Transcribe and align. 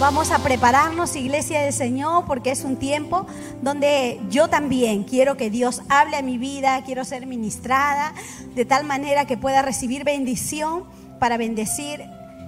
Vamos 0.00 0.30
a 0.30 0.38
prepararnos, 0.38 1.14
Iglesia 1.14 1.60
del 1.60 1.74
Señor, 1.74 2.24
porque 2.24 2.50
es 2.50 2.64
un 2.64 2.76
tiempo 2.76 3.26
donde 3.60 4.18
yo 4.30 4.48
también 4.48 5.04
quiero 5.04 5.36
que 5.36 5.50
Dios 5.50 5.82
hable 5.90 6.16
a 6.16 6.22
mi 6.22 6.38
vida, 6.38 6.82
quiero 6.86 7.04
ser 7.04 7.26
ministrada 7.26 8.14
de 8.54 8.64
tal 8.64 8.84
manera 8.86 9.26
que 9.26 9.36
pueda 9.36 9.60
recibir 9.60 10.02
bendición 10.04 10.84
para 11.18 11.36
bendecir 11.36 12.02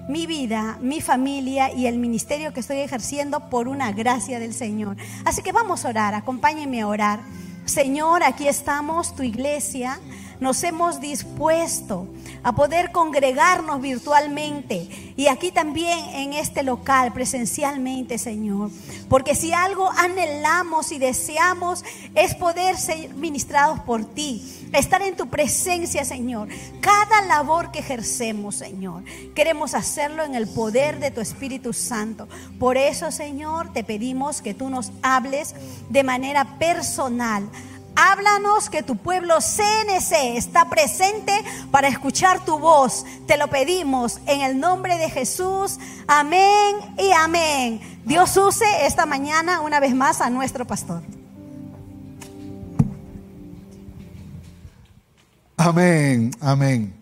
mi 0.08 0.26
vida, 0.26 0.78
mi 0.80 1.02
familia 1.02 1.70
y 1.70 1.86
el 1.86 1.98
ministerio 1.98 2.54
que 2.54 2.60
estoy 2.60 2.78
ejerciendo 2.78 3.50
por 3.50 3.68
una 3.68 3.92
gracia 3.92 4.40
del 4.40 4.54
Señor. 4.54 4.96
Así 5.26 5.42
que 5.42 5.52
vamos 5.52 5.84
a 5.84 5.90
orar, 5.90 6.14
acompáñenme 6.14 6.80
a 6.80 6.88
orar. 6.88 7.20
Señor, 7.66 8.22
aquí 8.22 8.48
estamos, 8.48 9.14
tu 9.14 9.22
iglesia, 9.24 10.00
nos 10.42 10.62
hemos 10.64 11.00
dispuesto 11.00 12.08
a 12.42 12.52
poder 12.52 12.90
congregarnos 12.90 13.80
virtualmente 13.80 14.88
y 15.16 15.28
aquí 15.28 15.52
también 15.52 15.98
en 16.14 16.32
este 16.32 16.64
local 16.64 17.12
presencialmente, 17.12 18.18
Señor. 18.18 18.70
Porque 19.08 19.36
si 19.36 19.52
algo 19.52 19.90
anhelamos 19.92 20.90
y 20.90 20.98
deseamos 20.98 21.84
es 22.14 22.34
poder 22.34 22.76
ser 22.76 23.14
ministrados 23.14 23.78
por 23.80 24.04
ti, 24.04 24.68
estar 24.72 25.00
en 25.02 25.16
tu 25.16 25.28
presencia, 25.28 26.04
Señor. 26.04 26.48
Cada 26.80 27.22
labor 27.22 27.70
que 27.70 27.78
ejercemos, 27.78 28.56
Señor, 28.56 29.04
queremos 29.34 29.74
hacerlo 29.74 30.24
en 30.24 30.34
el 30.34 30.48
poder 30.48 30.98
de 30.98 31.12
tu 31.12 31.20
Espíritu 31.20 31.72
Santo. 31.72 32.26
Por 32.58 32.76
eso, 32.76 33.12
Señor, 33.12 33.72
te 33.72 33.84
pedimos 33.84 34.42
que 34.42 34.54
tú 34.54 34.68
nos 34.70 34.90
hables 35.02 35.54
de 35.88 36.02
manera 36.02 36.58
personal 36.58 37.48
Háblanos 37.94 38.70
que 38.70 38.82
tu 38.82 38.96
pueblo 38.96 39.38
CNC 39.40 40.36
está 40.36 40.68
presente 40.70 41.32
para 41.70 41.88
escuchar 41.88 42.44
tu 42.44 42.58
voz. 42.58 43.04
Te 43.26 43.36
lo 43.36 43.48
pedimos 43.48 44.18
en 44.26 44.40
el 44.40 44.58
nombre 44.58 44.96
de 44.96 45.10
Jesús. 45.10 45.78
Amén 46.06 46.76
y 46.98 47.12
amén. 47.12 47.80
Dios 48.04 48.36
use 48.36 48.64
esta 48.86 49.04
mañana 49.04 49.60
una 49.60 49.78
vez 49.78 49.94
más 49.94 50.20
a 50.20 50.30
nuestro 50.30 50.66
pastor. 50.66 51.02
Amén, 55.56 56.30
amén. 56.40 56.94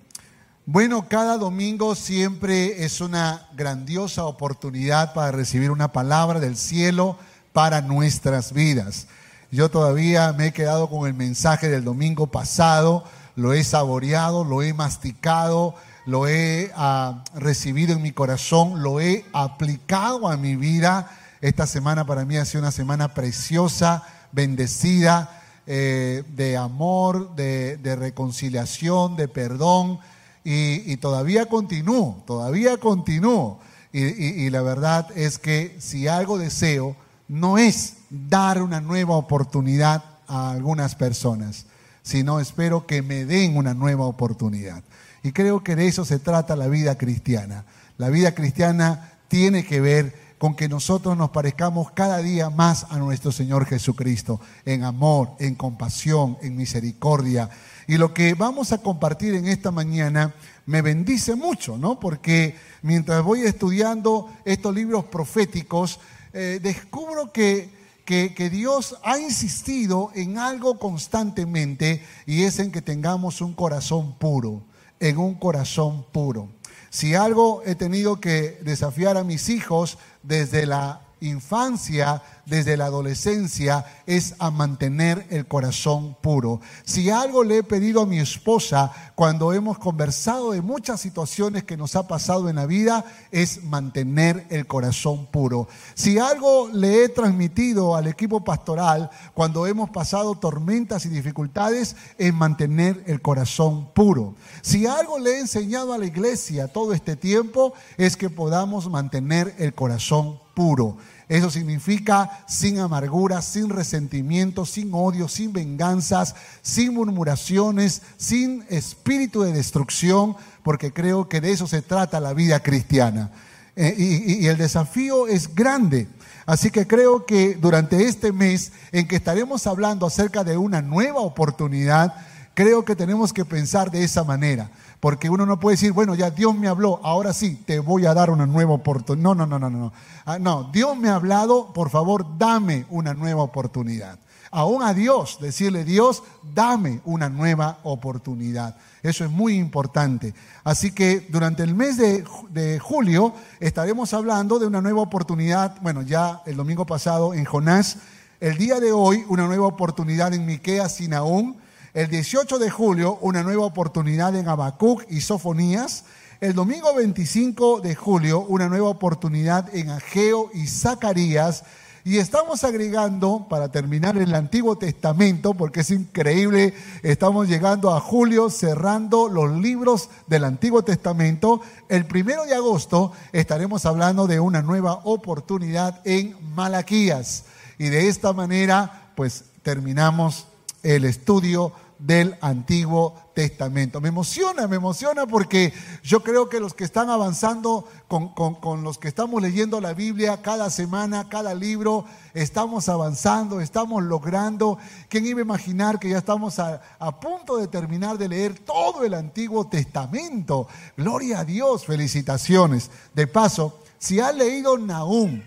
Bueno, 0.67 1.09
cada 1.09 1.39
domingo 1.39 1.95
siempre 1.95 2.85
es 2.85 3.01
una 3.01 3.49
grandiosa 3.55 4.25
oportunidad 4.25 5.15
para 5.15 5.31
recibir 5.31 5.71
una 5.71 5.93
palabra 5.93 6.41
del 6.41 6.57
cielo 6.57 7.17
para 7.53 7.81
nuestras 7.81 8.53
vidas. 8.53 9.07
Yo 9.53 9.69
todavía 9.69 10.33
me 10.33 10.49
he 10.49 10.53
quedado 10.53 10.89
con 10.89 11.09
el 11.09 11.15
mensaje 11.15 11.69
del 11.69 11.83
domingo 11.83 12.29
pasado, 12.29 13.03
lo 13.35 13.53
he 13.53 13.65
saboreado, 13.65 14.45
lo 14.45 14.63
he 14.63 14.73
masticado, 14.73 15.75
lo 16.07 16.29
he 16.29 16.71
ah, 16.77 17.25
recibido 17.35 17.95
en 17.95 18.03
mi 18.03 18.13
corazón, 18.13 18.81
lo 18.81 19.01
he 19.01 19.25
aplicado 19.33 20.29
a 20.29 20.37
mi 20.37 20.55
vida. 20.55 21.11
Esta 21.41 21.67
semana 21.67 22.07
para 22.07 22.25
mí 22.25 22.37
ha 22.37 22.45
sido 22.45 22.63
una 22.63 22.71
semana 22.71 23.13
preciosa, 23.13 24.05
bendecida, 24.31 25.43
eh, 25.67 26.23
de 26.29 26.57
amor, 26.57 27.35
de, 27.35 27.97
reconciliación, 27.99 29.17
de 29.17 29.27
perdón. 29.27 29.99
Y, 30.45 30.97
todavía 30.99 31.47
continúo, 31.47 32.23
todavía 32.25 32.77
continúo. 32.79 33.59
y 33.93 34.49
la 34.51 34.63
verdad 34.63 35.09
es 35.17 35.39
que 35.39 35.77
si 35.81 36.07
algo 36.07 36.39
deseo, 36.39 36.95
no 37.31 37.59
es 37.59 37.95
dar 38.11 38.61
una 38.61 38.81
nueva 38.81 39.15
oportunidad 39.15 40.03
a 40.27 40.51
algunas 40.51 40.97
personas, 40.97 41.65
sino 42.03 42.41
espero 42.41 42.89
que 42.89 43.03
me 43.03 43.25
den 43.25 43.57
una 43.57 43.73
nueva 43.73 44.05
oportunidad. 44.07 44.83
Y 45.23 45.31
creo 45.31 45.63
que 45.63 45.77
de 45.77 45.87
eso 45.87 46.05
se 46.05 46.19
trata 46.19 46.57
la 46.57 46.67
vida 46.67 46.99
cristiana. 46.99 47.65
La 47.99 48.09
vida 48.09 48.35
cristiana 48.35 49.13
tiene 49.29 49.65
que 49.65 49.81
ver 49.81 50.13
con 50.39 50.57
que 50.57 50.69
nosotros 50.69 51.17
nos 51.17 51.31
parezcamos 51.31 51.93
cada 51.93 52.19
día 52.19 52.51
más 52.51 52.87
a 52.91 52.99
nuestro 52.99 53.31
Señor 53.31 53.65
Jesucristo, 53.65 54.41
en 54.65 54.83
amor, 54.83 55.31
en 55.39 55.55
compasión, 55.55 56.37
en 56.43 56.57
misericordia. 56.57 57.49
Y 57.87 57.97
lo 57.97 58.13
que 58.13 58.35
vamos 58.35 58.73
a 58.73 58.79
compartir 58.79 59.35
en 59.35 59.47
esta 59.47 59.71
mañana 59.71 60.35
me 60.67 60.83
bendice 60.83 61.37
mucho, 61.37 61.79
¿no? 61.79 62.01
Porque 62.01 62.57
mientras 62.83 63.23
voy 63.23 63.43
estudiando 63.43 64.29
estos 64.45 64.75
libros 64.75 65.05
proféticos, 65.05 66.01
eh, 66.33 66.61
descubro 66.63 67.33
que, 67.33 67.71
que, 68.05 68.51
Dios 68.51 68.97
ha 69.05 69.19
insistido 69.19 70.11
en 70.15 70.39
algo 70.39 70.79
constantemente 70.79 72.05
y 72.27 72.43
es 72.43 72.59
en 72.59 72.73
que 72.73 72.83
tengamos 72.83 73.41
un 73.41 73.55
corazón 73.55 74.17
puro, 74.19 74.63
en 74.99 75.19
un 75.19 75.35
corazón 75.35 76.05
puro. 76.13 76.49
Si 76.91 77.15
algo 77.15 77.63
he 77.65 77.77
tenido 77.77 78.21
que 78.21 78.59
desafiar 78.63 79.17
a 79.17 79.25
mis 79.25 79.49
hijos 79.49 79.99
desde 80.23 80.67
la 80.67 81.03
infancia, 81.21 82.23
desde 82.47 82.77
la 82.77 82.87
adolescencia, 82.87 83.85
es 84.07 84.35
a 84.39 84.51
mantener 84.51 85.27
el 85.31 85.47
corazón 85.47 86.17
puro. 86.21 86.61
Si 86.85 87.11
algo 87.11 87.45
le 87.45 87.59
he 87.59 87.63
pedido 87.63 88.03
a 88.03 88.07
mi 88.07 88.19
esposa 88.19 88.93
cuando 89.15 89.53
hemos 89.53 89.79
conversado 89.79 90.53
de 90.53 90.63
muchas 90.63 91.01
situaciones 91.01 91.65
que 91.65 91.77
nos 91.77 91.97
ha 91.97 92.09
pasado 92.09 92.49
en 92.49 92.57
la 92.57 92.67
vida, 92.67 93.05
es 93.31 93.65
mantener 93.65 94.47
el 94.51 94.67
corazón 94.67 95.27
puro. 95.27 95.69
Si 95.95 96.19
algo 96.19 96.69
le 96.73 97.05
he 97.05 97.09
transmitido 97.09 97.97
al 97.97 98.07
equipo 98.07 98.45
pastoral 98.45 99.11
cuando 99.35 99.67
hemos 99.67 99.91
pasado 99.91 100.35
tormentas 100.35 101.07
y 101.07 101.09
dificultades, 101.09 101.97
es 102.19 102.35
mantener 102.35 103.03
el 103.07 103.21
corazón 103.21 103.91
puro. 103.93 104.35
Si 104.63 104.87
algo 104.87 105.19
le 105.19 105.37
he 105.37 105.41
enseñado 105.41 105.93
a 105.93 105.99
la 105.99 106.07
iglesia 106.07 106.69
todo 106.69 106.93
este 106.93 107.17
tiempo, 107.17 107.73
es 107.97 108.17
que 108.17 108.31
podamos 108.31 108.91
mantener 108.91 109.55
el 109.59 109.75
corazón 109.75 110.39
puro. 110.55 110.97
Eso 111.31 111.49
significa 111.49 112.43
sin 112.49 112.81
amargura, 112.81 113.41
sin 113.41 113.69
resentimiento, 113.69 114.67
sin 114.67 114.91
odio, 114.93 115.29
sin 115.29 115.53
venganzas, 115.53 116.35
sin 116.61 116.93
murmuraciones, 116.93 118.03
sin 118.17 118.65
espíritu 118.69 119.43
de 119.43 119.53
destrucción, 119.53 120.35
porque 120.65 120.93
creo 120.93 121.29
que 121.29 121.41
de 121.41 121.53
eso 121.53 121.69
se 121.69 121.83
trata 121.83 122.19
la 122.19 122.35
vida 122.35 122.65
cristiana. 122.65 123.31
Eh, 123.77 123.95
y, 123.97 124.45
y 124.45 124.49
el 124.49 124.57
desafío 124.57 125.29
es 125.29 125.55
grande. 125.55 126.09
Así 126.47 126.73
que 126.73 126.89
creo 126.89 127.25
que 127.25 127.55
durante 127.55 128.09
este 128.09 128.33
mes 128.33 128.73
en 128.91 129.07
que 129.07 129.15
estaremos 129.15 129.69
hablando 129.69 130.07
acerca 130.07 130.43
de 130.43 130.57
una 130.57 130.83
nueva 130.83 131.21
oportunidad, 131.21 132.13
creo 132.55 132.85
que 132.85 132.97
tenemos 132.97 133.33
que 133.33 133.45
pensar 133.45 133.93
de 133.93 134.03
esa 134.03 134.25
manera. 134.25 134.69
Porque 135.01 135.31
uno 135.31 135.47
no 135.47 135.59
puede 135.59 135.77
decir, 135.77 135.93
bueno, 135.93 136.15
ya 136.15 136.31
Dios 136.31 136.55
me 136.55 136.69
habló, 136.69 137.01
ahora 137.03 137.33
sí, 137.33 137.57
te 137.65 137.79
voy 137.79 138.05
a 138.05 138.13
dar 138.13 138.29
una 138.29 138.47
nueva 138.47 138.75
oportunidad. 138.75 139.23
No, 139.23 139.35
no, 139.35 139.47
no, 139.47 139.59
no, 139.59 139.71
no. 139.71 139.93
Ah, 140.27 140.39
no, 140.39 140.65
Dios 140.65 140.97
me 140.99 141.09
ha 141.09 141.15
hablado, 141.15 141.73
por 141.73 141.89
favor, 141.89 142.27
dame 142.37 142.85
una 142.91 143.15
nueva 143.15 143.43
oportunidad. 143.43 144.19
Aún 144.51 144.83
a 144.83 144.93
Dios, 144.93 145.39
decirle, 145.41 145.85
Dios, 145.85 146.23
dame 146.55 147.01
una 147.05 147.31
nueva 147.31 147.79
oportunidad. 147.85 148.77
Eso 149.03 149.25
es 149.25 149.31
muy 149.31 149.55
importante. 149.55 150.35
Así 150.65 150.91
que 150.93 151.27
durante 151.31 151.63
el 151.63 151.75
mes 151.75 151.97
de, 151.97 152.25
de, 152.51 152.79
julio 152.79 153.33
estaremos 153.61 154.13
hablando 154.13 154.59
de 154.59 154.67
una 154.67 154.83
nueva 154.83 155.01
oportunidad. 155.01 155.81
Bueno, 155.81 156.03
ya 156.03 156.43
el 156.47 156.57
domingo 156.57 156.85
pasado 156.85 157.33
en 157.33 157.45
Jonás, 157.47 157.99
el 158.41 158.59
día 158.59 158.81
de 158.81 158.93
hoy, 158.93 159.25
una 159.29 159.47
nueva 159.47 159.67
oportunidad 159.67 160.35
en 160.35 160.45
Miqueas, 160.45 160.97
Sinaún 160.97 161.60
el 161.93 162.09
18 162.09 162.59
de 162.59 162.71
julio, 162.71 163.19
una 163.21 163.43
nueva 163.43 163.65
oportunidad 163.65 164.37
en 164.37 164.49
Habacuc 164.49 165.05
y 165.11 165.21
Sofonías. 165.21 166.05
El 166.41 166.55
domingo 166.55 166.95
25 166.95 167.81
de 167.81 167.95
julio, 167.95 168.41
una 168.41 168.69
nueva 168.69 168.89
oportunidad 168.89 169.75
en 169.75 169.91
Ageo 169.91 170.51
y 170.55 170.69
Zacarías. 170.69 171.65
Y 172.03 172.17
estamos 172.17 172.65
agregando, 172.65 173.47
para 173.51 173.71
terminar 173.71 174.17
el 174.17 174.35
Antiguo 174.35 174.79
Testamento, 174.79 175.53
porque 175.53 175.81
es 175.81 175.91
increíble, 175.91 176.73
estamos 177.03 177.47
llegando 177.47 177.93
a 177.93 178.01
julio 178.01 178.49
cerrando 178.49 179.29
los 179.29 179.51
libros 179.61 180.09
del 180.27 180.45
Antiguo 180.45 180.83
Testamento. 180.83 181.61
El 181.89 182.07
primero 182.07 182.47
de 182.47 182.55
agosto 182.55 183.13
estaremos 183.33 183.85
hablando 183.85 184.27
de 184.27 184.41
una 184.41 184.63
nueva 184.63 185.01
oportunidad 185.05 186.01
en 186.05 186.37
Malaquías. 186.55 187.45
Y 187.79 187.89
de 187.89 188.09
esta 188.09 188.33
manera, 188.33 189.11
pues 189.15 189.45
terminamos 189.63 190.47
el 190.83 191.05
estudio 191.05 191.73
del 192.01 192.37
Antiguo 192.41 193.15
Testamento. 193.35 194.01
Me 194.01 194.09
emociona, 194.09 194.67
me 194.67 194.77
emociona 194.77 195.27
porque 195.27 195.73
yo 196.03 196.23
creo 196.23 196.49
que 196.49 196.59
los 196.59 196.75
que 196.75 196.85
están 196.85 197.11
avanzando 197.11 197.87
con, 198.09 198.83
los 198.83 198.99
que 198.99 199.09
estamos 199.09 199.41
leyendo 199.43 199.81
la 199.81 199.93
Biblia 199.93 200.41
cada 200.43 200.71
semana, 200.71 201.29
cada 201.29 201.55
libro, 201.55 202.07
estamos 202.33 202.89
avanzando, 202.89 203.61
estamos 203.61 204.03
logrando. 204.03 204.79
¿Quién 205.09 205.27
iba 205.27 205.41
a 205.41 205.45
imaginar 205.45 205.99
que 205.99 206.09
ya 206.09 206.19
estamos 206.19 206.59
a, 206.59 206.81
punto 207.21 207.59
de 207.59 207.69
terminar 207.69 208.17
de 208.17 208.29
leer 208.29 208.59
todo 208.59 209.05
el 209.05 209.15
Antiguo 209.15 209.67
Testamento? 209.67 210.69
Gloria 210.97 211.41
a 211.41 211.45
Dios, 211.45 211.85
felicitaciones. 211.85 212.91
De 213.15 213.27
paso, 213.27 213.79
si 213.99 214.21
ha 214.21 214.33
leído 214.33 214.79
Nahum 214.79 215.43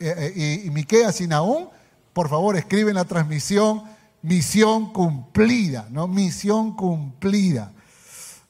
eh, 0.00 0.32
eh, 0.36 0.62
y, 0.64 0.70
Miqueas 0.70 1.20
y 1.20 1.28
Nahum, 1.28 1.68
por 2.12 2.28
favor 2.28 2.56
escribe 2.56 2.90
en 2.90 2.96
la 2.96 3.04
transmisión 3.04 3.84
misión 4.22 4.92
cumplida, 4.92 5.88
¿no? 5.90 6.08
Misión 6.08 6.74
cumplida. 6.76 7.72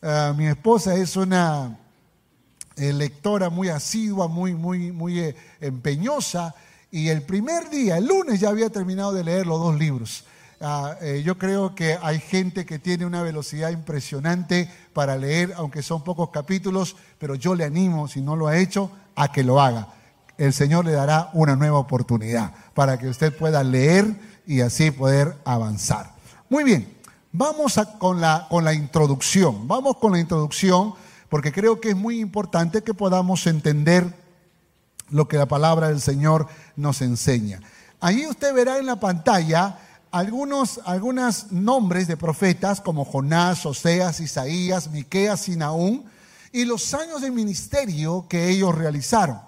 Ah, 0.03 0.35
mi 0.37 0.47
esposa 0.47 0.95
es 0.95 1.17
una 1.17 1.79
eh, 2.77 2.93
lectora 2.93 3.51
muy 3.51 3.69
asidua, 3.69 4.29
muy, 4.29 4.55
muy, 4.55 4.93
muy 4.93 5.21
eh, 5.21 5.37
empeñosa, 5.61 6.55
y 6.91 7.09
el 7.09 7.23
primer 7.23 7.71
día, 7.71 7.97
el 7.97 8.07
lunes, 8.07 8.41
ya 8.41 8.51
había 8.51 8.69
terminado 8.69 9.13
de 9.13 9.25
leer 9.25 9.47
los 9.47 9.59
dos 9.59 9.79
libros. 9.79 10.25
Ah, 10.61 10.97
eh, 11.01 11.23
yo 11.25 11.39
creo 11.39 11.75
que 11.75 11.99
hay 12.03 12.21
gente 12.21 12.67
que 12.67 12.79
tiene 12.79 13.07
una 13.07 13.23
velocidad 13.23 13.71
impresionante 13.71 14.71
para 14.93 15.17
leer, 15.17 15.55
aunque 15.57 15.83
son 15.83 16.05
pocos 16.05 16.31
capítulos, 16.31 16.97
pero 17.19 17.35
yo 17.35 17.55
le 17.55 17.65
animo, 17.65 18.09
si 18.09 18.21
no 18.21 18.37
lo 18.37 18.47
ha 18.47 18.59
hecho, 18.59 18.91
a 19.15 19.33
que 19.33 19.43
lo 19.43 19.61
haga. 19.61 19.89
El 20.37 20.53
Señor 20.53 20.85
le 20.85 20.93
dará 20.93 21.31
una 21.33 21.57
nueva 21.57 21.79
oportunidad 21.79 22.53
para 22.75 22.99
que 22.99 23.09
usted 23.09 23.37
pueda 23.37 23.63
leer 23.65 24.15
y 24.47 24.61
así 24.61 24.91
poder 24.91 25.37
avanzar. 25.44 26.15
Muy 26.49 26.65
bien, 26.65 26.97
vamos 27.33 27.81
con, 27.99 28.21
la, 28.21 28.47
con 28.50 28.65
la 28.65 28.75
introducción. 28.75 29.67
Vamos 29.67 29.97
con 29.97 30.12
la 30.12 30.21
introducción 30.21 30.94
porque 31.29 31.53
creo 31.53 31.81
que 31.81 31.91
es 31.91 31.97
muy 31.97 32.21
importante 32.21 32.83
que 32.83 32.94
podamos 32.94 33.47
entender 33.47 34.15
lo 35.11 35.29
que 35.29 35.39
la 35.39 35.47
palabra 35.47 35.89
del 35.89 36.00
Señor 36.00 36.47
nos 36.77 37.00
enseña. 37.03 37.61
Ahí 38.00 38.27
usted 38.27 38.53
verá 38.53 38.79
en 38.79 38.87
la 38.87 38.99
pantalla 38.99 39.79
algunos 40.11 40.81
algunos 40.85 41.53
nombres 41.53 42.06
de 42.06 42.17
profetas 42.19 42.81
como 42.81 43.05
Jonás, 43.05 43.65
Oseas, 43.65 44.21
Isaías, 44.21 44.91
Miqueas 44.91 45.49
y 45.49 45.56
Naúm 45.56 46.05
y 46.53 46.67
los 46.67 46.93
años 46.93 47.23
de 47.23 47.31
ministerio 47.31 48.27
que 48.29 48.50
ellos 48.50 48.75
realizaron. 48.75 49.41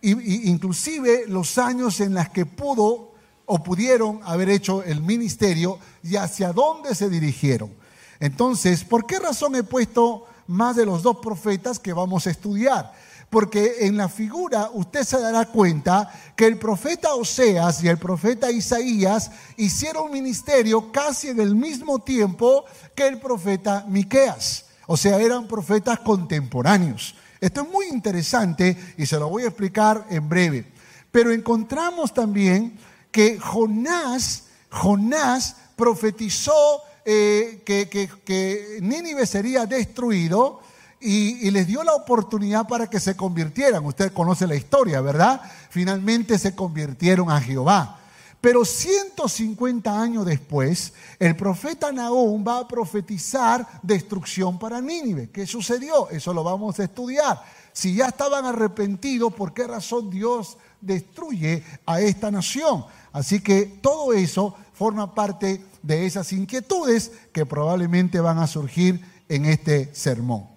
Y, 0.00 0.48
inclusive 0.50 1.24
los 1.28 1.58
años 1.58 2.00
en 2.00 2.14
los 2.14 2.28
que 2.30 2.46
pudo 2.46 3.05
o 3.46 3.62
pudieron 3.62 4.20
haber 4.24 4.50
hecho 4.50 4.82
el 4.82 5.00
ministerio 5.00 5.78
y 6.02 6.16
hacia 6.16 6.52
dónde 6.52 6.94
se 6.94 7.08
dirigieron. 7.08 7.72
Entonces, 8.20 8.84
¿por 8.84 9.06
qué 9.06 9.18
razón 9.18 9.54
he 9.54 9.62
puesto 9.62 10.26
más 10.46 10.76
de 10.76 10.86
los 10.86 11.02
dos 11.02 11.18
profetas 11.18 11.78
que 11.78 11.92
vamos 11.92 12.26
a 12.26 12.30
estudiar? 12.30 12.92
Porque 13.30 13.86
en 13.86 13.96
la 13.96 14.08
figura 14.08 14.70
usted 14.72 15.04
se 15.04 15.20
dará 15.20 15.46
cuenta 15.46 16.10
que 16.36 16.46
el 16.46 16.58
profeta 16.58 17.14
Oseas 17.14 17.82
y 17.82 17.88
el 17.88 17.98
profeta 17.98 18.50
Isaías 18.50 19.30
hicieron 19.56 20.12
ministerio 20.12 20.92
casi 20.92 21.28
en 21.28 21.40
el 21.40 21.54
mismo 21.54 21.98
tiempo 21.98 22.64
que 22.94 23.06
el 23.06 23.18
profeta 23.18 23.84
Miqueas. 23.88 24.66
O 24.86 24.96
sea, 24.96 25.18
eran 25.18 25.48
profetas 25.48 25.98
contemporáneos. 26.00 27.16
Esto 27.40 27.62
es 27.62 27.68
muy 27.68 27.86
interesante 27.86 28.94
y 28.96 29.06
se 29.06 29.18
lo 29.18 29.28
voy 29.28 29.42
a 29.42 29.48
explicar 29.48 30.06
en 30.08 30.28
breve. 30.28 30.72
Pero 31.10 31.32
encontramos 31.32 32.14
también 32.14 32.78
que 33.16 33.40
Jonás, 33.40 34.42
Jonás 34.70 35.56
profetizó 35.74 36.82
eh, 37.02 37.62
que, 37.64 38.78
Nínive 38.82 39.24
sería 39.24 39.64
destruido 39.64 40.60
y, 41.00 41.50
les 41.50 41.66
dio 41.66 41.82
la 41.82 41.94
oportunidad 41.94 42.68
para 42.68 42.90
que 42.90 43.00
se 43.00 43.16
convirtieran. 43.16 43.86
Usted 43.86 44.12
conoce 44.12 44.46
la 44.46 44.54
historia, 44.54 45.00
¿verdad? 45.00 45.40
Finalmente 45.70 46.38
se 46.38 46.54
convirtieron 46.54 47.30
a 47.30 47.40
Jehová. 47.40 48.00
Pero 48.42 48.66
150 48.66 49.98
años 49.98 50.26
después, 50.26 50.92
el 51.18 51.34
profeta 51.36 51.90
Nahum 51.92 52.46
va 52.46 52.58
a 52.58 52.68
profetizar 52.68 53.66
destrucción 53.82 54.58
para 54.58 54.82
Nínive. 54.82 55.30
¿Qué 55.30 55.46
sucedió? 55.46 56.10
Eso 56.10 56.34
lo 56.34 56.44
vamos 56.44 56.78
a 56.78 56.84
estudiar. 56.84 57.42
Si 57.76 57.94
ya 57.94 58.06
estaban 58.06 58.46
arrepentidos, 58.46 59.34
¿por 59.34 59.52
qué 59.52 59.66
razón 59.66 60.08
Dios 60.08 60.56
destruye 60.80 61.62
a 61.84 62.00
esta 62.00 62.30
nación? 62.30 62.86
Así 63.12 63.40
que 63.40 63.66
todo 63.82 64.14
eso 64.14 64.56
forma 64.72 65.14
parte 65.14 65.62
de 65.82 66.06
esas 66.06 66.32
inquietudes 66.32 67.12
que 67.34 67.44
probablemente 67.44 68.18
van 68.18 68.38
a 68.38 68.46
surgir 68.46 69.04
en 69.28 69.44
este 69.44 69.94
sermón. 69.94 70.48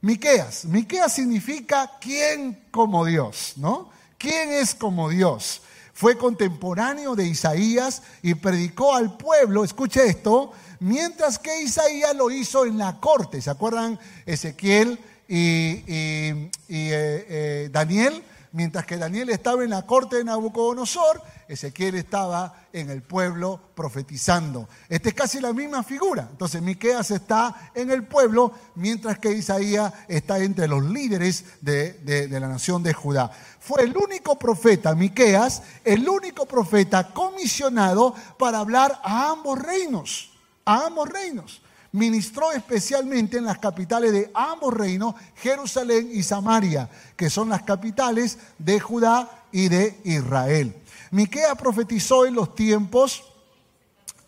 Miqueas, 0.00 0.64
Miqueas 0.64 1.12
significa 1.12 1.90
quién 2.00 2.58
como 2.70 3.04
Dios, 3.04 3.52
¿no? 3.56 3.90
¿Quién 4.16 4.50
es 4.50 4.74
como 4.74 5.10
Dios? 5.10 5.60
Fue 5.92 6.16
contemporáneo 6.16 7.14
de 7.14 7.26
Isaías 7.26 8.00
y 8.22 8.32
predicó 8.32 8.94
al 8.94 9.18
pueblo, 9.18 9.62
escuche 9.62 10.06
esto, 10.06 10.52
mientras 10.80 11.38
que 11.38 11.60
Isaías 11.60 12.16
lo 12.16 12.30
hizo 12.30 12.64
en 12.64 12.78
la 12.78 12.98
corte. 12.98 13.42
¿Se 13.42 13.50
acuerdan 13.50 14.00
Ezequiel 14.24 14.98
y, 15.28 15.82
eh, 15.88 16.50
eh, 16.68 17.68
Daniel? 17.72 18.22
Mientras 18.52 18.86
que 18.86 18.96
Daniel 18.96 19.28
estaba 19.28 19.64
en 19.64 19.70
la 19.70 19.84
corte 19.84 20.16
de 20.16 20.24
Nabucodonosor, 20.24 21.20
Ezequiel 21.46 21.94
estaba 21.96 22.64
en 22.72 22.88
el 22.88 23.02
pueblo 23.02 23.60
profetizando. 23.74 24.66
Esta 24.88 25.10
es 25.10 25.14
casi 25.14 25.40
la 25.40 25.52
misma 25.52 25.82
figura. 25.82 26.26
Entonces 26.30 26.62
Miqueas 26.62 27.10
está 27.10 27.70
en 27.74 27.90
el 27.90 28.04
pueblo, 28.04 28.52
mientras 28.76 29.18
que 29.18 29.30
Isaías 29.32 29.92
está 30.08 30.38
entre 30.38 30.68
los 30.68 30.82
líderes 30.82 31.44
de, 31.60 32.28
la 32.30 32.48
nación 32.48 32.82
de 32.82 32.94
Judá. 32.94 33.30
Fue 33.60 33.82
el 33.82 33.94
único 33.94 34.38
profeta, 34.38 34.94
Miqueas, 34.94 35.62
el 35.84 36.08
único 36.08 36.46
profeta 36.46 37.12
comisionado 37.12 38.14
para 38.38 38.60
hablar 38.60 38.98
a 39.04 39.32
ambos 39.32 39.58
reinos, 39.58 40.30
a 40.64 40.86
ambos 40.86 41.10
reinos 41.10 41.60
ministró 41.96 42.52
especialmente 42.52 43.38
en 43.38 43.46
las 43.46 43.58
capitales 43.58 44.12
de 44.12 44.30
ambos 44.34 44.74
reinos, 44.74 45.14
Jerusalén 45.36 46.10
y 46.12 46.22
Samaria, 46.22 46.90
que 47.16 47.30
son 47.30 47.48
las 47.48 47.62
capitales 47.62 48.38
de 48.58 48.78
Judá 48.78 49.44
y 49.50 49.68
de 49.68 49.98
Israel. 50.04 50.76
Miquea 51.10 51.54
profetizó 51.54 52.26
en 52.26 52.34
los 52.34 52.54
tiempos 52.54 53.24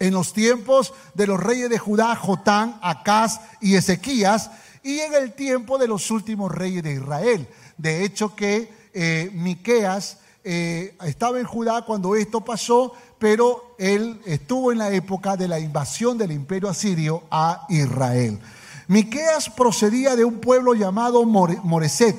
en 0.01 0.15
los 0.15 0.33
tiempos 0.33 0.95
de 1.15 1.27
los 1.27 1.41
reyes 1.41 1.69
de 1.69 1.79
Judá, 1.79 2.15
Jotán, 2.15 2.79
Acaz 2.83 3.41
y 3.61 3.75
Ezequías, 3.75 4.49
y 4.85 5.01
en 5.01 5.13
el 5.13 5.33
tiempo 5.33 5.77
de 5.77 5.89
los 5.89 6.13
últimos 6.13 6.53
reyes 6.53 6.85
de 6.85 6.95
Israel. 6.95 7.49
De 7.77 8.05
hecho 8.05 8.37
que 8.37 8.73
eh, 8.95 9.29
Miqueas 9.35 10.19
eh, 10.45 10.97
estaba 11.05 11.39
en 11.39 11.45
Judá 11.45 11.83
cuando 11.83 12.17
esto 12.17 12.45
pasó, 12.45 12.93
pero 13.19 13.75
él 13.79 14.21
estuvo 14.25 14.73
en 14.73 14.79
la 14.79 14.91
época 14.91 15.37
de 15.37 15.49
la 15.49 15.59
invasión 15.59 16.17
del 16.17 16.33
imperio 16.33 16.69
asirio 16.69 17.25
a 17.31 17.67
Israel. 17.69 18.39
Miqueas 18.87 19.51
procedía 19.51 20.17
de 20.17 20.25
un 20.25 20.41
pueblo 20.41 20.75
llamado 20.75 21.25
Moreset, 21.25 22.17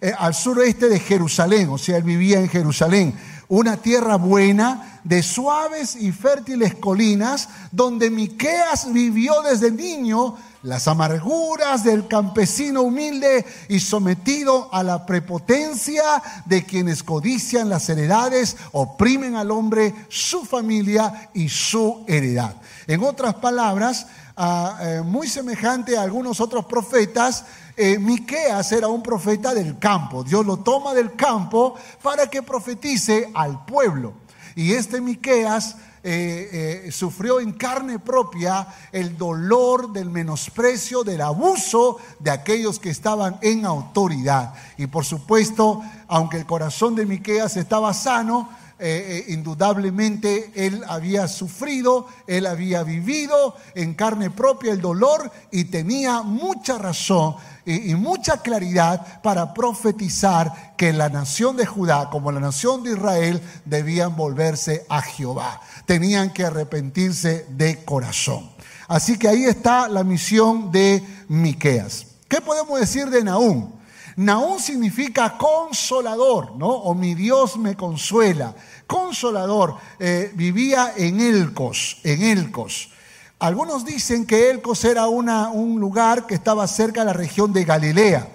eh, 0.00 0.12
al 0.18 0.34
suroeste 0.34 0.88
de 0.88 0.98
Jerusalén, 0.98 1.68
o 1.70 1.78
sea, 1.78 1.96
él 1.96 2.02
vivía 2.02 2.40
en 2.40 2.48
Jerusalén, 2.48 3.14
una 3.48 3.76
tierra 3.78 4.16
buena 4.16 5.00
de 5.04 5.22
suaves 5.22 5.96
y 5.96 6.12
fértiles 6.12 6.74
colinas, 6.74 7.48
donde 7.72 8.10
Miqueas 8.10 8.92
vivió 8.92 9.42
desde 9.42 9.70
niño 9.70 10.36
las 10.62 10.88
amarguras 10.88 11.84
del 11.84 12.06
campesino 12.06 12.82
humilde 12.82 13.46
y 13.68 13.80
sometido 13.80 14.68
a 14.72 14.82
la 14.82 15.06
prepotencia 15.06 16.22
de 16.44 16.64
quienes 16.64 17.02
codician 17.02 17.68
las 17.68 17.88
heredades, 17.88 18.56
oprimen 18.72 19.36
al 19.36 19.50
hombre, 19.50 19.94
su 20.08 20.44
familia 20.44 21.30
y 21.32 21.48
su 21.48 22.04
heredad. 22.06 22.56
En 22.86 23.02
otras 23.02 23.34
palabras, 23.34 24.06
eh, 24.36 25.02
muy 25.04 25.28
semejante 25.28 25.96
a 25.96 26.02
algunos 26.02 26.40
otros 26.40 26.66
profetas, 26.66 27.44
eh, 27.76 27.98
Miqueas 27.98 28.72
era 28.72 28.88
un 28.88 29.02
profeta 29.02 29.54
del 29.54 29.78
campo. 29.78 30.24
Dios 30.24 30.44
lo 30.44 30.58
toma 30.58 30.92
del 30.92 31.14
campo 31.14 31.74
para 32.02 32.26
que 32.26 32.42
profetice 32.42 33.30
al 33.34 33.64
pueblo. 33.64 34.12
Y 34.54 34.72
este 34.72 35.00
Miqueas 35.00 35.76
eh, 36.02 36.84
eh, 36.86 36.92
sufrió 36.92 37.40
en 37.40 37.52
carne 37.52 37.98
propia 37.98 38.66
el 38.90 39.18
dolor 39.18 39.92
del 39.92 40.08
menosprecio, 40.08 41.04
del 41.04 41.20
abuso 41.20 41.98
de 42.18 42.30
aquellos 42.30 42.78
que 42.78 42.88
estaban 42.88 43.38
en 43.42 43.66
autoridad. 43.66 44.54
Y 44.78 44.86
por 44.86 45.04
supuesto, 45.04 45.82
aunque 46.08 46.38
el 46.38 46.46
corazón 46.46 46.94
de 46.94 47.04
Miqueas 47.04 47.56
estaba 47.58 47.92
sano, 47.92 48.48
eh, 48.82 49.24
eh, 49.28 49.32
indudablemente 49.32 50.52
él 50.54 50.82
había 50.88 51.28
sufrido, 51.28 52.08
él 52.26 52.46
había 52.46 52.82
vivido 52.82 53.54
en 53.74 53.92
carne 53.92 54.30
propia 54.30 54.72
el 54.72 54.80
dolor 54.80 55.30
y 55.50 55.64
tenía 55.64 56.22
mucha 56.22 56.78
razón 56.78 57.36
y, 57.66 57.94
mucha 57.94 58.38
claridad 58.38 59.20
para 59.22 59.52
profetizar 59.52 60.74
que 60.76 60.92
la 60.94 61.10
nación 61.10 61.56
de 61.56 61.66
Judá, 61.66 62.08
como 62.10 62.32
la 62.32 62.40
nación 62.40 62.82
de 62.82 62.92
Israel, 62.92 63.42
debían 63.66 64.16
volverse 64.16 64.86
a 64.88 65.02
Jehová. 65.02 65.60
Tenían 65.84 66.32
que 66.32 66.46
arrepentirse 66.46 67.46
de 67.50 67.84
corazón. 67.84 68.50
Así 68.88 69.18
que 69.18 69.28
ahí 69.28 69.44
está 69.44 69.88
la 69.88 70.04
misión 70.04 70.72
de 70.72 71.02
Miqueas. 71.28 72.06
¿Qué 72.28 72.40
podemos 72.40 72.80
decir 72.80 73.10
de 73.10 73.24
Nahum? 73.24 73.79
Nahum 74.20 74.58
significa 74.58 75.38
consolador, 75.38 76.54
¿no? 76.54 76.68
O 76.68 76.94
mi 76.94 77.14
Dios 77.14 77.56
me 77.56 77.74
consuela. 77.74 78.54
Consolador. 78.86 79.76
Eh, 79.98 80.30
vivía 80.34 80.92
en 80.94 81.20
Elcos, 81.20 81.96
en 82.04 82.22
Elcos. 82.22 82.90
Algunos 83.38 83.86
dicen 83.86 84.26
que 84.26 84.50
Elcos 84.50 84.84
era 84.84 85.06
un 85.08 85.80
lugar 85.80 86.26
que 86.26 86.34
estaba 86.34 86.66
cerca 86.66 87.00
de 87.00 87.06
la 87.06 87.12
región 87.14 87.54
de 87.54 87.64
Galilea. 87.64 88.28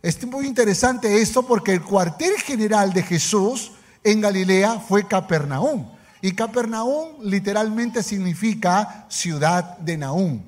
Es 0.00 0.26
muy 0.26 0.46
interesante 0.46 1.20
esto 1.20 1.42
porque 1.42 1.74
el 1.74 1.82
cuartel 1.82 2.32
general 2.38 2.94
de 2.94 3.02
Jesús 3.02 3.72
en 4.02 4.22
Galilea 4.22 4.80
fue 4.80 5.06
Capernaum. 5.06 5.86
Y 6.22 6.32
Capernaum 6.32 7.16
literalmente 7.20 8.02
significa 8.02 9.04
ciudad 9.10 9.76
de 9.76 9.98
Nahum, 9.98 10.40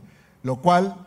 lo 0.43 0.57
cual 0.57 1.02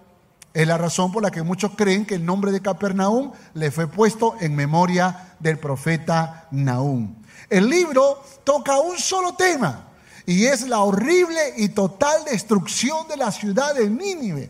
es 0.55 0.65
la 0.65 0.77
razón 0.77 1.11
por 1.11 1.21
la 1.21 1.31
que 1.31 1.43
muchos 1.43 1.71
creen 1.75 2.05
que 2.05 2.15
el 2.15 2.25
nombre 2.25 2.49
de 2.49 2.61
Capernaum 2.61 3.33
le 3.55 3.71
fue 3.71 3.87
puesto 3.87 4.37
en 4.39 4.55
memoria 4.55 5.35
del 5.37 5.59
profeta 5.59 6.47
Nahum. 6.51 7.13
El 7.49 7.69
libro 7.69 8.23
toca 8.45 8.79
un 8.79 8.97
solo 8.97 9.35
tema 9.35 9.89
y 10.25 10.45
es 10.45 10.61
la 10.61 10.79
horrible 10.79 11.55
y 11.57 11.67
total 11.69 12.23
destrucción 12.23 13.05
de 13.09 13.17
la 13.17 13.33
ciudad 13.33 13.75
de 13.75 13.89
Nínive, 13.89 14.49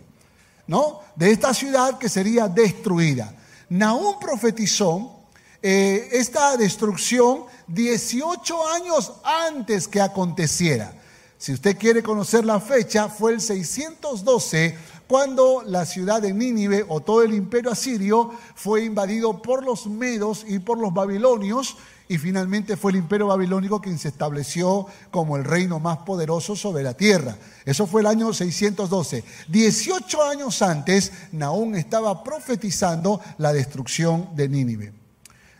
¿no? 0.67 0.99
De 1.15 1.31
esta 1.31 1.55
ciudad 1.55 1.97
que 1.97 2.07
sería 2.07 2.47
destruida. 2.47 3.33
Nahum 3.69 4.19
profetizó 4.19 5.23
eh, 5.63 6.09
esta 6.11 6.55
destrucción 6.55 7.45
18 7.65 8.67
años 8.69 9.11
antes 9.23 9.87
que 9.87 10.01
aconteciera. 10.01 10.93
Si 11.39 11.51
usted 11.51 11.77
quiere 11.77 12.01
conocer 12.01 12.45
la 12.45 12.59
fecha, 12.59 13.09
fue 13.09 13.33
el 13.33 13.41
612 13.41 14.77
cuando 15.07 15.63
la 15.65 15.85
ciudad 15.85 16.21
de 16.21 16.33
Nínive 16.33 16.85
o 16.87 17.01
todo 17.01 17.21
el 17.21 17.33
imperio 17.33 17.71
asirio 17.71 18.31
fue 18.55 18.83
invadido 18.83 19.41
por 19.41 19.63
los 19.63 19.87
medos 19.87 20.45
y 20.47 20.59
por 20.59 20.79
los 20.79 20.93
babilonios 20.93 21.77
y 22.07 22.17
finalmente 22.17 22.77
fue 22.77 22.91
el 22.91 22.97
imperio 22.97 23.27
babilónico 23.27 23.81
quien 23.81 23.97
se 23.97 24.09
estableció 24.09 24.85
como 25.11 25.37
el 25.37 25.43
reino 25.43 25.79
más 25.79 25.99
poderoso 25.99 26.55
sobre 26.55 26.83
la 26.83 26.93
tierra. 26.93 27.35
Eso 27.65 27.87
fue 27.87 28.01
el 28.01 28.07
año 28.07 28.31
612. 28.31 29.23
18 29.47 30.23
años 30.23 30.61
antes, 30.61 31.11
Nahum 31.31 31.75
estaba 31.75 32.23
profetizando 32.23 33.21
la 33.39 33.53
destrucción 33.53 34.29
de 34.35 34.49
Nínive. 34.49 34.93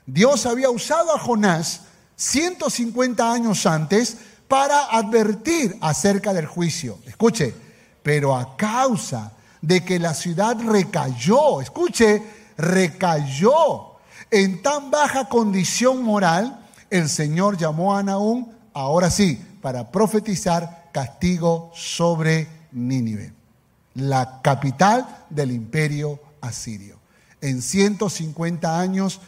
Dios 0.06 0.46
había 0.46 0.70
usado 0.70 1.16
a 1.16 1.20
Jonás 1.20 1.82
150 2.16 3.32
años 3.32 3.66
antes 3.66 4.18
para 4.48 4.86
advertir 4.86 5.76
acerca 5.82 6.32
del 6.32 6.46
juicio. 6.46 7.00
Escuche, 7.08 7.54
pero 8.04 8.36
a 8.36 8.56
causa 8.56 9.35
de 9.66 9.84
que 9.84 9.98
la 9.98 10.14
ciudad 10.14 10.58
recayó, 10.62 11.60
escuche, 11.60 12.22
recayó 12.56 13.96
en 14.30 14.62
tan 14.62 14.92
baja 14.92 15.28
condición 15.28 16.04
moral, 16.04 16.68
el 16.92 17.10
Señor 17.10 17.58
llamó 17.58 17.96
a 17.98 18.04
Naúm, 18.04 18.52
ahora 18.74 19.10
sí, 19.10 19.44
para 19.62 19.92
profetizar 19.92 20.90
castigo 20.92 21.72
sobre 21.74 22.48
Nínive, 22.74 23.34
la 23.96 24.40
capital 24.44 25.26
del 25.32 25.52
imperio 25.52 26.20
asirio. 26.42 27.00
En 27.42 27.64
150 27.64 28.80
años 28.80 29.20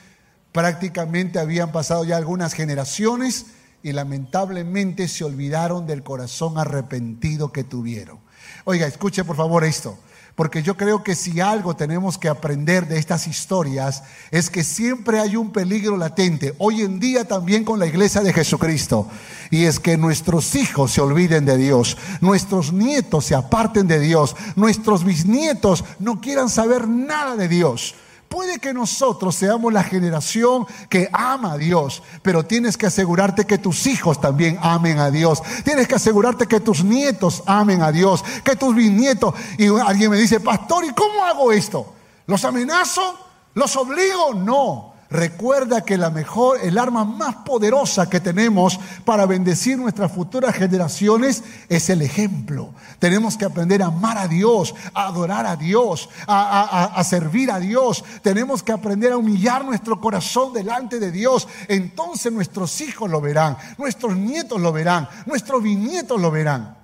prácticamente 0.52 1.40
habían 1.40 1.72
pasado 1.72 2.06
ya 2.06 2.18
algunas 2.18 2.54
generaciones 2.54 3.48
y 3.82 3.92
lamentablemente 3.92 5.08
se 5.08 5.24
olvidaron 5.24 5.88
del 5.88 6.04
corazón 6.04 6.60
arrepentido 6.60 7.52
que 7.52 7.64
tuvieron. 7.64 8.20
Oiga, 8.66 8.86
escuche 8.86 9.24
por 9.24 9.36
favor 9.36 9.64
esto 9.64 9.98
porque 10.38 10.62
yo 10.62 10.78
creo 10.78 11.04
que 11.04 11.16
si 11.16 11.42
algo 11.42 11.76
tenemos 11.76 12.20
que 12.20 12.30
aprender 12.30 12.88
de 12.88 13.00
estas 13.00 13.26
historias 13.26 14.04
es 14.30 14.52
que 14.52 14.64
siempre 14.64 15.20
hay 15.20 15.36
un 15.36 15.50
peligro 15.50 15.98
latente, 15.98 16.54
hoy 16.60 16.84
en 16.84 17.00
día 17.00 17.26
también 17.26 17.64
con 17.64 17.80
la 17.80 17.88
iglesia 17.88 18.22
de 18.22 18.32
Jesucristo, 18.32 19.08
y 19.50 19.64
es 19.64 19.80
que 19.80 19.98
nuestros 19.98 20.54
hijos 20.54 20.92
se 20.92 21.02
olviden 21.02 21.44
de 21.46 21.58
Dios, 21.58 21.98
nuestros 22.22 22.72
nietos 22.72 23.26
se 23.26 23.34
aparten 23.34 23.88
de 23.88 24.00
Dios, 24.00 24.36
nuestros 24.56 25.04
bisnietos 25.04 25.84
no 25.98 26.22
quieran 26.22 26.50
saber 26.50 26.88
nada 26.88 27.36
de 27.36 27.48
Dios. 27.48 27.96
Puede 28.30 28.60
que 28.60 28.74
nosotros 28.74 29.36
seamos 29.36 29.72
la 29.72 29.84
generación 29.84 30.66
que 30.90 31.10
ama 31.14 31.54
a 31.54 31.58
Dios, 31.58 32.04
pero 32.22 32.44
tienes 32.44 32.78
que 32.78 32.86
asegurarte 32.86 33.46
que 33.46 33.58
tus 33.58 33.88
hijos 33.88 34.20
también 34.20 34.60
amen 34.62 35.00
a 35.00 35.10
Dios. 35.10 35.42
Tienes 35.64 35.88
que 35.88 35.96
asegurarte 35.96 36.46
que 36.46 36.60
tus 36.60 36.84
nietos 36.84 37.44
amen 37.46 37.82
a 37.82 37.92
Dios, 37.92 38.24
que 38.44 38.58
tus 38.58 38.76
bisnietos. 38.76 39.34
Y 39.58 39.68
alguien 39.68 40.12
me 40.12 40.18
dice, 40.18 40.42
pastor, 40.42 40.84
¿y 40.84 40.94
cómo 40.94 41.24
hago 41.24 41.54
esto? 41.54 41.94
¿Los 42.26 42.44
amenazo? 42.44 43.18
¿Los 43.54 43.76
obligo? 43.78 44.34
No. 44.34 44.97
Recuerda 45.10 45.86
que 45.86 45.98
la 45.98 46.10
mejor, 46.10 46.60
el 46.62 46.78
arma 46.78 47.06
más 47.06 47.38
poderosa 47.38 48.10
que 48.10 48.20
tenemos 48.20 48.78
para 49.06 49.26
bendecir 49.26 49.78
nuestras 49.78 50.12
futuras 50.12 50.54
generaciones 50.54 51.44
es 51.70 51.90
el 51.90 52.02
ejemplo. 52.02 52.74
Tenemos 53.00 53.38
que 53.38 53.46
aprender 53.46 53.82
a 53.82 53.88
amar 53.88 54.18
a 54.18 54.28
Dios, 54.28 54.76
a 54.94 55.08
adorar 55.08 55.46
a 55.46 55.56
Dios, 55.56 56.10
a, 56.28 56.84
a, 56.94 57.04
servir 57.06 57.52
a 57.52 57.60
Dios. 57.60 58.04
Tenemos 58.22 58.62
que 58.62 58.74
aprender 58.74 59.14
a 59.14 59.18
humillar 59.18 59.64
nuestro 59.64 60.02
corazón 60.02 60.52
delante 60.52 61.00
de 61.00 61.12
Dios. 61.12 61.48
Entonces 61.70 62.34
nuestros 62.34 62.82
hijos 62.82 63.10
lo 63.10 63.22
verán, 63.22 63.58
nuestros 63.78 64.18
nietos 64.18 64.60
lo 64.60 64.74
verán, 64.74 65.08
nuestros 65.26 65.64
bisnietos 65.64 66.20
lo 66.20 66.32
verán. 66.32 66.76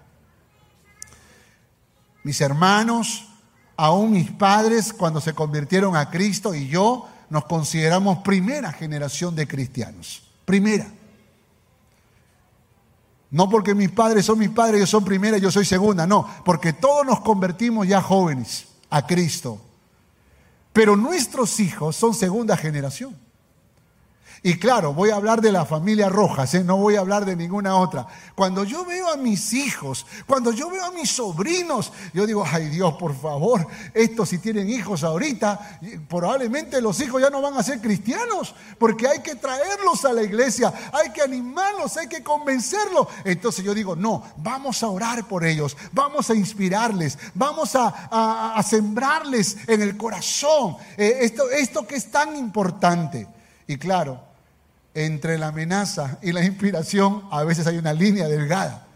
Mis 2.24 2.40
hermanos, 2.40 3.28
aún 3.76 4.12
mis 4.12 4.32
padres, 4.32 4.94
cuando 4.94 5.20
se 5.20 5.34
convirtieron 5.34 5.98
a 5.98 6.10
Cristo 6.10 6.56
y 6.56 6.70
yo, 6.70 7.10
nos 7.34 7.46
consideramos 7.46 8.20
primera 8.20 8.72
generación 8.72 9.36
de 9.36 9.48
cristianos. 9.48 10.22
Primera. 10.46 10.86
No 13.32 13.50
porque 13.50 13.74
mis 13.74 13.90
padres 13.90 14.28
son 14.28 14.38
mis 14.38 14.52
padres, 14.52 14.82
yo 14.82 14.86
soy 14.86 15.02
primera, 15.04 15.40
yo 15.40 15.50
soy 15.50 15.66
segunda, 15.66 16.06
no, 16.06 16.30
porque 16.46 16.74
todos 16.74 17.04
nos 17.04 17.22
convertimos 17.22 17.88
ya 17.88 18.04
jóvenes 18.04 18.68
a 18.92 19.08
Cristo. 19.08 19.60
Pero 20.74 20.96
nuestros 20.96 21.60
hijos 21.60 21.96
son 21.96 22.14
segunda 22.14 22.56
generación. 22.56 23.18
Y 24.46 24.60
claro, 24.60 24.94
voy 24.94 25.10
a 25.10 25.16
hablar 25.16 25.40
de 25.40 25.54
la 25.54 25.64
familia 25.64 26.10
Rojas, 26.10 26.54
¿eh? 26.54 26.66
no 26.66 26.76
voy 26.76 26.98
a 26.98 27.00
hablar 27.00 27.24
de 27.24 27.34
ninguna 27.34 27.78
otra. 27.78 28.06
Cuando 28.36 28.66
yo 28.66 28.84
veo 28.84 29.10
a 29.10 29.16
mis 29.16 29.54
hijos, 29.54 30.06
cuando 30.28 30.52
yo 30.52 30.70
veo 30.70 30.84
a 30.84 30.92
mis 30.92 31.10
sobrinos, 31.12 31.94
yo 32.14 32.28
digo, 32.28 32.44
ay 32.46 32.68
Dios, 32.68 32.96
por 32.96 33.16
favor, 33.16 33.66
estos 33.94 34.28
si 34.28 34.40
tienen 34.40 34.70
hijos 34.70 35.06
ahorita, 35.06 35.80
probablemente 36.10 36.82
los 36.82 37.00
hijos 37.00 37.22
ya 37.22 37.30
no 37.30 37.42
van 37.42 37.54
a 37.54 37.64
ser 37.64 37.80
cristianos, 37.80 38.54
porque 38.78 39.08
hay 39.08 39.22
que 39.22 39.36
traerlos 39.36 40.04
a 40.04 40.12
la 40.12 40.24
iglesia, 40.24 40.74
hay 40.92 41.12
que 41.12 41.22
animarlos, 41.22 41.96
hay 41.96 42.08
que 42.08 42.22
convencerlos. 42.22 43.08
Entonces 43.24 43.64
yo 43.64 43.74
digo, 43.74 43.96
no, 43.96 44.26
vamos 44.36 44.84
a 44.84 44.90
orar 44.90 45.26
por 45.26 45.46
ellos, 45.46 45.78
vamos 45.94 46.30
a 46.30 46.36
inspirarles, 46.36 47.18
vamos 47.34 47.78
a, 47.78 48.62
sembrarles 48.62 49.58
en 49.68 49.82
el 49.82 49.96
corazón 49.96 50.76
eh, 50.98 51.20
esto, 51.22 51.50
esto 51.50 51.88
que 51.88 51.96
es 51.96 52.12
tan 52.12 52.36
importante. 52.36 53.26
Y 53.68 53.78
claro, 53.78 54.33
entre 54.94 55.38
la 55.38 55.48
amenaza 55.48 56.20
y 56.22 56.32
la 56.32 56.44
inspiración 56.44 57.24
a 57.32 57.44
veces 57.44 57.68
hay 57.68 57.78
una 57.78 57.94
línea 57.94 58.28
delgada. 58.28 58.88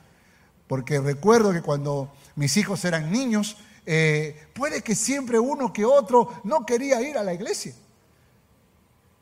Porque 0.67 0.99
recuerdo 0.99 1.53
que 1.53 1.61
cuando 1.61 2.11
mis 2.35 2.55
hijos 2.57 2.83
eran 2.85 3.11
niños, 3.11 3.57
eh, 3.85 4.47
puede 4.53 4.81
que 4.81 4.95
siempre 4.95 5.39
uno 5.39 5.71
que 5.71 5.85
otro 5.85 6.41
no 6.43 6.65
quería 6.65 7.01
ir 7.01 7.17
a 7.17 7.23
la 7.23 7.33
iglesia. 7.33 7.73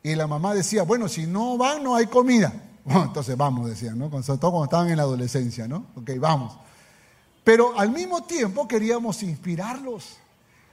Y 0.03 0.15
la 0.15 0.27
mamá 0.27 0.53
decía, 0.53 0.84
bueno, 0.84 1.08
si 1.08 1.25
no 1.25 1.58
van, 1.58 1.84
no 1.84 1.96
hay 1.96 2.08
comida. 2.08 2.53
Entonces 2.86 3.38
vamos, 3.38 3.70
decían, 3.70 3.98
¿no? 3.98 4.10
Sobre 4.24 4.39
todo 4.39 4.51
cuando 4.51 4.65
estaban 4.65 4.89
en 4.89 4.98
la 4.98 5.03
adolescencia, 5.03 5.67
¿no? 5.67 5.86
Ok, 5.96 6.12
vamos. 6.20 6.58
Pero 7.44 7.79
al 7.79 7.91
mismo 7.91 8.24
tiempo 8.24 8.67
queríamos 8.67 9.22
inspirarlos. 9.24 10.17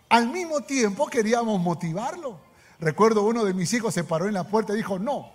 Al 0.09 0.29
mismo 0.29 0.63
tiempo 0.63 1.07
queríamos 1.07 1.61
motivarlos. 1.61 2.35
Recuerdo 2.81 3.23
uno 3.23 3.45
de 3.45 3.55
mis 3.55 3.73
hijos 3.73 3.95
se 3.95 4.05
paró 4.05 4.27
en 4.27 4.35
la 4.35 4.45
puerta 4.45 4.73
y 4.73 4.77
dijo, 4.77 4.99
no, 4.99 5.31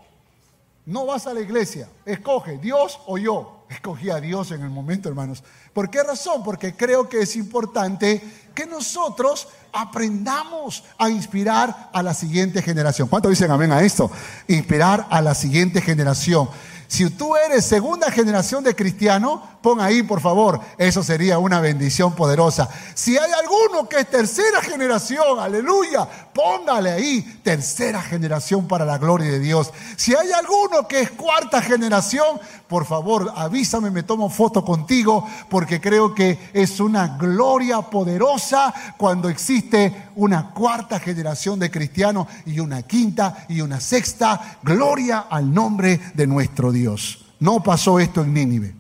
no 0.88 1.06
vas 1.06 1.28
a 1.28 1.34
la 1.34 1.42
iglesia, 1.42 1.90
escoge 2.06 2.58
Dios 2.58 3.00
o 3.06 3.18
yo. 3.18 3.66
Escogí 3.70 4.10
a 4.10 4.22
Dios 4.22 4.52
en 4.52 4.62
el 4.62 4.70
momento, 4.70 5.10
hermanos. 5.10 5.44
¿Por 5.74 5.90
qué 5.90 6.02
razón? 6.02 6.42
Porque 6.42 6.74
creo 6.74 7.10
que 7.10 7.20
es 7.20 7.36
importante 7.36 8.24
que 8.56 8.66
nosotros 8.66 9.50
aprendamos 9.74 10.86
a 10.98 11.10
inspirar 11.10 11.90
a 11.92 12.02
la 12.02 12.14
siguiente 12.14 12.62
generación. 12.62 13.10
¿Cuánto 13.10 13.28
dicen 13.28 13.52
amén 13.52 13.74
a 13.74 13.82
esto? 13.82 14.10
Inspirar 14.48 15.06
a 15.10 15.22
la 15.22 15.36
siguiente 15.36 15.82
generación. 15.82 16.50
Si 16.88 17.10
tú 17.10 17.36
eres 17.36 17.66
segunda 17.66 18.10
generación 18.10 18.64
de 18.64 18.74
cristiano, 18.74 19.57
pon 19.68 19.82
ahí 19.82 20.02
por 20.02 20.22
favor, 20.22 20.62
eso 20.78 21.04
sería 21.04 21.40
una 21.40 21.60
bendición 21.60 22.16
poderosa. 22.16 22.70
Si 22.94 23.18
hay 23.18 23.32
alguno 23.34 23.90
que 23.90 24.00
es 24.00 24.10
tercera 24.10 24.62
generación, 24.62 25.40
aleluya, 25.42 26.08
póngale 26.34 26.92
ahí 26.92 27.22
tercera 27.44 28.02
generación 28.02 28.66
para 28.66 28.86
la 28.86 28.98
gloria 28.98 29.30
de 29.30 29.40
Dios. 29.40 29.74
Si 29.98 30.16
hay 30.16 30.32
alguno 30.32 30.88
que 30.88 31.02
es 31.02 31.12
cuarta 31.12 31.62
generación, 31.62 32.40
por 32.70 32.86
favor 32.86 33.34
avísame, 33.36 33.92
me 33.92 34.04
tomo 34.04 34.30
foto 34.30 34.64
contigo, 34.64 35.28
porque 35.50 35.82
creo 35.82 36.16
que 36.16 36.40
es 36.54 36.80
una 36.80 37.18
gloria 37.18 37.82
poderosa 37.82 38.74
cuando 38.96 39.28
existe 39.28 40.12
una 40.16 40.52
cuarta 40.52 40.98
generación 40.98 41.60
de 41.60 41.70
cristianos 41.70 42.28
y 42.46 42.62
una 42.62 42.84
quinta 42.84 43.46
y 43.50 43.60
una 43.60 43.82
sexta. 43.82 44.60
Gloria 44.64 45.26
al 45.30 45.54
nombre 45.54 46.00
de 46.14 46.26
nuestro 46.26 46.72
Dios. 46.72 47.26
No 47.42 47.62
pasó 47.62 48.00
esto 48.00 48.22
en 48.22 48.34
Nínive. 48.34 48.77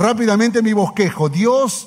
Rápidamente 0.00 0.62
mi 0.62 0.72
bosquejo. 0.72 1.28
Dios 1.28 1.86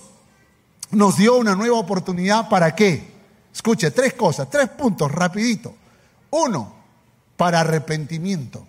nos 0.92 1.18
dio 1.18 1.36
una 1.36 1.56
nueva 1.56 1.80
oportunidad 1.80 2.48
para 2.48 2.76
qué? 2.76 3.12
Escuche, 3.52 3.90
tres 3.90 4.14
cosas, 4.14 4.48
tres 4.52 4.70
puntos, 4.70 5.12
rapidito. 5.12 5.74
Uno, 6.30 6.76
para 7.36 7.62
arrepentimiento. 7.62 8.68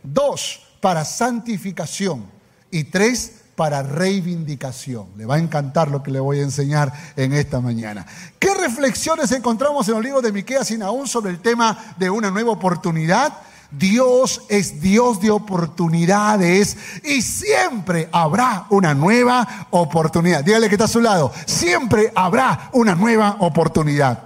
Dos, 0.00 0.60
para 0.80 1.04
santificación. 1.04 2.24
Y 2.70 2.84
tres, 2.84 3.40
para 3.56 3.82
reivindicación. 3.82 5.08
Le 5.16 5.26
va 5.26 5.34
a 5.34 5.38
encantar 5.40 5.90
lo 5.90 6.00
que 6.00 6.12
le 6.12 6.20
voy 6.20 6.38
a 6.38 6.42
enseñar 6.42 6.92
en 7.16 7.32
esta 7.32 7.60
mañana. 7.60 8.06
¿Qué 8.38 8.54
reflexiones 8.54 9.32
encontramos 9.32 9.88
en 9.88 9.94
los 9.94 10.04
libros 10.04 10.22
de 10.22 10.30
Miqueas 10.30 10.70
y 10.70 10.80
aún 10.80 11.08
sobre 11.08 11.32
el 11.32 11.40
tema 11.40 11.96
de 11.96 12.10
una 12.10 12.30
nueva 12.30 12.52
oportunidad? 12.52 13.38
Dios 13.70 14.42
es 14.48 14.80
Dios 14.80 15.20
de 15.20 15.30
oportunidades 15.30 16.76
y 17.04 17.20
siempre 17.20 18.08
habrá 18.12 18.66
una 18.70 18.94
nueva 18.94 19.66
oportunidad. 19.70 20.42
Dígale 20.42 20.68
que 20.68 20.74
está 20.76 20.86
a 20.86 20.88
su 20.88 21.00
lado. 21.00 21.32
Siempre 21.44 22.10
habrá 22.14 22.70
una 22.72 22.94
nueva 22.94 23.36
oportunidad 23.40 24.20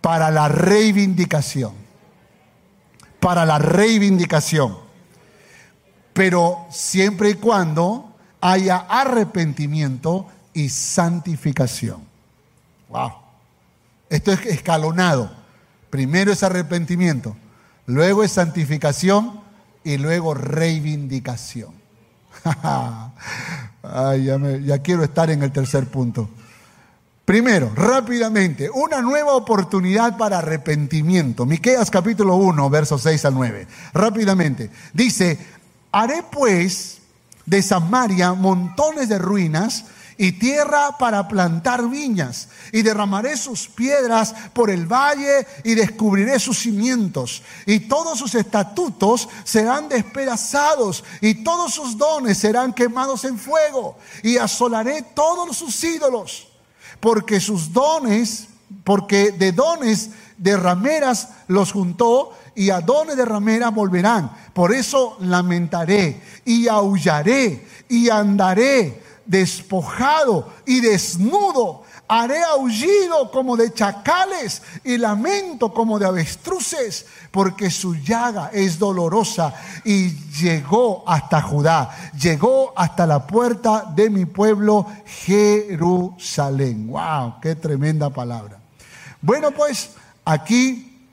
para 0.00 0.30
la 0.30 0.48
reivindicación. 0.48 1.72
Para 3.18 3.44
la 3.44 3.58
reivindicación. 3.58 4.78
Pero 6.12 6.66
siempre 6.70 7.30
y 7.30 7.34
cuando 7.34 8.14
haya 8.40 8.86
arrepentimiento 8.88 10.28
y 10.52 10.68
santificación. 10.68 12.04
Wow. 12.90 13.12
Esto 14.08 14.30
es 14.30 14.46
escalonado. 14.46 15.32
Primero 15.90 16.30
es 16.30 16.44
arrepentimiento 16.44 17.34
luego 17.86 18.24
es 18.24 18.32
santificación 18.32 19.40
y 19.82 19.98
luego 19.98 20.34
reivindicación. 20.34 21.72
Ay, 23.82 24.24
ya, 24.24 24.38
ya 24.58 24.78
quiero 24.78 25.04
estar 25.04 25.30
en 25.30 25.42
el 25.42 25.52
tercer 25.52 25.86
punto. 25.86 26.28
Primero, 27.24 27.72
rápidamente, 27.74 28.68
una 28.68 29.00
nueva 29.00 29.32
oportunidad 29.32 30.18
para 30.18 30.38
arrepentimiento. 30.38 31.46
Miqueas 31.46 31.90
capítulo 31.90 32.36
1, 32.36 32.68
versos 32.68 33.02
6 33.02 33.24
al 33.24 33.34
9. 33.34 33.66
Rápidamente. 33.94 34.70
Dice, 34.92 35.38
haré 35.90 36.22
pues 36.30 36.98
de 37.46 37.62
Samaria 37.62 38.34
montones 38.34 39.08
de 39.08 39.18
ruinas 39.18 39.86
y 40.16 40.32
tierra 40.32 40.96
para 40.98 41.26
plantar 41.28 41.88
viñas, 41.88 42.48
y 42.72 42.82
derramaré 42.82 43.36
sus 43.36 43.68
piedras 43.68 44.34
por 44.52 44.70
el 44.70 44.86
valle 44.86 45.46
y 45.64 45.74
descubriré 45.74 46.38
sus 46.38 46.58
cimientos, 46.58 47.42
y 47.66 47.80
todos 47.80 48.18
sus 48.18 48.34
estatutos 48.34 49.28
serán 49.44 49.88
despedazados, 49.88 51.04
y 51.20 51.42
todos 51.42 51.74
sus 51.74 51.96
dones 51.96 52.38
serán 52.38 52.72
quemados 52.72 53.24
en 53.24 53.38
fuego, 53.38 53.96
y 54.22 54.36
asolaré 54.36 55.02
todos 55.02 55.56
sus 55.56 55.82
ídolos, 55.82 56.48
porque 57.00 57.40
sus 57.40 57.72
dones, 57.72 58.48
porque 58.84 59.32
de 59.32 59.52
dones 59.52 60.10
de 60.38 60.56
rameras 60.56 61.28
los 61.48 61.72
juntó, 61.72 62.32
y 62.54 62.70
a 62.70 62.80
dones 62.80 63.16
de 63.16 63.24
rameras 63.24 63.74
volverán. 63.74 64.30
Por 64.52 64.72
eso 64.72 65.16
lamentaré 65.20 66.20
y 66.44 66.68
aullaré 66.68 67.66
y 67.88 68.10
andaré 68.10 69.02
despojado 69.26 70.52
y 70.66 70.80
desnudo. 70.80 71.84
Haré 72.06 72.42
aullido 72.42 73.30
como 73.30 73.56
de 73.56 73.72
chacales 73.72 74.60
y 74.84 74.98
lamento 74.98 75.72
como 75.72 75.98
de 75.98 76.06
avestruces, 76.06 77.06
porque 77.30 77.70
su 77.70 77.94
llaga 77.94 78.50
es 78.52 78.78
dolorosa 78.78 79.54
y 79.84 80.10
llegó 80.40 81.02
hasta 81.06 81.40
Judá, 81.40 82.12
llegó 82.18 82.74
hasta 82.76 83.06
la 83.06 83.26
puerta 83.26 83.90
de 83.94 84.10
mi 84.10 84.26
pueblo 84.26 84.86
Jerusalén. 85.06 86.88
¡Wow! 86.88 87.40
¡Qué 87.40 87.54
tremenda 87.54 88.10
palabra! 88.10 88.60
Bueno, 89.22 89.52
pues 89.52 89.92
aquí 90.26 91.06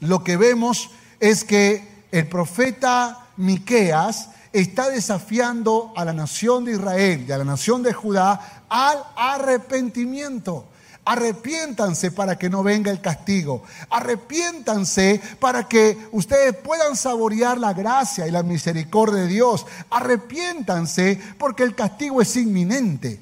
lo 0.00 0.22
que 0.22 0.36
vemos 0.36 0.90
es 1.20 1.42
que 1.44 2.06
el 2.12 2.28
profeta 2.28 3.28
Miqueas 3.38 4.28
está 4.52 4.90
desafiando 4.90 5.92
a 5.96 6.04
la 6.04 6.12
nación 6.12 6.64
de 6.64 6.72
Israel 6.72 7.24
y 7.26 7.32
a 7.32 7.38
la 7.38 7.44
nación 7.44 7.82
de 7.82 7.92
Judá 7.92 8.64
al 8.68 9.02
arrepentimiento. 9.16 10.66
Arrepiéntanse 11.04 12.12
para 12.12 12.38
que 12.38 12.48
no 12.48 12.62
venga 12.62 12.90
el 12.92 13.00
castigo. 13.00 13.64
Arrepiéntanse 13.90 15.20
para 15.40 15.66
que 15.66 15.98
ustedes 16.12 16.54
puedan 16.56 16.94
saborear 16.94 17.58
la 17.58 17.72
gracia 17.72 18.28
y 18.28 18.30
la 18.30 18.44
misericordia 18.44 19.22
de 19.22 19.26
Dios. 19.26 19.66
Arrepiéntanse 19.90 21.20
porque 21.38 21.64
el 21.64 21.74
castigo 21.74 22.22
es 22.22 22.36
inminente. 22.36 23.18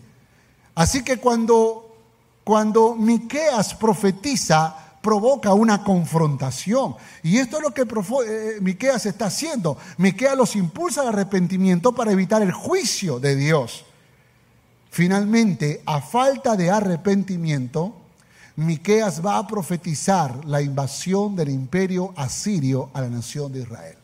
Así 0.74 1.02
que 1.02 1.16
cuando, 1.16 1.96
cuando 2.44 2.94
Miqueas 2.94 3.74
profetiza, 3.74 4.89
provoca 5.02 5.54
una 5.54 5.82
confrontación. 5.82 6.96
Y 7.22 7.38
esto 7.38 7.58
es 7.58 7.62
lo 7.62 7.74
que 7.74 7.82
eh, 7.82 8.58
Miqueas 8.60 9.06
está 9.06 9.26
haciendo. 9.26 9.78
Miqueas 9.98 10.36
los 10.36 10.56
impulsa 10.56 11.02
al 11.02 11.08
arrepentimiento 11.08 11.92
para 11.94 12.12
evitar 12.12 12.42
el 12.42 12.52
juicio 12.52 13.18
de 13.18 13.36
Dios. 13.36 13.84
Finalmente, 14.90 15.82
a 15.86 16.00
falta 16.00 16.56
de 16.56 16.70
arrepentimiento, 16.70 17.94
Miqueas 18.56 19.24
va 19.24 19.38
a 19.38 19.46
profetizar 19.46 20.44
la 20.44 20.60
invasión 20.60 21.36
del 21.36 21.48
imperio 21.48 22.12
asirio 22.16 22.90
a 22.92 23.00
la 23.00 23.08
nación 23.08 23.52
de 23.52 23.60
Israel. 23.60 23.96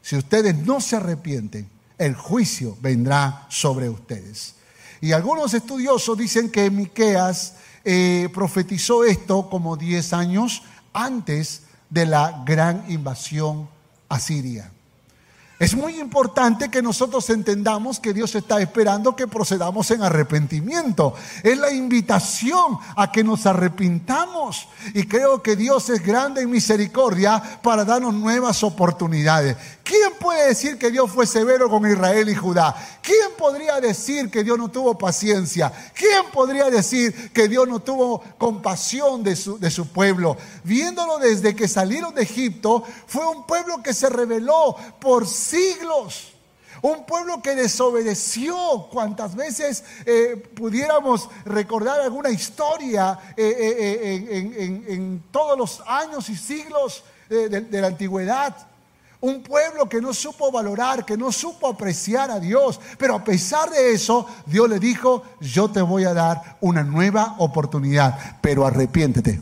Si 0.00 0.16
ustedes 0.16 0.56
no 0.56 0.80
se 0.80 0.96
arrepienten, 0.96 1.68
el 1.98 2.14
juicio 2.14 2.76
vendrá 2.80 3.46
sobre 3.48 3.88
ustedes. 3.88 4.54
Y 5.00 5.12
algunos 5.12 5.52
estudiosos 5.52 6.16
dicen 6.16 6.50
que 6.50 6.70
Miqueas 6.70 7.54
eh, 7.84 8.28
profetizó 8.32 9.04
esto 9.04 9.48
como 9.50 9.76
10 9.76 10.12
años 10.12 10.62
antes 10.92 11.64
de 11.90 12.06
la 12.06 12.42
gran 12.44 12.84
invasión 12.88 13.68
a 14.08 14.18
Siria. 14.18 14.70
Es 15.60 15.76
muy 15.76 16.00
importante 16.00 16.68
que 16.68 16.82
nosotros 16.82 17.30
entendamos 17.30 18.00
que 18.00 18.12
Dios 18.12 18.34
está 18.34 18.60
esperando 18.60 19.14
que 19.14 19.28
procedamos 19.28 19.88
en 19.92 20.02
arrepentimiento. 20.02 21.14
Es 21.44 21.56
la 21.56 21.72
invitación 21.72 22.76
a 22.96 23.12
que 23.12 23.22
nos 23.22 23.46
arrepintamos. 23.46 24.68
Y 24.94 25.04
creo 25.04 25.42
que 25.42 25.54
Dios 25.54 25.88
es 25.90 26.04
grande 26.04 26.42
en 26.42 26.50
misericordia 26.50 27.40
para 27.62 27.84
darnos 27.84 28.14
nuevas 28.14 28.64
oportunidades. 28.64 29.56
¿Quién 29.84 30.14
puede 30.18 30.48
decir 30.48 30.78
que 30.78 30.90
Dios 30.90 31.10
fue 31.10 31.26
severo 31.26 31.68
con 31.68 31.86
Israel 31.86 32.30
y 32.30 32.34
Judá? 32.34 32.74
¿Quién 33.02 33.32
podría 33.36 33.82
decir 33.82 34.30
que 34.30 34.42
Dios 34.42 34.56
no 34.56 34.70
tuvo 34.70 34.96
paciencia? 34.96 35.70
¿Quién 35.92 36.24
podría 36.32 36.70
decir 36.70 37.30
que 37.32 37.48
Dios 37.48 37.68
no 37.68 37.80
tuvo 37.80 38.22
compasión 38.38 39.22
de 39.22 39.36
su, 39.36 39.58
de 39.58 39.70
su 39.70 39.86
pueblo? 39.88 40.38
Viéndolo 40.62 41.18
desde 41.18 41.54
que 41.54 41.68
salieron 41.68 42.14
de 42.14 42.22
Egipto, 42.22 42.82
fue 43.06 43.28
un 43.28 43.46
pueblo 43.46 43.82
que 43.82 43.92
se 43.92 44.08
rebeló 44.08 44.74
por 44.98 45.28
siglos. 45.28 46.32
Un 46.80 47.04
pueblo 47.04 47.42
que 47.42 47.54
desobedeció. 47.54 48.88
Cuantas 48.90 49.36
veces 49.36 49.84
eh, 50.06 50.42
pudiéramos 50.54 51.28
recordar 51.44 52.00
alguna 52.00 52.30
historia 52.30 53.18
eh, 53.36 53.54
eh, 53.58 54.84
en, 54.88 55.24
todos 55.30 55.58
los 55.58 55.82
años 55.86 56.30
y 56.30 56.36
siglos 56.36 57.04
de 57.28 57.80
la 57.80 57.88
antigüedad. 57.88 58.73
Un 59.24 59.42
pueblo 59.42 59.88
que 59.88 60.02
no 60.02 60.12
supo 60.12 60.52
valorar, 60.52 61.06
que 61.06 61.16
no 61.16 61.32
supo 61.32 61.66
apreciar 61.66 62.30
a 62.30 62.38
Dios. 62.38 62.78
Pero 62.98 63.14
a 63.14 63.24
pesar 63.24 63.70
de 63.70 63.94
eso, 63.94 64.26
Dios 64.44 64.68
le 64.68 64.78
dijo, 64.78 65.22
yo 65.40 65.70
te 65.70 65.80
voy 65.80 66.04
a 66.04 66.12
dar 66.12 66.58
una 66.60 66.82
nueva 66.82 67.36
oportunidad, 67.38 68.38
pero 68.42 68.66
arrepiéntete. 68.66 69.40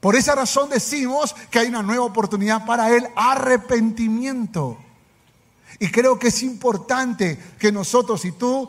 Por 0.00 0.16
esa 0.16 0.34
razón 0.34 0.70
decimos 0.70 1.36
que 1.52 1.60
hay 1.60 1.68
una 1.68 1.84
nueva 1.84 2.04
oportunidad 2.04 2.66
para 2.66 2.90
el 2.90 3.06
arrepentimiento. 3.14 4.78
Y 5.78 5.90
creo 5.90 6.18
que 6.18 6.28
es 6.28 6.42
importante 6.42 7.38
que 7.58 7.72
nosotros, 7.72 8.20
si 8.20 8.32
tú 8.32 8.68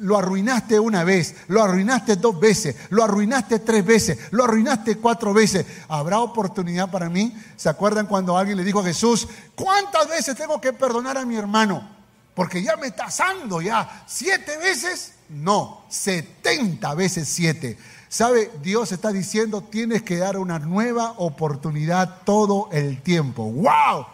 lo 0.00 0.18
arruinaste 0.18 0.78
una 0.78 1.04
vez, 1.04 1.34
lo 1.48 1.62
arruinaste 1.62 2.16
dos 2.16 2.38
veces, 2.38 2.76
lo 2.90 3.02
arruinaste 3.04 3.60
tres 3.60 3.84
veces, 3.84 4.18
lo 4.30 4.44
arruinaste 4.44 4.96
cuatro 4.96 5.32
veces, 5.32 5.64
¿habrá 5.88 6.20
oportunidad 6.20 6.90
para 6.90 7.08
mí? 7.08 7.34
¿Se 7.56 7.68
acuerdan 7.68 8.06
cuando 8.06 8.36
alguien 8.36 8.58
le 8.58 8.64
dijo 8.64 8.80
a 8.80 8.84
Jesús, 8.84 9.28
¿cuántas 9.54 10.08
veces 10.08 10.36
tengo 10.36 10.60
que 10.60 10.72
perdonar 10.72 11.16
a 11.16 11.24
mi 11.24 11.36
hermano? 11.36 11.96
Porque 12.34 12.62
ya 12.62 12.76
me 12.76 12.88
está 12.88 13.06
asando 13.06 13.62
ya. 13.62 14.04
¿Siete 14.06 14.58
veces? 14.58 15.14
No, 15.30 15.86
setenta 15.88 16.94
veces 16.94 17.28
siete. 17.28 17.78
¿Sabe? 18.08 18.52
Dios 18.62 18.92
está 18.92 19.10
diciendo, 19.10 19.62
tienes 19.62 20.02
que 20.02 20.18
dar 20.18 20.36
una 20.36 20.58
nueva 20.58 21.14
oportunidad 21.16 22.18
todo 22.24 22.68
el 22.72 23.02
tiempo. 23.02 23.44
¡Wow! 23.44 24.06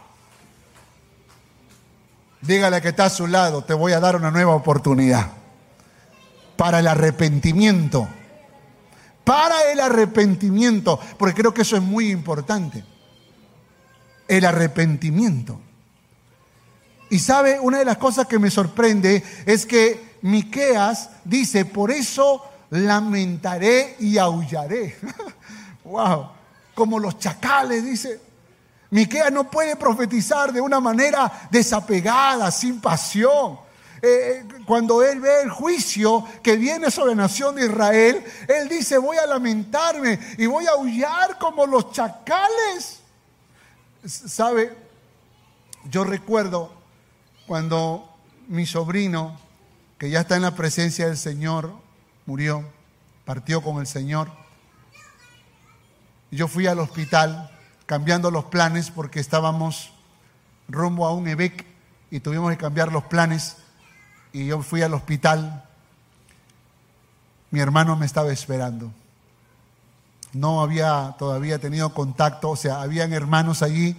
Dígale 2.43 2.83
que 2.83 2.89
está 2.89 3.07
a 3.07 3.11
su 3.11 3.29
lado, 3.29 3.63
te 3.63 3.73
voy 3.73 3.93
a 3.93 4.01
dar 4.01 4.17
una 4.17 4.33
nueva 4.33 4.55
oportunidad 4.55 5.31
para 6.57 6.81
el 6.81 6.89
arrepentimiento. 6.89 8.09
Para 9.25 9.71
el 9.71 9.79
arrepentimiento, 9.79 10.99
porque 11.17 11.41
creo 11.41 11.55
que 11.55 11.63
eso 11.63 11.77
es 11.77 11.83
muy 11.83 12.11
importante. 12.11 12.85
El 14.27 14.45
arrepentimiento. 14.45 15.61
Y 17.11 17.21
sabe, 17.21 17.61
una 17.61 17.79
de 17.79 17.85
las 17.85 17.99
cosas 17.99 18.27
que 18.27 18.41
me 18.41 18.51
sorprende 18.51 19.23
es 19.47 19.65
que 19.65 20.17
Miqueas 20.23 21.11
dice, 21.25 21.65
"Por 21.65 21.93
eso 21.93 22.43
lamentaré 22.71 23.97
y 24.01 24.19
aullaré." 24.19 24.97
wow, 25.85 26.31
como 26.75 26.99
los 26.99 27.19
chacales 27.19 27.85
dice, 27.85 28.21
Miqueas 28.93 29.33
no 29.33 29.51
puede 29.51 29.75
profetizar 29.75 30.53
de 30.53 30.61
una 30.61 30.79
manera 30.79 31.49
desapegada, 31.51 32.51
sin 32.51 32.79
pasión. 32.79 33.59
Eh, 34.03 34.45
eh, 34.45 34.47
cuando 34.67 35.03
él 35.03 35.19
ve 35.19 35.45
el 35.45 35.49
juicio 35.49 36.29
que 36.43 36.57
viene 36.57 36.91
sobre 36.91 37.15
la 37.15 37.23
nación 37.23 37.55
de 37.55 37.65
Israel, 37.65 38.23
él 38.47 38.69
dice, 38.69 38.99
voy 38.99 39.17
a 39.17 39.27
lamentarme 39.27 40.19
y 40.37 40.45
voy 40.45 40.67
a 40.67 40.73
aullar 40.73 41.39
como 41.39 41.65
los 41.65 41.91
chacales. 41.93 43.01
¿Sabe? 44.05 44.77
Yo 45.85 46.05
recuerdo 46.05 46.71
cuando 47.47 48.15
mi 48.49 48.67
sobrino, 48.67 49.41
que 49.97 50.11
ya 50.11 50.21
está 50.21 50.37
en 50.37 50.43
la 50.43 50.55
presencia 50.55 51.07
del 51.07 51.17
Señor, 51.17 51.73
murió, 52.27 52.63
partió 53.25 53.63
con 53.63 53.79
el 53.79 53.87
Señor. 53.87 54.31
Yo 56.31 56.47
fui 56.47 56.67
al 56.67 56.79
hospital 56.79 57.52
cambiando 57.93 58.31
los 58.31 58.47
planes 58.47 58.91
porque 58.91 59.21
estábamos 59.21 59.91
rumbo 60.67 61.07
a 61.07 61.13
un 61.13 61.29
EBEC 61.29 61.67
y 62.11 62.21
tuvimos 62.21 62.51
que 62.51 62.57
cambiar 62.57 62.91
los 62.91 63.05
planes 63.05 63.59
y 64.33 64.47
yo 64.47 64.63
fui 64.63 64.81
al 64.81 64.95
hospital. 64.95 65.63
Mi 67.51 67.61
hermano 67.61 67.95
me 67.95 68.07
estaba 68.07 68.33
esperando. 68.33 68.91
No 70.33 70.63
había 70.63 71.17
todavía 71.19 71.59
tenido 71.59 71.93
contacto, 71.93 72.49
o 72.49 72.57
sea, 72.57 72.81
habían 72.81 73.13
hermanos 73.13 73.63
allí, 73.63 73.95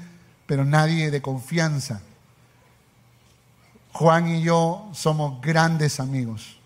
pero 0.48 0.66
nadie 0.66 1.12
de 1.12 1.22
confianza. 1.22 2.02
Juan 3.92 4.28
y 4.28 4.42
yo 4.42 4.90
somos 4.94 5.40
grandes 5.40 6.00
amigos. 6.00 6.58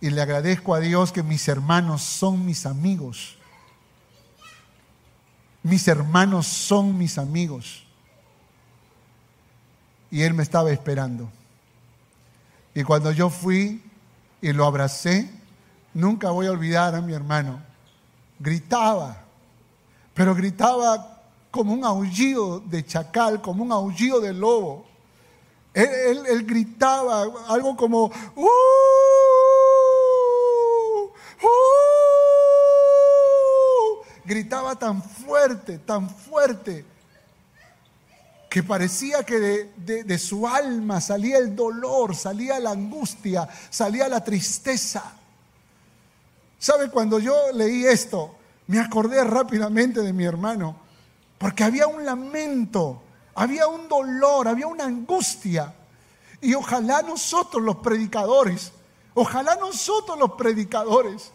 Y 0.00 0.10
le 0.10 0.22
agradezco 0.22 0.74
a 0.74 0.80
Dios 0.80 1.12
que 1.12 1.22
mis 1.22 1.46
hermanos 1.46 2.02
son 2.02 2.44
mis 2.44 2.66
amigos. 2.66 3.36
Mis 5.66 5.88
hermanos 5.88 6.46
son 6.46 6.96
mis 6.96 7.18
amigos. 7.18 7.82
Y 10.12 10.22
él 10.22 10.32
me 10.32 10.44
estaba 10.44 10.70
esperando. 10.70 11.28
Y 12.72 12.84
cuando 12.84 13.10
yo 13.10 13.30
fui 13.30 13.82
y 14.40 14.52
lo 14.52 14.64
abracé, 14.64 15.28
nunca 15.92 16.30
voy 16.30 16.46
a 16.46 16.52
olvidar 16.52 16.94
a 16.94 17.00
mi 17.00 17.14
hermano. 17.14 17.60
Gritaba, 18.38 19.24
pero 20.14 20.36
gritaba 20.36 21.20
como 21.50 21.72
un 21.72 21.84
aullido 21.84 22.60
de 22.60 22.86
chacal, 22.86 23.42
como 23.42 23.64
un 23.64 23.72
aullido 23.72 24.20
de 24.20 24.34
lobo. 24.34 24.86
Él, 25.74 26.46
gritaba 26.46 27.22
algo 27.48 27.76
como, 27.76 28.04
¡Uh! 28.36 28.46
Gritaba 34.26 34.76
tan 34.76 35.02
fuerte, 35.02 35.78
tan 35.78 36.10
fuerte, 36.10 36.84
que 38.50 38.62
parecía 38.62 39.22
que 39.22 39.38
de, 39.76 40.18
su 40.18 40.46
alma 40.46 41.00
salía 41.00 41.38
el 41.38 41.54
dolor, 41.54 42.16
salía 42.16 42.58
la 42.58 42.70
angustia, 42.70 43.48
salía 43.70 44.08
la 44.08 44.24
tristeza. 44.24 45.12
¿Sabe? 46.58 46.90
Cuando 46.90 47.18
yo 47.18 47.34
leí 47.52 47.84
esto, 47.84 48.34
me 48.66 48.80
acordé 48.80 49.22
rápidamente 49.24 50.00
de 50.00 50.12
mi 50.12 50.24
hermano, 50.24 50.76
porque 51.38 51.64
había 51.64 51.86
un 51.86 52.04
lamento, 52.04 53.02
había 53.34 53.66
un 53.66 53.88
dolor, 53.88 54.48
había 54.48 54.66
una 54.66 54.84
angustia. 54.84 55.74
Y 56.40 56.54
ojalá 56.54 57.02
nosotros 57.02 57.62
los 57.62 57.76
predicadores, 57.76 58.72
ojalá 59.14 59.56
nosotros 59.56 60.18
los 60.18 60.32
predicadores, 60.32 61.30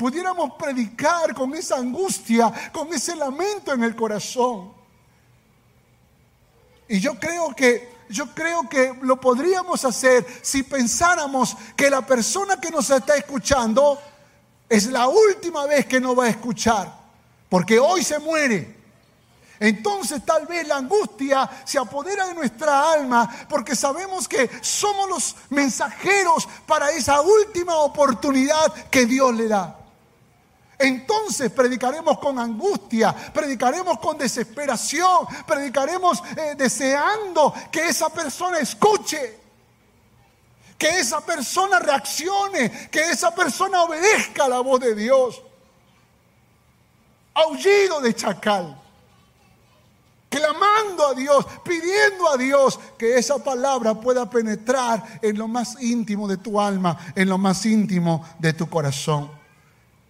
pudiéramos 0.00 0.54
predicar 0.54 1.34
con 1.34 1.54
esa 1.54 1.76
angustia, 1.76 2.50
con 2.72 2.90
ese 2.90 3.14
lamento 3.14 3.74
en 3.74 3.84
el 3.84 3.94
corazón. 3.94 4.72
Y 6.88 6.98
yo 6.98 7.20
creo 7.20 7.54
que 7.54 8.00
yo 8.08 8.34
creo 8.34 8.66
que 8.66 8.94
lo 9.02 9.20
podríamos 9.20 9.84
hacer 9.84 10.26
si 10.40 10.62
pensáramos 10.62 11.54
que 11.76 11.90
la 11.90 12.00
persona 12.00 12.58
que 12.58 12.70
nos 12.70 12.88
está 12.88 13.14
escuchando 13.14 14.00
es 14.70 14.86
la 14.86 15.06
última 15.06 15.66
vez 15.66 15.84
que 15.84 16.00
nos 16.00 16.18
va 16.18 16.24
a 16.24 16.30
escuchar, 16.30 16.90
porque 17.50 17.78
hoy 17.78 18.02
se 18.02 18.18
muere. 18.18 18.76
Entonces 19.60 20.24
tal 20.24 20.46
vez 20.46 20.66
la 20.66 20.78
angustia 20.78 21.48
se 21.66 21.78
apodera 21.78 22.26
de 22.26 22.34
nuestra 22.34 22.90
alma 22.90 23.46
porque 23.50 23.76
sabemos 23.76 24.26
que 24.26 24.48
somos 24.62 25.10
los 25.10 25.36
mensajeros 25.50 26.48
para 26.66 26.90
esa 26.90 27.20
última 27.20 27.76
oportunidad 27.76 28.72
que 28.88 29.04
Dios 29.04 29.34
le 29.34 29.46
da 29.46 29.76
entonces 30.80 31.50
predicaremos 31.52 32.18
con 32.18 32.38
angustia, 32.38 33.14
predicaremos 33.32 33.98
con 33.98 34.16
desesperación, 34.16 35.26
predicaremos 35.46 36.22
eh, 36.36 36.54
deseando 36.56 37.52
que 37.70 37.88
esa 37.88 38.08
persona 38.08 38.58
escuche, 38.58 39.38
que 40.78 40.98
esa 40.98 41.20
persona 41.20 41.78
reaccione, 41.78 42.88
que 42.90 43.10
esa 43.10 43.34
persona 43.34 43.82
obedezca 43.82 44.46
a 44.46 44.48
la 44.48 44.60
voz 44.60 44.80
de 44.80 44.94
Dios. 44.94 45.42
Aullido 47.34 48.00
de 48.00 48.14
chacal 48.14 48.76
clamando 50.30 51.08
a 51.08 51.14
Dios, 51.14 51.44
pidiendo 51.64 52.30
a 52.30 52.36
Dios 52.36 52.78
que 52.96 53.18
esa 53.18 53.42
palabra 53.42 53.94
pueda 54.00 54.30
penetrar 54.30 55.18
en 55.20 55.36
lo 55.36 55.48
más 55.48 55.76
íntimo 55.82 56.28
de 56.28 56.36
tu 56.36 56.60
alma, 56.60 56.96
en 57.16 57.28
lo 57.28 57.36
más 57.36 57.66
íntimo 57.66 58.24
de 58.38 58.52
tu 58.52 58.70
corazón. 58.70 59.39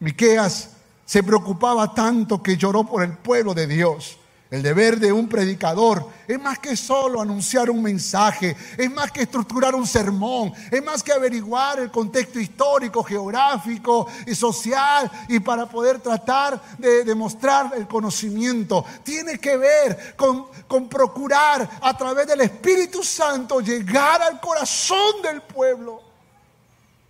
Miqueas 0.00 0.70
se 1.04 1.22
preocupaba 1.22 1.92
tanto 1.94 2.42
que 2.42 2.56
lloró 2.56 2.84
por 2.84 3.02
el 3.02 3.16
pueblo 3.18 3.52
de 3.52 3.66
Dios. 3.66 4.16
El 4.50 4.62
deber 4.62 4.98
de 4.98 5.12
un 5.12 5.28
predicador 5.28 6.04
es 6.26 6.40
más 6.40 6.58
que 6.58 6.74
solo 6.74 7.20
anunciar 7.20 7.70
un 7.70 7.80
mensaje, 7.82 8.56
es 8.76 8.90
más 8.90 9.12
que 9.12 9.22
estructurar 9.22 9.76
un 9.76 9.86
sermón, 9.86 10.52
es 10.72 10.82
más 10.82 11.04
que 11.04 11.12
averiguar 11.12 11.78
el 11.78 11.90
contexto 11.90 12.40
histórico, 12.40 13.04
geográfico 13.04 14.08
y 14.26 14.34
social 14.34 15.08
y 15.28 15.38
para 15.38 15.66
poder 15.66 16.00
tratar 16.00 16.60
de 16.78 17.04
demostrar 17.04 17.72
el 17.76 17.86
conocimiento. 17.86 18.84
Tiene 19.04 19.38
que 19.38 19.56
ver 19.56 20.16
con, 20.16 20.46
con 20.66 20.88
procurar 20.88 21.68
a 21.80 21.96
través 21.96 22.26
del 22.26 22.40
Espíritu 22.40 23.04
Santo 23.04 23.60
llegar 23.60 24.20
al 24.20 24.40
corazón 24.40 25.22
del 25.22 25.42
pueblo, 25.42 26.00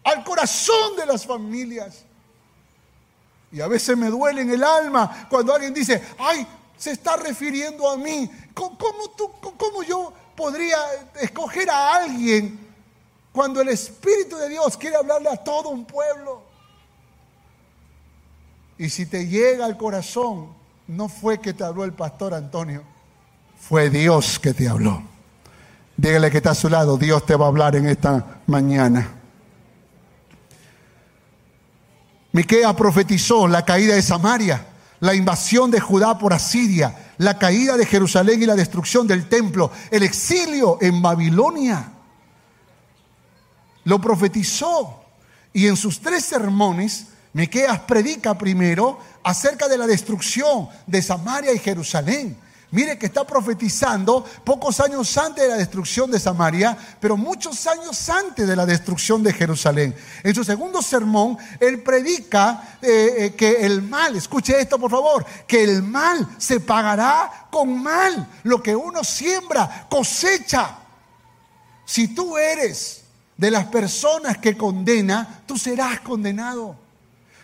al 0.05 0.23
corazón 0.25 0.97
de 0.97 1.07
las 1.07 1.25
familias. 1.25 2.05
Y 3.53 3.61
a 3.61 3.67
veces 3.67 3.97
me 3.97 4.09
duele 4.09 4.43
en 4.43 4.51
el 4.51 4.63
alma 4.63 5.27
cuando 5.29 5.53
alguien 5.53 5.75
dice, 5.75 6.03
ay, 6.19 6.47
se 6.77 6.93
está 6.93 7.17
refiriendo 7.17 7.91
a 7.91 7.97
mí. 7.97 8.31
¿Cómo, 8.55 9.11
tú, 9.17 9.31
cómo 9.41 9.83
yo 9.83 10.13
podría 10.37 10.79
escoger 11.21 11.69
a 11.69 11.97
alguien 11.97 12.59
cuando 13.33 13.61
el 13.61 13.69
Espíritu 13.69 14.37
de 14.37 14.49
Dios 14.49 14.77
quiere 14.77 14.97
hablarle 14.97 15.29
a 15.29 15.37
todo 15.37 15.69
un 15.69 15.85
pueblo? 15.85 16.43
Y 18.79 18.89
si 18.89 19.05
te 19.05 19.27
llega 19.27 19.67
al 19.67 19.77
corazón, 19.77 20.49
no 20.87 21.09
fue 21.09 21.39
que 21.39 21.53
te 21.53 21.65
habló 21.65 21.85
el 21.85 21.93
pastor 21.93 22.33
Antonio, 22.33 22.83
fue 23.59 23.91
Dios 23.91 24.39
que 24.39 24.55
te 24.55 24.69
habló. 24.69 25.03
Dígale 25.97 26.31
que 26.31 26.39
está 26.39 26.53
a 26.53 26.55
su 26.55 26.71
lado, 26.71 26.97
Dios 26.97 27.27
te 27.27 27.37
va 27.37 27.45
a 27.45 27.49
hablar 27.49 27.77
en 27.77 27.87
esta 27.87 28.41
mañana. 28.47 29.20
Miquea 32.33 32.75
profetizó 32.77 33.49
la 33.49 33.65
caída 33.65 33.95
de 33.95 34.03
Samaria, 34.03 34.67
la 35.01 35.15
invasión 35.15 35.71
de 35.71 35.81
Judá 35.81 36.19
por 36.19 36.33
Asiria, 36.33 37.15
la 37.19 37.39
caída 37.39 37.77
de 37.77 37.87
Jerusalén 37.87 38.43
y 38.43 38.47
la 38.47 38.55
destrucción 38.55 39.07
del 39.07 39.29
templo, 39.29 39.71
el 39.91 40.03
exilio 40.03 40.79
en 40.81 41.03
Babilonia. 41.03 41.93
Lo 43.85 44.01
profetizó 44.01 45.03
y 45.53 45.67
en 45.67 45.77
sus 45.77 46.01
tres 46.01 46.25
sermones 46.25 47.07
Miqueas 47.33 47.81
predica 47.81 48.37
primero 48.37 48.99
acerca 49.23 49.69
de 49.69 49.79
la 49.79 49.87
destrucción 49.87 50.69
de 50.87 51.01
Samaria 51.01 51.53
y 51.53 51.59
Jerusalén. 51.59 52.37
Mire 52.73 52.97
que 52.97 53.07
está 53.07 53.27
profetizando 53.27 54.25
pocos 54.45 54.79
años 54.79 55.17
antes 55.19 55.43
de 55.43 55.51
la 55.51 55.57
destrucción 55.57 56.09
de 56.09 56.21
Samaria, 56.21 56.79
pero 57.01 57.17
muchos 57.17 57.67
años 57.67 58.09
antes 58.09 58.47
de 58.47 58.55
la 58.55 58.65
destrucción 58.65 59.25
de 59.25 59.33
Jerusalén. 59.33 59.93
En 60.23 60.35
su 60.35 60.45
segundo 60.45 60.81
sermón, 60.81 61.37
él 61.59 61.83
predica 61.83 62.79
eh, 62.81 63.15
eh, 63.17 63.35
que 63.37 63.67
el 63.67 63.83
mal, 63.83 64.15
escuche 64.15 64.61
esto 64.61 64.79
por 64.79 64.91
favor, 64.91 65.27
que 65.49 65.65
el 65.65 65.83
mal 65.83 66.29
se 66.39 66.61
pagará 66.61 67.49
con 67.51 67.83
mal. 67.83 68.29
Lo 68.45 68.63
que 68.63 68.77
uno 68.77 69.03
siembra, 69.03 69.89
cosecha. 69.91 70.79
Si 71.85 72.15
tú 72.15 72.39
eres 72.39 73.03
de 73.37 73.51
las 73.51 73.67
personas 73.67 74.39
que 74.39 74.57
condena, 74.57 75.43
tú 75.45 75.59
serás 75.59 75.99
condenado. 76.03 76.77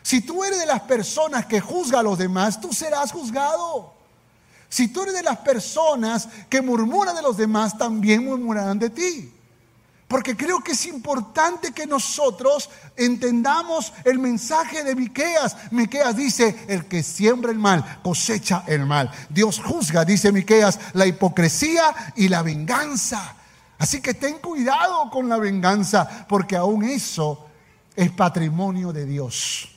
Si 0.02 0.20
tú 0.20 0.44
eres 0.44 0.60
de 0.60 0.66
las 0.66 0.82
personas 0.82 1.46
que 1.46 1.60
juzga 1.60 1.98
a 1.98 2.04
los 2.04 2.16
demás, 2.16 2.60
tú 2.60 2.72
serás 2.72 3.10
juzgado. 3.10 3.95
Si 4.68 4.88
tú 4.88 5.02
eres 5.02 5.14
de 5.14 5.22
las 5.22 5.38
personas 5.38 6.28
que 6.48 6.60
murmuran 6.60 7.14
de 7.14 7.22
los 7.22 7.36
demás, 7.36 7.78
también 7.78 8.24
murmurarán 8.24 8.78
de 8.78 8.90
ti. 8.90 9.32
Porque 10.08 10.36
creo 10.36 10.60
que 10.60 10.72
es 10.72 10.86
importante 10.86 11.72
que 11.72 11.86
nosotros 11.86 12.70
entendamos 12.96 13.92
el 14.04 14.20
mensaje 14.20 14.84
de 14.84 14.94
Miqueas. 14.94 15.56
Miqueas 15.72 16.16
dice, 16.16 16.64
el 16.68 16.86
que 16.86 17.02
siembra 17.02 17.50
el 17.50 17.58
mal 17.58 18.00
cosecha 18.04 18.62
el 18.68 18.86
mal. 18.86 19.10
Dios 19.28 19.60
juzga, 19.60 20.04
dice 20.04 20.30
Miqueas, 20.30 20.78
la 20.92 21.06
hipocresía 21.06 22.12
y 22.14 22.28
la 22.28 22.42
venganza. 22.42 23.34
Así 23.78 24.00
que 24.00 24.14
ten 24.14 24.38
cuidado 24.38 25.10
con 25.10 25.28
la 25.28 25.38
venganza, 25.38 26.26
porque 26.28 26.56
aún 26.56 26.84
eso 26.84 27.46
es 27.96 28.10
patrimonio 28.12 28.92
de 28.92 29.06
Dios. 29.06 29.75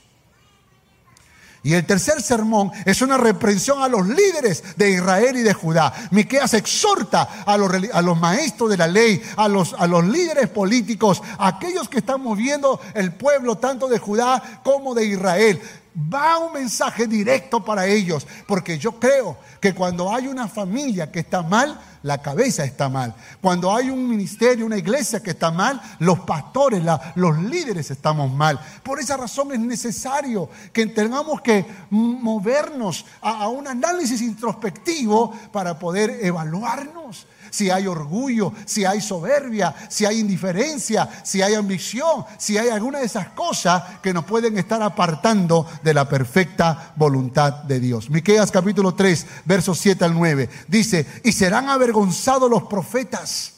Y 1.61 1.73
el 1.73 1.85
tercer 1.85 2.21
sermón 2.21 2.71
es 2.85 3.01
una 3.01 3.17
reprensión 3.17 3.83
a 3.83 3.89
los 3.89 4.07
líderes 4.07 4.63
de 4.77 4.91
Israel 4.91 5.35
y 5.35 5.41
de 5.41 5.53
Judá. 5.53 5.93
Miqueas 6.11 6.53
exhorta 6.53 7.43
a 7.45 7.57
los, 7.57 8.19
maestros 8.19 8.69
de 8.69 8.77
la 8.77 8.87
ley, 8.87 9.21
a 9.35 9.47
los, 9.47 9.73
a 9.73 9.85
los 9.85 10.05
líderes 10.05 10.47
políticos, 10.47 11.21
a 11.37 11.47
aquellos 11.47 11.89
que 11.89 11.99
están 11.99 12.21
moviendo 12.21 12.79
el 12.93 13.13
pueblo 13.13 13.57
tanto 13.57 13.89
de 13.89 13.99
Judá 13.99 14.61
como 14.63 14.95
de 14.95 15.05
Israel. 15.05 15.61
Va 16.01 16.37
un 16.37 16.53
mensaje 16.53 17.07
directo 17.07 17.63
para 17.63 17.85
ellos, 17.85 18.25
porque 18.47 18.77
yo 18.77 18.93
creo 18.99 19.37
que 19.59 19.73
cuando 19.73 20.13
hay 20.13 20.27
una 20.27 20.47
familia 20.47 21.11
que 21.11 21.19
está 21.19 21.41
mal, 21.41 21.77
la 22.03 22.21
cabeza 22.21 22.63
está 22.63 22.87
mal. 22.87 23.13
Cuando 23.41 23.75
hay 23.75 23.89
un 23.89 24.07
ministerio, 24.07 24.65
una 24.65 24.77
iglesia 24.77 25.21
que 25.21 25.31
está 25.31 25.51
mal, 25.51 25.81
los 25.99 26.19
pastores, 26.19 26.81
los 27.15 27.37
líderes 27.39 27.91
estamos 27.91 28.31
mal. 28.31 28.59
Por 28.83 28.99
esa 28.99 29.17
razón 29.17 29.51
es 29.51 29.59
necesario 29.59 30.49
que 30.71 30.85
tengamos 30.87 31.41
que 31.41 31.65
movernos 31.89 33.05
a 33.21 33.47
un 33.49 33.67
análisis 33.67 34.21
introspectivo 34.21 35.33
para 35.51 35.77
poder 35.77 36.19
evaluarnos 36.21 37.27
si 37.49 37.69
hay 37.69 37.87
orgullo, 37.87 38.53
si 38.65 38.85
hay 38.85 39.01
soberbia, 39.01 39.75
si 39.89 40.05
hay 40.05 40.19
indiferencia, 40.19 41.09
si 41.23 41.41
hay 41.41 41.55
ambición, 41.55 42.25
si 42.37 42.57
hay 42.57 42.69
alguna 42.69 42.99
de 42.99 43.05
esas 43.05 43.29
cosas 43.29 43.83
que 44.01 44.13
nos 44.13 44.25
pueden 44.25 44.57
estar 44.57 44.81
apartando 44.81 45.65
de 45.83 45.93
la 45.93 46.07
perfecta 46.07 46.93
voluntad 46.95 47.63
de 47.63 47.79
Dios. 47.79 48.09
Miqueas 48.09 48.51
capítulo 48.51 48.93
3, 48.93 49.25
versos 49.45 49.79
7 49.79 50.05
al 50.05 50.13
9 50.13 50.49
dice, 50.67 51.05
"Y 51.23 51.31
serán 51.31 51.69
avergonzados 51.69 52.49
los 52.49 52.63
profetas." 52.63 53.53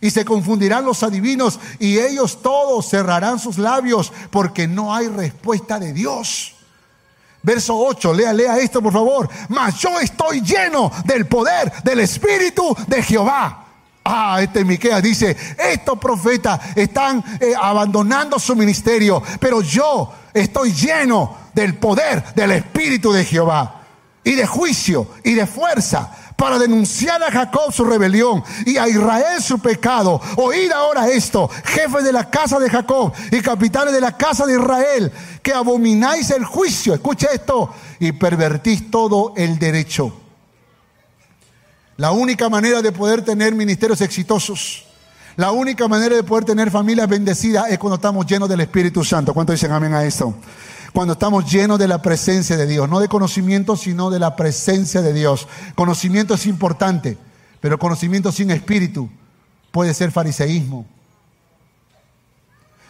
Y 0.00 0.10
se 0.10 0.24
confundirán 0.24 0.84
los 0.84 1.02
adivinos 1.02 1.58
y 1.78 1.98
ellos 1.98 2.40
todos 2.42 2.88
cerrarán 2.88 3.38
sus 3.38 3.58
labios 3.58 4.12
porque 4.30 4.68
no 4.68 4.94
hay 4.94 5.08
respuesta 5.08 5.80
de 5.80 5.92
Dios. 5.92 6.57
Verso 7.48 7.74
8, 7.74 8.12
lea, 8.12 8.30
lea 8.34 8.58
esto 8.58 8.82
por 8.82 8.92
favor. 8.92 9.26
Mas 9.48 9.76
yo 9.78 9.98
estoy 9.98 10.42
lleno 10.42 10.92
del 11.06 11.26
poder 11.26 11.72
del 11.82 12.00
Espíritu 12.00 12.76
de 12.86 13.02
Jehová. 13.02 13.64
Ah, 14.04 14.38
este 14.42 14.66
Miqueas 14.66 15.02
dice, 15.02 15.34
estos 15.58 15.98
profetas 15.98 16.60
están 16.76 17.24
eh, 17.40 17.54
abandonando 17.58 18.38
su 18.38 18.54
ministerio, 18.54 19.22
pero 19.40 19.62
yo 19.62 20.12
estoy 20.34 20.74
lleno 20.74 21.38
del 21.54 21.76
poder 21.76 22.34
del 22.34 22.50
Espíritu 22.50 23.12
de 23.12 23.24
Jehová 23.24 23.80
y 24.22 24.34
de 24.34 24.46
juicio 24.46 25.08
y 25.24 25.32
de 25.32 25.46
fuerza 25.46 26.27
para 26.38 26.56
denunciar 26.56 27.20
a 27.20 27.32
Jacob 27.32 27.72
su 27.72 27.84
rebelión 27.84 28.44
y 28.64 28.76
a 28.76 28.86
Israel 28.86 29.42
su 29.42 29.58
pecado. 29.58 30.20
Oíd 30.36 30.70
ahora 30.70 31.08
esto, 31.08 31.50
jefes 31.64 32.04
de 32.04 32.12
la 32.12 32.30
casa 32.30 32.60
de 32.60 32.70
Jacob 32.70 33.12
y 33.32 33.40
capitanes 33.40 33.92
de 33.92 34.00
la 34.00 34.16
casa 34.16 34.46
de 34.46 34.52
Israel, 34.52 35.10
que 35.42 35.52
abomináis 35.52 36.30
el 36.30 36.44
juicio, 36.44 36.94
escucha 36.94 37.26
esto, 37.34 37.74
y 37.98 38.12
pervertís 38.12 38.88
todo 38.88 39.32
el 39.36 39.58
derecho. 39.58 40.16
La 41.96 42.12
única 42.12 42.48
manera 42.48 42.82
de 42.82 42.92
poder 42.92 43.24
tener 43.24 43.52
ministerios 43.56 44.00
exitosos, 44.00 44.86
la 45.34 45.50
única 45.50 45.88
manera 45.88 46.14
de 46.14 46.22
poder 46.22 46.44
tener 46.44 46.70
familias 46.70 47.08
bendecidas 47.08 47.68
es 47.68 47.80
cuando 47.80 47.96
estamos 47.96 48.24
llenos 48.26 48.48
del 48.48 48.60
Espíritu 48.60 49.02
Santo. 49.02 49.34
¿Cuánto 49.34 49.52
dicen 49.52 49.72
amén 49.72 49.92
a 49.92 50.04
esto? 50.04 50.32
Cuando 50.92 51.12
estamos 51.12 51.50
llenos 51.50 51.78
de 51.78 51.88
la 51.88 52.02
presencia 52.02 52.56
de 52.56 52.66
Dios, 52.66 52.88
no 52.88 53.00
de 53.00 53.08
conocimiento, 53.08 53.76
sino 53.76 54.10
de 54.10 54.18
la 54.18 54.36
presencia 54.36 55.02
de 55.02 55.12
Dios. 55.12 55.46
Conocimiento 55.74 56.34
es 56.34 56.46
importante, 56.46 57.18
pero 57.60 57.78
conocimiento 57.78 58.32
sin 58.32 58.50
espíritu 58.50 59.08
puede 59.70 59.94
ser 59.94 60.10
fariseísmo. 60.10 60.86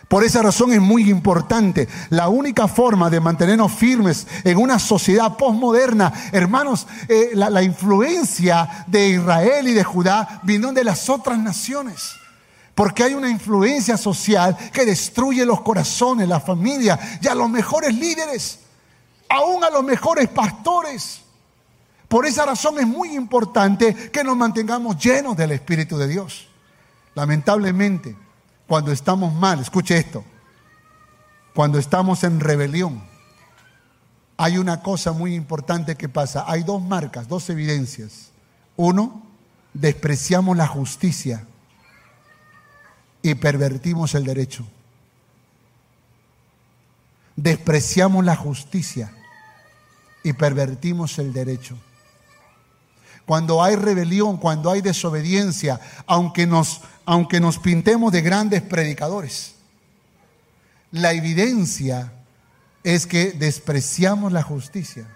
Por 0.08 0.24
esa 0.24 0.40
razón 0.40 0.72
es 0.72 0.80
muy 0.80 1.10
importante. 1.10 1.86
La 2.08 2.28
única 2.28 2.66
forma 2.66 3.10
de 3.10 3.20
mantenernos 3.20 3.72
firmes 3.72 4.26
en 4.42 4.56
una 4.56 4.78
sociedad 4.78 5.36
postmoderna, 5.36 6.12
hermanos, 6.32 6.86
eh, 7.08 7.32
la, 7.34 7.50
la 7.50 7.62
influencia 7.62 8.86
de 8.86 9.10
Israel 9.10 9.68
y 9.68 9.74
de 9.74 9.84
Judá 9.84 10.40
vino 10.44 10.72
de 10.72 10.84
las 10.84 11.10
otras 11.10 11.38
naciones. 11.38 12.14
Porque 12.78 13.02
hay 13.02 13.14
una 13.14 13.28
influencia 13.28 13.96
social 13.96 14.56
que 14.72 14.84
destruye 14.84 15.44
los 15.44 15.62
corazones, 15.62 16.28
la 16.28 16.38
familia 16.38 17.18
y 17.20 17.26
a 17.26 17.34
los 17.34 17.50
mejores 17.50 17.92
líderes, 17.92 18.60
aún 19.28 19.64
a 19.64 19.70
los 19.70 19.82
mejores 19.82 20.28
pastores. 20.28 21.22
Por 22.06 22.24
esa 22.24 22.46
razón 22.46 22.78
es 22.78 22.86
muy 22.86 23.16
importante 23.16 24.12
que 24.12 24.22
nos 24.22 24.36
mantengamos 24.36 24.96
llenos 24.96 25.36
del 25.36 25.50
Espíritu 25.50 25.98
de 25.98 26.06
Dios. 26.06 26.46
Lamentablemente, 27.16 28.14
cuando 28.68 28.92
estamos 28.92 29.34
mal, 29.34 29.58
escuche 29.58 29.98
esto, 29.98 30.24
cuando 31.56 31.80
estamos 31.80 32.22
en 32.22 32.38
rebelión, 32.38 33.02
hay 34.36 34.56
una 34.56 34.84
cosa 34.84 35.10
muy 35.10 35.34
importante 35.34 35.96
que 35.96 36.08
pasa. 36.08 36.44
Hay 36.46 36.62
dos 36.62 36.80
marcas, 36.80 37.26
dos 37.26 37.50
evidencias. 37.50 38.30
Uno, 38.76 39.20
despreciamos 39.74 40.56
la 40.56 40.68
justicia 40.68 41.44
y 43.22 43.34
pervertimos 43.34 44.14
el 44.14 44.24
derecho. 44.24 44.66
Despreciamos 47.36 48.24
la 48.24 48.36
justicia 48.36 49.12
y 50.22 50.32
pervertimos 50.32 51.18
el 51.18 51.32
derecho. 51.32 51.76
Cuando 53.26 53.62
hay 53.62 53.76
rebelión, 53.76 54.38
cuando 54.38 54.70
hay 54.70 54.80
desobediencia, 54.80 55.78
aunque 56.06 56.46
nos, 56.46 56.80
aunque 57.04 57.40
nos 57.40 57.58
pintemos 57.58 58.10
de 58.10 58.22
grandes 58.22 58.62
predicadores, 58.62 59.54
la 60.90 61.12
evidencia 61.12 62.12
es 62.82 63.06
que 63.06 63.32
despreciamos 63.32 64.32
la 64.32 64.42
justicia 64.42 65.06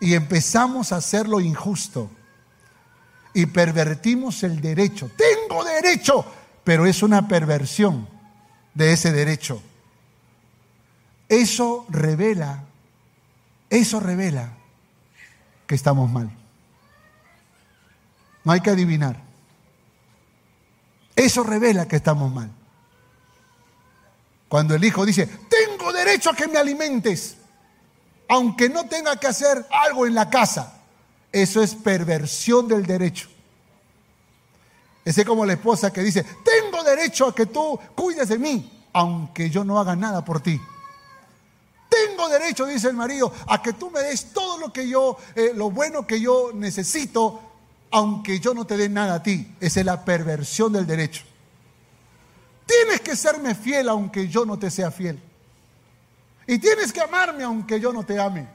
y 0.00 0.14
empezamos 0.14 0.92
a 0.92 0.96
hacer 0.96 1.28
lo 1.28 1.40
injusto 1.40 2.10
y 3.32 3.46
pervertimos 3.46 4.42
el 4.42 4.60
derecho. 4.60 5.10
Tengo 5.16 5.64
derecho 5.64 6.26
pero 6.64 6.86
es 6.86 7.02
una 7.02 7.28
perversión 7.28 8.08
de 8.72 8.92
ese 8.92 9.12
derecho. 9.12 9.62
Eso 11.28 11.86
revela, 11.88 12.64
eso 13.70 14.00
revela 14.00 14.50
que 15.66 15.74
estamos 15.74 16.10
mal. 16.10 16.30
No 18.44 18.52
hay 18.52 18.60
que 18.60 18.70
adivinar. 18.70 19.22
Eso 21.16 21.42
revela 21.42 21.86
que 21.86 21.96
estamos 21.96 22.32
mal. 22.32 22.50
Cuando 24.48 24.74
el 24.74 24.84
hijo 24.84 25.06
dice, 25.06 25.26
tengo 25.26 25.92
derecho 25.92 26.30
a 26.30 26.36
que 26.36 26.48
me 26.48 26.58
alimentes, 26.58 27.36
aunque 28.28 28.68
no 28.68 28.86
tenga 28.86 29.16
que 29.16 29.26
hacer 29.26 29.66
algo 29.70 30.06
en 30.06 30.14
la 30.14 30.28
casa, 30.30 30.82
eso 31.32 31.62
es 31.62 31.74
perversión 31.74 32.68
del 32.68 32.86
derecho. 32.86 33.28
Ese 35.04 35.24
como 35.24 35.44
la 35.44 35.52
esposa 35.52 35.92
que 35.92 36.02
dice, 36.02 36.24
tengo 36.44 36.82
derecho 36.82 37.26
a 37.26 37.34
que 37.34 37.46
tú 37.46 37.78
cuides 37.94 38.28
de 38.28 38.38
mí, 38.38 38.86
aunque 38.92 39.50
yo 39.50 39.64
no 39.64 39.78
haga 39.78 39.94
nada 39.94 40.24
por 40.24 40.40
ti. 40.40 40.60
Tengo 41.88 42.14
tengo 42.16 42.28
derecho, 42.28 42.66
dice 42.66 42.88
el 42.88 42.94
marido, 42.94 43.32
a 43.46 43.62
que 43.62 43.72
tú 43.72 43.90
me 43.90 44.00
des 44.00 44.32
todo 44.32 44.58
lo 44.58 44.72
que 44.72 44.88
yo, 44.88 45.16
eh, 45.34 45.52
lo 45.54 45.70
bueno 45.70 46.06
que 46.06 46.20
yo 46.20 46.50
necesito, 46.54 47.40
aunque 47.90 48.40
yo 48.40 48.54
no 48.54 48.66
te 48.66 48.76
dé 48.76 48.88
nada 48.88 49.16
a 49.16 49.22
ti. 49.22 49.54
Esa 49.60 49.80
es 49.80 49.86
la 49.86 50.04
perversión 50.04 50.72
del 50.72 50.86
derecho. 50.86 51.24
Tienes 52.66 53.00
que 53.00 53.16
serme 53.16 53.54
fiel 53.54 53.88
aunque 53.88 54.28
yo 54.28 54.44
no 54.44 54.58
te 54.58 54.70
sea 54.70 54.90
fiel. 54.90 55.20
Y 56.46 56.58
tienes 56.58 56.92
que 56.92 57.00
amarme 57.00 57.44
aunque 57.44 57.80
yo 57.80 57.92
no 57.92 58.04
te 58.04 58.20
ame. 58.20 58.46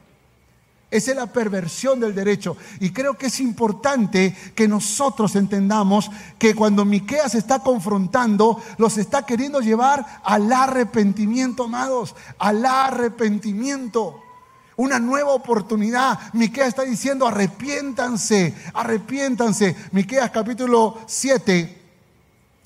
Esa 0.92 1.12
es 1.12 1.18
la 1.18 1.28
perversión 1.28 2.00
del 2.00 2.16
derecho. 2.16 2.58
Y 2.80 2.92
creo 2.92 3.14
que 3.14 3.28
es 3.28 3.40
importante 3.40 4.36
que 4.56 4.68
nosotros 4.68 5.36
entendamos 5.36 6.10
que 6.40 6.56
cuando 6.56 6.84
Miqueas 6.84 7.36
está 7.36 7.60
confrontando, 7.60 8.60
los 8.78 8.98
está 8.98 9.24
queriendo 9.24 9.62
llevar 9.62 10.04
al 10.24 10.52
arrepentimiento, 10.52 11.66
amados, 11.66 12.16
al 12.40 12.66
arrepentimiento. 12.66 14.20
Una 14.78 14.98
nueva 14.98 15.34
oportunidad. 15.34 16.18
Miqueas 16.34 16.70
está 16.70 16.84
diciendo, 16.84 17.28
arrepiéntanse, 17.28 18.56
arrepiéntanse. 18.74 19.76
Miqueas 19.92 20.32
capítulo 20.32 20.98
7, 21.06 21.79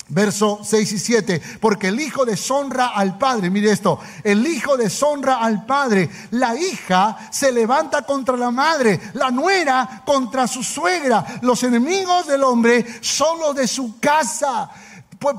Verso 0.08 0.60
6 0.62 0.92
y 0.92 0.98
7, 0.98 1.42
porque 1.60 1.88
el 1.88 1.98
hijo 1.98 2.26
deshonra 2.26 2.88
al 2.88 3.16
padre, 3.16 3.48
mire 3.48 3.72
esto, 3.72 3.98
el 4.22 4.46
hijo 4.46 4.76
deshonra 4.76 5.36
al 5.36 5.64
padre, 5.64 6.10
la 6.32 6.54
hija 6.54 7.16
se 7.30 7.50
levanta 7.50 8.02
contra 8.02 8.36
la 8.36 8.50
madre, 8.50 9.00
la 9.14 9.30
nuera 9.30 10.02
contra 10.04 10.46
su 10.46 10.62
suegra, 10.62 11.24
los 11.40 11.62
enemigos 11.62 12.26
del 12.26 12.44
hombre 12.44 12.84
son 13.00 13.40
los 13.40 13.54
de 13.54 13.66
su 13.66 13.98
casa. 13.98 14.70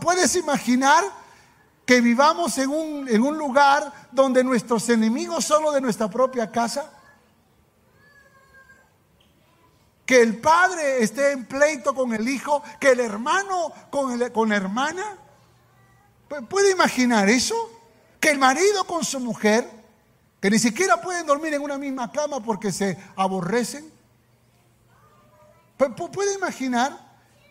¿Puedes 0.02 0.36
imaginar 0.36 1.04
que 1.86 2.02
vivamos 2.02 2.58
en 2.58 2.72
un, 2.72 3.08
en 3.08 3.22
un 3.22 3.38
lugar 3.38 3.94
donde 4.12 4.44
nuestros 4.44 4.90
enemigos 4.90 5.46
son 5.46 5.62
los 5.62 5.76
de 5.76 5.82
nuestra 5.82 6.10
propia 6.10 6.52
casa? 6.52 6.90
Que 10.06 10.22
el 10.22 10.38
padre 10.38 11.04
esté 11.04 11.32
en 11.32 11.46
pleito 11.46 11.96
con 11.96 12.14
el 12.14 12.28
hijo, 12.30 12.62
que 12.80 12.92
el 12.92 13.00
hermano 13.00 13.72
con, 13.90 14.30
con 14.30 14.50
la 14.50 14.56
hermana. 14.56 15.18
¿Puede 16.50 16.72
imaginar 16.72 17.28
eso? 17.30 17.56
Que 18.20 18.30
el 18.30 18.38
marido 18.38 18.86
con 18.86 19.04
su 19.04 19.20
mujer, 19.20 19.70
que 20.40 20.50
ni 20.50 20.60
siquiera 20.60 21.02
pueden 21.02 21.26
dormir 21.26 21.54
en 21.54 21.62
una 21.62 21.78
misma 21.78 22.12
cama 22.12 22.40
porque 22.40 22.72
se 22.72 22.98
aborrecen. 23.16 23.92
¿Puede 25.78 26.36
imaginar? 26.36 27.04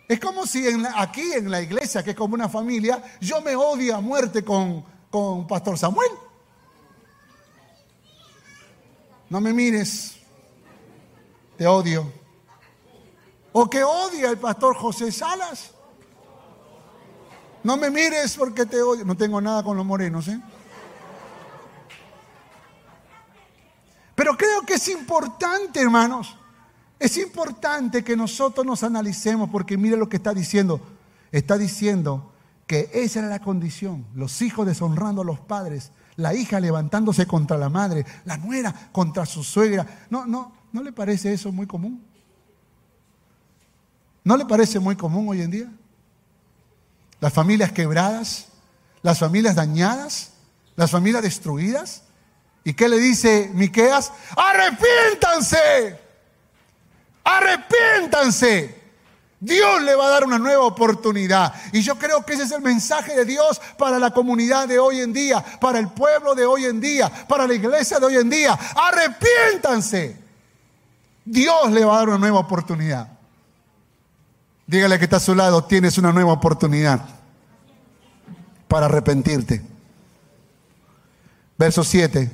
Es 0.09 0.21
como 0.21 0.47
si 0.47 0.65
aquí 0.97 1.33
en 1.33 1.51
la 1.51 1.61
iglesia, 1.61 2.03
que 2.03 2.11
es 2.11 2.17
como 2.17 2.35
una 2.35 2.49
familia, 2.49 3.03
yo 3.21 3.41
me 3.41 3.57
odio 3.57 3.97
a 3.97 4.01
muerte 4.01 4.45
con, 4.45 4.85
con 5.11 5.47
Pastor 5.47 5.79
Samuel. 5.79 6.11
No 9.29 9.41
me 9.41 9.53
mires, 9.53 10.17
te 11.57 11.67
odio. 11.67 12.24
¿O 13.57 13.71
que 13.71 13.85
odia 13.85 14.31
el 14.31 14.39
pastor 14.39 14.75
José 14.75 15.13
Salas? 15.13 15.71
No 17.63 17.77
me 17.77 17.89
mires 17.89 18.37
porque 18.37 18.67
te 18.67 18.83
odio. 18.83 19.05
No 19.05 19.17
tengo 19.17 19.41
nada 19.41 19.63
con 19.63 19.77
los 19.77 19.87
morenos, 19.87 20.27
¿eh? 20.27 20.41
Pero 24.17 24.37
creo 24.37 24.63
que 24.63 24.75
es 24.75 24.89
importante, 24.89 25.81
hermanos. 25.81 26.37
Es 26.99 27.17
importante 27.17 28.03
que 28.03 28.17
nosotros 28.17 28.67
nos 28.67 28.83
analicemos 28.83 29.49
porque 29.51 29.79
mire 29.79 29.97
lo 29.97 30.09
que 30.09 30.17
está 30.17 30.35
diciendo. 30.35 30.81
Está 31.31 31.57
diciendo 31.57 32.33
que 32.67 32.91
esa 32.93 33.21
era 33.21 33.29
la 33.29 33.39
condición. 33.39 34.05
Los 34.17 34.43
hijos 34.43 34.67
deshonrando 34.67 35.23
a 35.23 35.25
los 35.25 35.39
padres, 35.39 35.93
la 36.17 36.35
hija 36.35 36.59
levantándose 36.59 37.25
contra 37.29 37.57
la 37.57 37.69
madre, 37.69 38.05
la 38.25 38.37
nuera 38.37 38.91
contra 38.91 39.25
su 39.25 39.45
suegra. 39.45 40.07
No, 40.11 40.27
no, 40.27 40.53
¿no 40.73 40.83
le 40.83 40.91
parece 40.91 41.33
eso 41.33 41.53
muy 41.53 41.69
común? 41.69 42.14
¿No 44.25 44.39
le 44.39 44.47
parece 44.47 44.81
muy 44.81 44.97
común 44.97 45.29
hoy 45.29 45.43
en 45.43 45.51
día? 45.51 45.71
Las 47.21 47.33
familias 47.33 47.73
quebradas, 47.73 48.47
las 49.03 49.19
familias 49.19 49.55
dañadas, 49.55 50.33
las 50.77 50.91
familias 50.91 51.23
destruidas. 51.23 52.03
¿Y 52.65 52.73
qué 52.73 52.89
le 52.89 52.99
dice 52.99 53.51
Miqueas? 53.53 54.11
Arrepiéntanse. 54.35 56.01
Arrepiéntanse. 57.23 58.83
Dios 59.39 59.83
le 59.83 59.95
va 59.95 60.07
a 60.07 60.11
dar 60.11 60.25
una 60.25 60.39
nueva 60.39 60.65
oportunidad. 60.65 61.53
Y 61.73 61.83
yo 61.83 61.99
creo 61.99 62.25
que 62.25 62.33
ese 62.33 62.45
es 62.45 62.51
el 62.53 62.63
mensaje 62.63 63.15
de 63.15 63.27
Dios 63.27 63.61
para 63.77 63.99
la 63.99 64.11
comunidad 64.11 64.67
de 64.67 64.79
hoy 64.79 65.01
en 65.01 65.13
día, 65.13 65.45
para 65.61 65.79
el 65.79 65.89
pueblo 65.89 66.35
de 66.35 66.47
hoy 66.47 66.65
en 66.65 66.81
día, 66.81 67.11
para 67.29 67.47
la 67.47 67.53
iglesia 67.53 67.99
de 67.99 68.07
hoy 68.07 68.17
en 68.17 68.31
día. 68.31 68.59
Arrepiéntanse. 68.75 70.17
Dios 71.27 71.71
le 71.73 71.85
va 71.85 71.97
a 71.97 71.99
dar 71.99 72.09
una 72.09 72.19
nueva 72.19 72.39
oportunidad. 72.39 73.14
Dígale 74.67 74.99
que 74.99 75.05
está 75.05 75.17
a 75.17 75.21
su 75.21 75.35
lado, 75.35 75.65
tienes 75.65 75.99
una 75.99 76.13
nueva 76.13 76.33
oportunidad 76.33 77.05
para 78.69 78.87
arrepentirte. 78.87 79.63
Verso 81.59 81.85
7, 81.85 82.31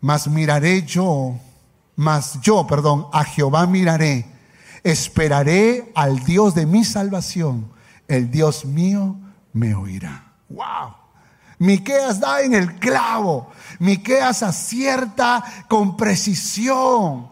mas 0.00 0.28
miraré 0.28 0.82
yo, 0.82 1.34
mas 1.96 2.40
yo, 2.42 2.66
perdón, 2.66 3.06
a 3.12 3.24
Jehová 3.24 3.66
miraré, 3.66 4.26
esperaré 4.82 5.90
al 5.94 6.24
Dios 6.24 6.54
de 6.54 6.66
mi 6.66 6.84
salvación, 6.84 7.70
el 8.08 8.30
Dios 8.30 8.64
mío 8.64 9.16
me 9.52 9.74
oirá. 9.74 10.32
¡Wow! 10.48 11.02
Miqueas 11.62 12.18
da 12.18 12.42
en 12.42 12.54
el 12.54 12.74
clavo. 12.80 13.48
Miqueas 13.78 14.42
acierta 14.42 15.44
con 15.68 15.96
precisión. 15.96 17.30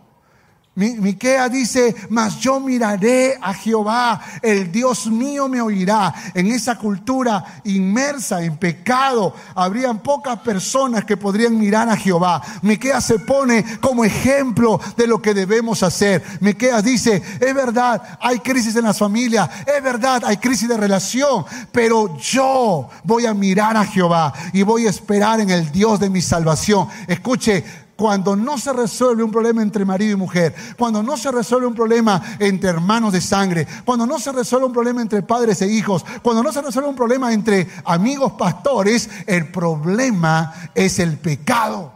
Miquea 0.81 1.49
dice, 1.51 1.95
mas 2.09 2.41
yo 2.41 2.59
miraré 2.59 3.39
a 3.41 3.53
Jehová, 3.53 4.21
el 4.41 4.73
Dios 4.73 5.07
mío 5.07 5.47
me 5.47 5.61
oirá. 5.61 6.15
En 6.33 6.47
esa 6.47 6.77
cultura 6.77 7.61
inmersa 7.65 8.43
en 8.43 8.57
pecado, 8.57 9.35
habrían 9.55 9.99
pocas 9.99 10.39
personas 10.41 11.05
que 11.05 11.19
podrían 11.19 11.59
mirar 11.59 11.89
a 11.91 11.97
Jehová. 11.97 12.43
Miquea 12.63 13.01
se 13.03 13.19
pone 13.19 13.65
como 13.81 14.05
ejemplo 14.05 14.81
de 14.97 15.07
lo 15.07 15.21
que 15.21 15.35
debemos 15.35 15.83
hacer. 15.83 16.25
Miquea 16.41 16.81
dice, 16.81 17.23
es 17.39 17.55
verdad, 17.55 18.19
hay 18.21 18.39
crisis 18.39 18.75
en 18.77 18.85
las 18.85 18.99
familias, 18.99 19.51
es 19.67 19.83
verdad, 19.83 20.23
hay 20.25 20.39
crisis 20.39 20.69
de 20.69 20.79
relación, 20.79 21.45
pero 21.73 22.17
yo 22.17 22.89
voy 23.05 23.27
a 23.27 23.35
mirar 23.35 23.77
a 23.77 23.85
Jehová 23.85 24.33
y 24.53 24.63
voy 24.63 24.87
a 24.87 24.91
esperar 24.91 25.41
en 25.41 25.51
el 25.51 25.71
Dios 25.71 26.01
de 26.01 26.09
mi 26.09 26.23
salvación. 26.23 26.89
Escuche, 27.07 27.65
cuando 28.01 28.35
no 28.35 28.57
se 28.57 28.73
resuelve 28.73 29.23
un 29.23 29.31
problema 29.31 29.61
entre 29.61 29.85
marido 29.85 30.13
y 30.13 30.17
mujer, 30.17 30.55
cuando 30.79 31.03
no 31.03 31.19
se 31.19 31.31
resuelve 31.31 31.67
un 31.67 31.75
problema 31.75 32.39
entre 32.39 32.71
hermanos 32.71 33.13
de 33.13 33.21
sangre, 33.21 33.67
cuando 33.85 34.07
no 34.07 34.19
se 34.19 34.33
resuelve 34.33 34.69
un 34.69 34.73
problema 34.73 35.03
entre 35.03 35.21
padres 35.21 35.61
e 35.61 35.67
hijos, 35.67 36.03
cuando 36.23 36.43
no 36.43 36.51
se 36.51 36.63
resuelve 36.63 36.89
un 36.89 36.97
problema 36.97 37.31
entre 37.31 37.69
amigos 37.85 38.33
pastores, 38.39 39.11
el 39.27 39.53
problema 39.53 40.71
es 40.75 40.99
el 40.99 41.19
pecado 41.19 41.93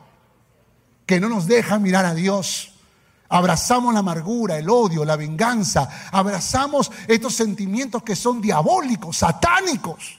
que 1.07 1.19
no 1.19 1.31
nos 1.31 1.47
deja 1.47 1.79
mirar 1.79 2.05
a 2.05 2.13
Dios. 2.13 2.75
Abrazamos 3.31 3.95
la 3.95 4.01
amargura, 4.01 4.59
el 4.59 4.69
odio, 4.69 5.07
la 5.07 5.17
venganza, 5.17 5.89
abrazamos 6.13 6.93
estos 7.09 7.33
sentimientos 7.33 8.03
que 8.03 8.15
son 8.15 8.43
diabólicos, 8.43 9.17
satánicos. 9.17 10.19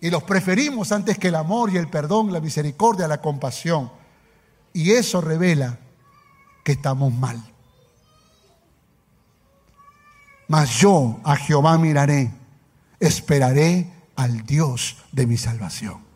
Y 0.00 0.10
los 0.10 0.24
preferimos 0.24 0.90
antes 0.90 1.16
que 1.16 1.28
el 1.28 1.36
amor 1.36 1.72
y 1.72 1.76
el 1.76 1.86
perdón, 1.86 2.32
la 2.32 2.40
misericordia, 2.40 3.06
la 3.06 3.20
compasión. 3.20 4.01
Y 4.72 4.92
eso 4.92 5.20
revela 5.20 5.78
que 6.64 6.72
estamos 6.72 7.12
mal. 7.12 7.42
Mas 10.48 10.70
yo 10.80 11.20
a 11.24 11.36
Jehová 11.36 11.78
miraré, 11.78 12.30
esperaré 13.00 13.90
al 14.16 14.44
Dios 14.44 14.98
de 15.10 15.26
mi 15.26 15.36
salvación. 15.36 16.12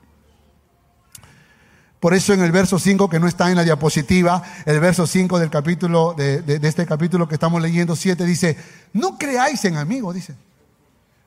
Por 2.00 2.14
eso 2.14 2.34
en 2.34 2.42
el 2.42 2.52
verso 2.52 2.78
5, 2.78 3.08
que 3.08 3.18
no 3.18 3.26
está 3.26 3.48
en 3.50 3.56
la 3.56 3.64
diapositiva, 3.64 4.42
el 4.64 4.78
verso 4.80 5.06
5 5.06 5.38
del 5.38 5.50
capítulo, 5.50 6.14
de, 6.14 6.60
este 6.62 6.86
capítulo 6.86 7.26
que 7.26 7.34
estamos 7.34 7.60
leyendo, 7.62 7.96
7, 7.96 8.24
dice, 8.24 8.56
no 8.92 9.16
creáis 9.16 9.64
en 9.64 9.76
amigo, 9.76 10.12
dice, 10.12 10.34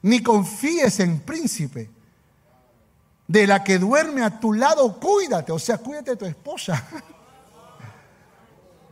ni 0.03 0.21
confíes 0.21 0.99
en 0.99 1.19
príncipe. 1.19 1.89
De 3.27 3.45
la 3.45 3.63
que 3.63 3.77
duerme 3.77 4.23
a 4.23 4.39
tu 4.39 4.53
lado, 4.53 4.99
cuídate, 4.99 5.51
o 5.51 5.59
sea, 5.59 5.77
cuídate 5.77 6.11
de 6.11 6.17
tu 6.17 6.25
esposa. 6.25 6.87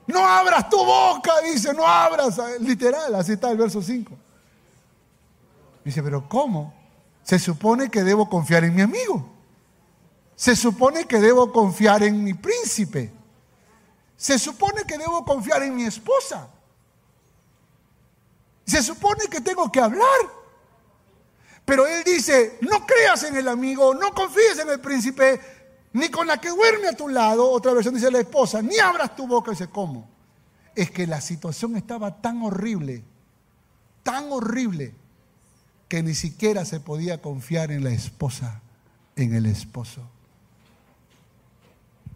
No 0.08 0.26
abras 0.26 0.70
tu 0.70 0.78
boca, 0.78 1.42
dice, 1.44 1.74
no 1.74 1.86
abras. 1.86 2.40
Literal, 2.60 3.14
así 3.16 3.34
está 3.34 3.52
el 3.52 3.58
verso 3.58 3.82
5. 3.82 4.14
Dice, 5.84 6.02
pero 6.02 6.28
¿cómo? 6.28 6.74
Se 7.24 7.38
supone 7.38 7.90
que 7.90 8.04
debo 8.04 8.30
confiar 8.30 8.64
en 8.64 8.74
mi 8.74 8.82
amigo. 8.82 9.30
Se 10.36 10.56
supone 10.56 11.06
que 11.06 11.20
debo 11.20 11.52
confiar 11.52 12.04
en 12.04 12.24
mi 12.24 12.34
príncipe. 12.34 13.12
Se 14.16 14.40
supone 14.40 14.84
que 14.86 14.98
debo 14.98 15.26
confiar 15.26 15.64
en 15.64 15.76
mi 15.76 15.84
esposa. 15.84 16.48
Se 18.66 18.82
supone 18.82 19.26
que 19.30 19.42
tengo 19.42 19.72
que 19.72 19.82
hablar. 19.82 20.38
Pero 21.66 21.86
él 21.86 22.04
dice, 22.06 22.58
no 22.62 22.86
creas 22.86 23.24
en 23.24 23.36
el 23.36 23.48
amigo, 23.48 23.94
no 23.94 24.14
confíes 24.14 24.60
en 24.60 24.70
el 24.70 24.80
príncipe, 24.80 25.42
ni 25.98 26.10
con 26.10 26.28
la 26.28 26.40
que 26.40 26.50
duerme 26.50 26.88
a 26.88 26.96
tu 26.96 27.08
lado, 27.08 27.50
otra 27.50 27.74
versión 27.74 27.96
dice 27.96 28.12
la 28.12 28.20
esposa, 28.20 28.62
ni 28.62 28.78
abras 28.78 29.16
tu 29.16 29.28
boca. 29.28 29.52
Dice, 29.52 29.68
¿cómo? 29.68 30.08
Es 30.76 30.92
que 30.92 31.08
la 31.08 31.22
situación 31.22 31.76
estaba 31.76 32.22
tan 32.22 32.44
horrible, 32.44 33.04
tan 34.04 34.32
horrible, 34.32 34.94
que 35.88 36.04
ni 36.04 36.14
siquiera 36.14 36.66
se 36.66 36.80
podía 36.80 37.22
confiar 37.22 37.72
en 37.72 37.84
la 37.84 37.90
esposa, 37.90 38.62
en 39.16 39.34
el 39.34 39.46
esposo. 39.46 40.02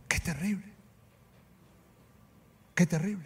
Qué 0.07 0.19
terrible. 0.19 0.71
Qué 2.75 2.85
terrible. 2.85 3.25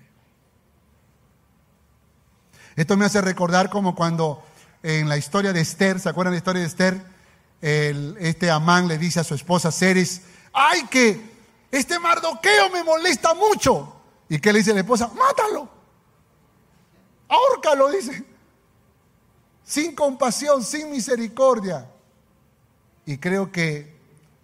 Esto 2.75 2.95
me 2.95 3.05
hace 3.05 3.21
recordar 3.21 3.69
como 3.69 3.95
cuando 3.95 4.43
en 4.83 5.09
la 5.09 5.17
historia 5.17 5.51
de 5.51 5.61
Esther, 5.61 5.99
¿se 5.99 6.09
acuerdan 6.09 6.31
de 6.31 6.35
la 6.35 6.39
historia 6.39 6.61
de 6.61 6.67
Esther? 6.67 7.15
este 7.61 8.51
Amán 8.51 8.87
le 8.87 8.99
dice 8.99 9.19
a 9.19 9.23
su 9.23 9.33
esposa 9.33 9.71
Ceres, 9.71 10.21
ay 10.55 10.85
que 10.87 11.35
este 11.71 11.99
Mardoqueo 11.99 12.69
me 12.69 12.83
molesta 12.83 13.33
mucho. 13.33 13.93
¿Y 14.29 14.39
qué 14.39 14.53
le 14.53 14.59
dice 14.59 14.73
la 14.73 14.79
esposa? 14.79 15.11
Mátalo. 15.13 15.69
Ahórcalo, 17.27 17.89
dice. 17.89 18.25
Sin 19.63 19.93
compasión, 19.93 20.63
sin 20.63 20.89
misericordia. 20.89 21.89
Y 23.05 23.17
creo 23.17 23.51
que 23.51 23.95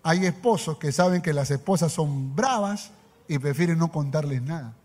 hay 0.04 0.26
esposos 0.26 0.78
que 0.78 0.92
saben 0.92 1.22
que 1.22 1.34
las 1.34 1.52
esposas 1.52 1.92
son 1.92 2.36
bravas 2.36 2.92
y 3.28 3.40
prefieren 3.40 3.78
no 3.78 3.92
contarles 3.92 4.42
nada. 4.42 4.76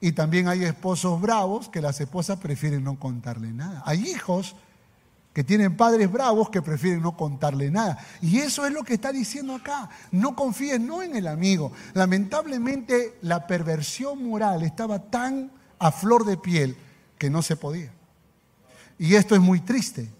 Y 0.00 0.12
también 0.12 0.48
hay 0.48 0.64
esposos 0.64 1.20
bravos 1.20 1.68
que 1.68 1.82
las 1.82 2.00
esposas 2.00 2.38
prefieren 2.38 2.82
no 2.82 2.98
contarle 2.98 3.52
nada. 3.52 3.82
Hay 3.84 4.00
hijos 4.00 4.56
que 5.32 5.44
tienen 5.44 5.76
padres 5.76 6.10
bravos 6.10 6.50
que 6.50 6.62
prefieren 6.62 7.02
no 7.02 7.16
contarle 7.16 7.70
nada. 7.70 7.98
Y 8.20 8.38
eso 8.38 8.66
es 8.66 8.72
lo 8.72 8.82
que 8.82 8.94
está 8.94 9.12
diciendo 9.12 9.54
acá. 9.54 9.88
No 10.10 10.34
confíes 10.34 10.80
no 10.80 11.02
en 11.02 11.14
el 11.14 11.28
amigo. 11.28 11.72
Lamentablemente 11.94 13.18
la 13.22 13.46
perversión 13.46 14.26
moral 14.26 14.62
estaba 14.62 14.98
tan 14.98 15.52
a 15.78 15.92
flor 15.92 16.24
de 16.24 16.36
piel 16.36 16.76
que 17.16 17.30
no 17.30 17.42
se 17.42 17.56
podía. 17.56 17.92
Y 18.98 19.14
esto 19.14 19.34
es 19.34 19.40
muy 19.40 19.60
triste, 19.60 20.10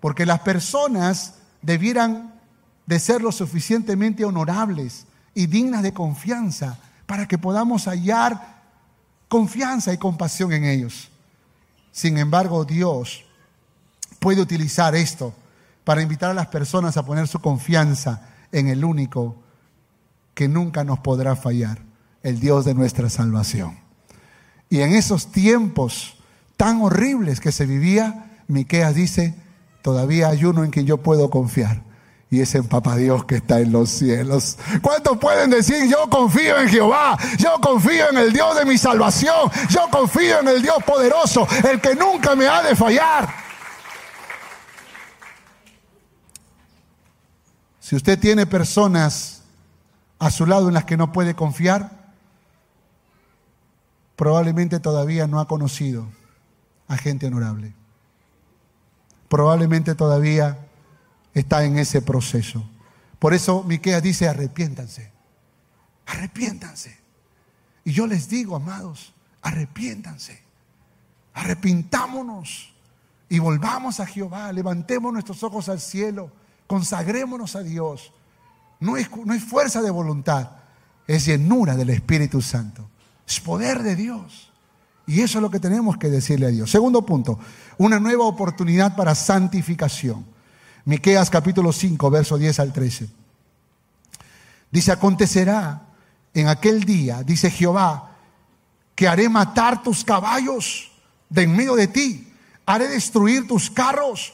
porque 0.00 0.24
las 0.24 0.40
personas 0.40 1.34
debieran 1.60 2.32
de 2.86 2.98
ser 2.98 3.20
lo 3.20 3.32
suficientemente 3.32 4.24
honorables 4.24 5.06
y 5.34 5.46
dignas 5.46 5.82
de 5.82 5.92
confianza 5.92 6.78
para 7.06 7.26
que 7.26 7.36
podamos 7.36 7.86
hallar 7.86 8.62
confianza 9.28 9.92
y 9.92 9.98
compasión 9.98 10.52
en 10.52 10.64
ellos. 10.64 11.10
Sin 11.90 12.16
embargo, 12.16 12.64
Dios 12.64 13.24
puede 14.22 14.40
utilizar 14.40 14.94
esto 14.94 15.34
para 15.84 16.00
invitar 16.00 16.30
a 16.30 16.34
las 16.34 16.46
personas 16.46 16.96
a 16.96 17.04
poner 17.04 17.26
su 17.26 17.40
confianza 17.40 18.28
en 18.52 18.68
el 18.68 18.84
único 18.84 19.36
que 20.32 20.48
nunca 20.48 20.84
nos 20.84 21.00
podrá 21.00 21.34
fallar, 21.34 21.80
el 22.22 22.38
Dios 22.38 22.64
de 22.64 22.72
nuestra 22.72 23.10
salvación. 23.10 23.76
Y 24.70 24.80
en 24.80 24.94
esos 24.94 25.32
tiempos 25.32 26.16
tan 26.56 26.80
horribles 26.80 27.40
que 27.40 27.50
se 27.50 27.66
vivía, 27.66 28.30
Miqueas 28.46 28.94
dice, 28.94 29.34
todavía 29.82 30.28
hay 30.28 30.44
uno 30.44 30.62
en 30.62 30.70
quien 30.70 30.86
yo 30.86 30.98
puedo 30.98 31.28
confiar 31.28 31.82
y 32.30 32.40
es 32.40 32.54
en 32.54 32.64
Papá 32.64 32.96
Dios 32.96 33.24
que 33.24 33.34
está 33.34 33.60
en 33.60 33.72
los 33.72 33.90
cielos. 33.90 34.56
¿Cuántos 34.80 35.18
pueden 35.18 35.50
decir, 35.50 35.90
yo 35.90 36.08
confío 36.08 36.60
en 36.60 36.68
Jehová, 36.68 37.18
yo 37.38 37.60
confío 37.60 38.08
en 38.08 38.18
el 38.18 38.32
Dios 38.32 38.56
de 38.56 38.64
mi 38.64 38.78
salvación, 38.78 39.50
yo 39.68 39.88
confío 39.90 40.40
en 40.40 40.48
el 40.48 40.62
Dios 40.62 40.76
poderoso, 40.86 41.46
el 41.68 41.80
que 41.80 41.94
nunca 41.96 42.36
me 42.36 42.46
ha 42.46 42.62
de 42.62 42.76
fallar? 42.76 43.51
Si 47.92 47.96
usted 47.96 48.18
tiene 48.18 48.46
personas 48.46 49.42
a 50.18 50.30
su 50.30 50.46
lado 50.46 50.68
en 50.68 50.72
las 50.72 50.86
que 50.86 50.96
no 50.96 51.12
puede 51.12 51.34
confiar, 51.34 52.14
probablemente 54.16 54.80
todavía 54.80 55.26
no 55.26 55.40
ha 55.40 55.46
conocido 55.46 56.08
a 56.88 56.96
gente 56.96 57.26
honorable. 57.26 57.74
Probablemente 59.28 59.94
todavía 59.94 60.56
está 61.34 61.64
en 61.64 61.76
ese 61.76 62.00
proceso. 62.00 62.64
Por 63.18 63.34
eso 63.34 63.62
Miqueas 63.62 64.02
dice, 64.02 64.26
arrepiéntanse, 64.26 65.12
arrepiéntanse. 66.06 66.98
Y 67.84 67.92
yo 67.92 68.06
les 68.06 68.26
digo, 68.26 68.56
amados, 68.56 69.12
arrepiéntanse, 69.42 70.42
arrepintámonos 71.34 72.72
y 73.28 73.38
volvamos 73.38 74.00
a 74.00 74.06
Jehová, 74.06 74.50
levantemos 74.50 75.12
nuestros 75.12 75.42
ojos 75.42 75.68
al 75.68 75.78
cielo, 75.78 76.32
consagrémonos 76.72 77.54
a 77.54 77.62
Dios. 77.62 78.14
No 78.80 78.96
es, 78.96 79.06
no 79.26 79.34
es 79.34 79.44
fuerza 79.44 79.82
de 79.82 79.90
voluntad, 79.90 80.52
es 81.06 81.26
llenura 81.26 81.76
del 81.76 81.90
Espíritu 81.90 82.40
Santo, 82.40 82.88
es 83.28 83.40
poder 83.40 83.82
de 83.82 83.94
Dios. 83.94 84.50
Y 85.06 85.20
eso 85.20 85.36
es 85.36 85.42
lo 85.42 85.50
que 85.50 85.60
tenemos 85.60 85.98
que 85.98 86.08
decirle 86.08 86.46
a 86.46 86.48
Dios. 86.48 86.70
Segundo 86.70 87.04
punto, 87.04 87.38
una 87.76 88.00
nueva 88.00 88.24
oportunidad 88.24 88.96
para 88.96 89.14
santificación. 89.14 90.24
Miqueas 90.86 91.28
capítulo 91.28 91.72
5, 91.72 92.10
verso 92.10 92.38
10 92.38 92.60
al 92.60 92.72
13. 92.72 93.10
Dice, 94.70 94.92
acontecerá 94.92 95.88
en 96.32 96.48
aquel 96.48 96.84
día, 96.84 97.22
dice 97.22 97.50
Jehová, 97.50 98.16
que 98.94 99.08
haré 99.08 99.28
matar 99.28 99.82
tus 99.82 100.04
caballos 100.04 100.90
de 101.28 101.42
en 101.42 101.54
medio 101.54 101.76
de 101.76 101.88
ti, 101.88 102.32
haré 102.64 102.88
destruir 102.88 103.46
tus 103.46 103.68
carros, 103.68 104.32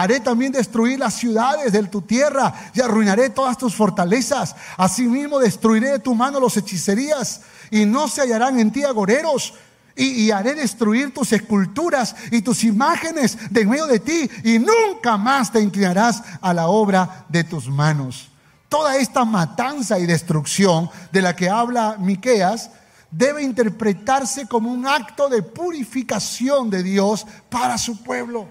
haré 0.00 0.18
también 0.20 0.50
destruir 0.50 0.98
las 0.98 1.14
ciudades 1.14 1.72
de 1.72 1.82
tu 1.84 2.00
tierra 2.00 2.54
y 2.72 2.80
arruinaré 2.80 3.28
todas 3.28 3.58
tus 3.58 3.74
fortalezas. 3.74 4.56
Asimismo 4.78 5.38
destruiré 5.38 5.90
de 5.90 5.98
tu 5.98 6.14
mano 6.14 6.40
los 6.40 6.56
hechicerías 6.56 7.42
y 7.70 7.84
no 7.84 8.08
se 8.08 8.22
hallarán 8.22 8.58
en 8.58 8.70
ti 8.70 8.82
agoreros 8.82 9.52
y, 9.96 10.30
haré 10.30 10.54
destruir 10.54 11.12
tus 11.12 11.32
esculturas 11.32 12.16
y 12.30 12.40
tus 12.40 12.64
imágenes 12.64 13.36
de 13.50 13.66
medio 13.66 13.86
de 13.86 13.98
ti 13.98 14.30
y 14.44 14.58
nunca 14.58 15.18
más 15.18 15.52
te 15.52 15.60
inclinarás 15.60 16.22
a 16.40 16.54
la 16.54 16.68
obra 16.68 17.26
de 17.28 17.44
tus 17.44 17.68
manos. 17.68 18.30
Toda 18.70 18.96
esta 18.96 19.26
matanza 19.26 19.98
y 19.98 20.06
destrucción 20.06 20.88
de 21.12 21.20
la 21.20 21.36
que 21.36 21.50
habla 21.50 21.96
Miqueas 21.98 22.70
debe 23.10 23.42
interpretarse 23.42 24.46
como 24.46 24.72
un 24.72 24.86
acto 24.86 25.28
de 25.28 25.42
purificación 25.42 26.70
de 26.70 26.82
Dios 26.82 27.26
para 27.50 27.76
su 27.76 28.02
pueblo, 28.02 28.48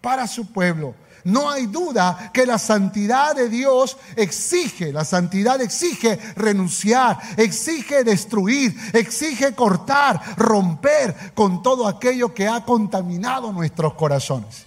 para 0.00 0.26
su 0.26 0.52
pueblo. 0.52 0.94
No 1.24 1.50
hay 1.50 1.66
duda 1.66 2.30
que 2.32 2.46
la 2.46 2.58
santidad 2.58 3.34
de 3.34 3.48
Dios 3.48 3.98
exige, 4.16 4.92
la 4.92 5.04
santidad 5.04 5.60
exige 5.60 6.18
renunciar, 6.36 7.18
exige 7.36 8.04
destruir, 8.04 8.74
exige 8.94 9.54
cortar, 9.54 10.20
romper 10.36 11.32
con 11.34 11.62
todo 11.62 11.86
aquello 11.86 12.32
que 12.32 12.46
ha 12.48 12.64
contaminado 12.64 13.52
nuestros 13.52 13.94
corazones. 13.94 14.64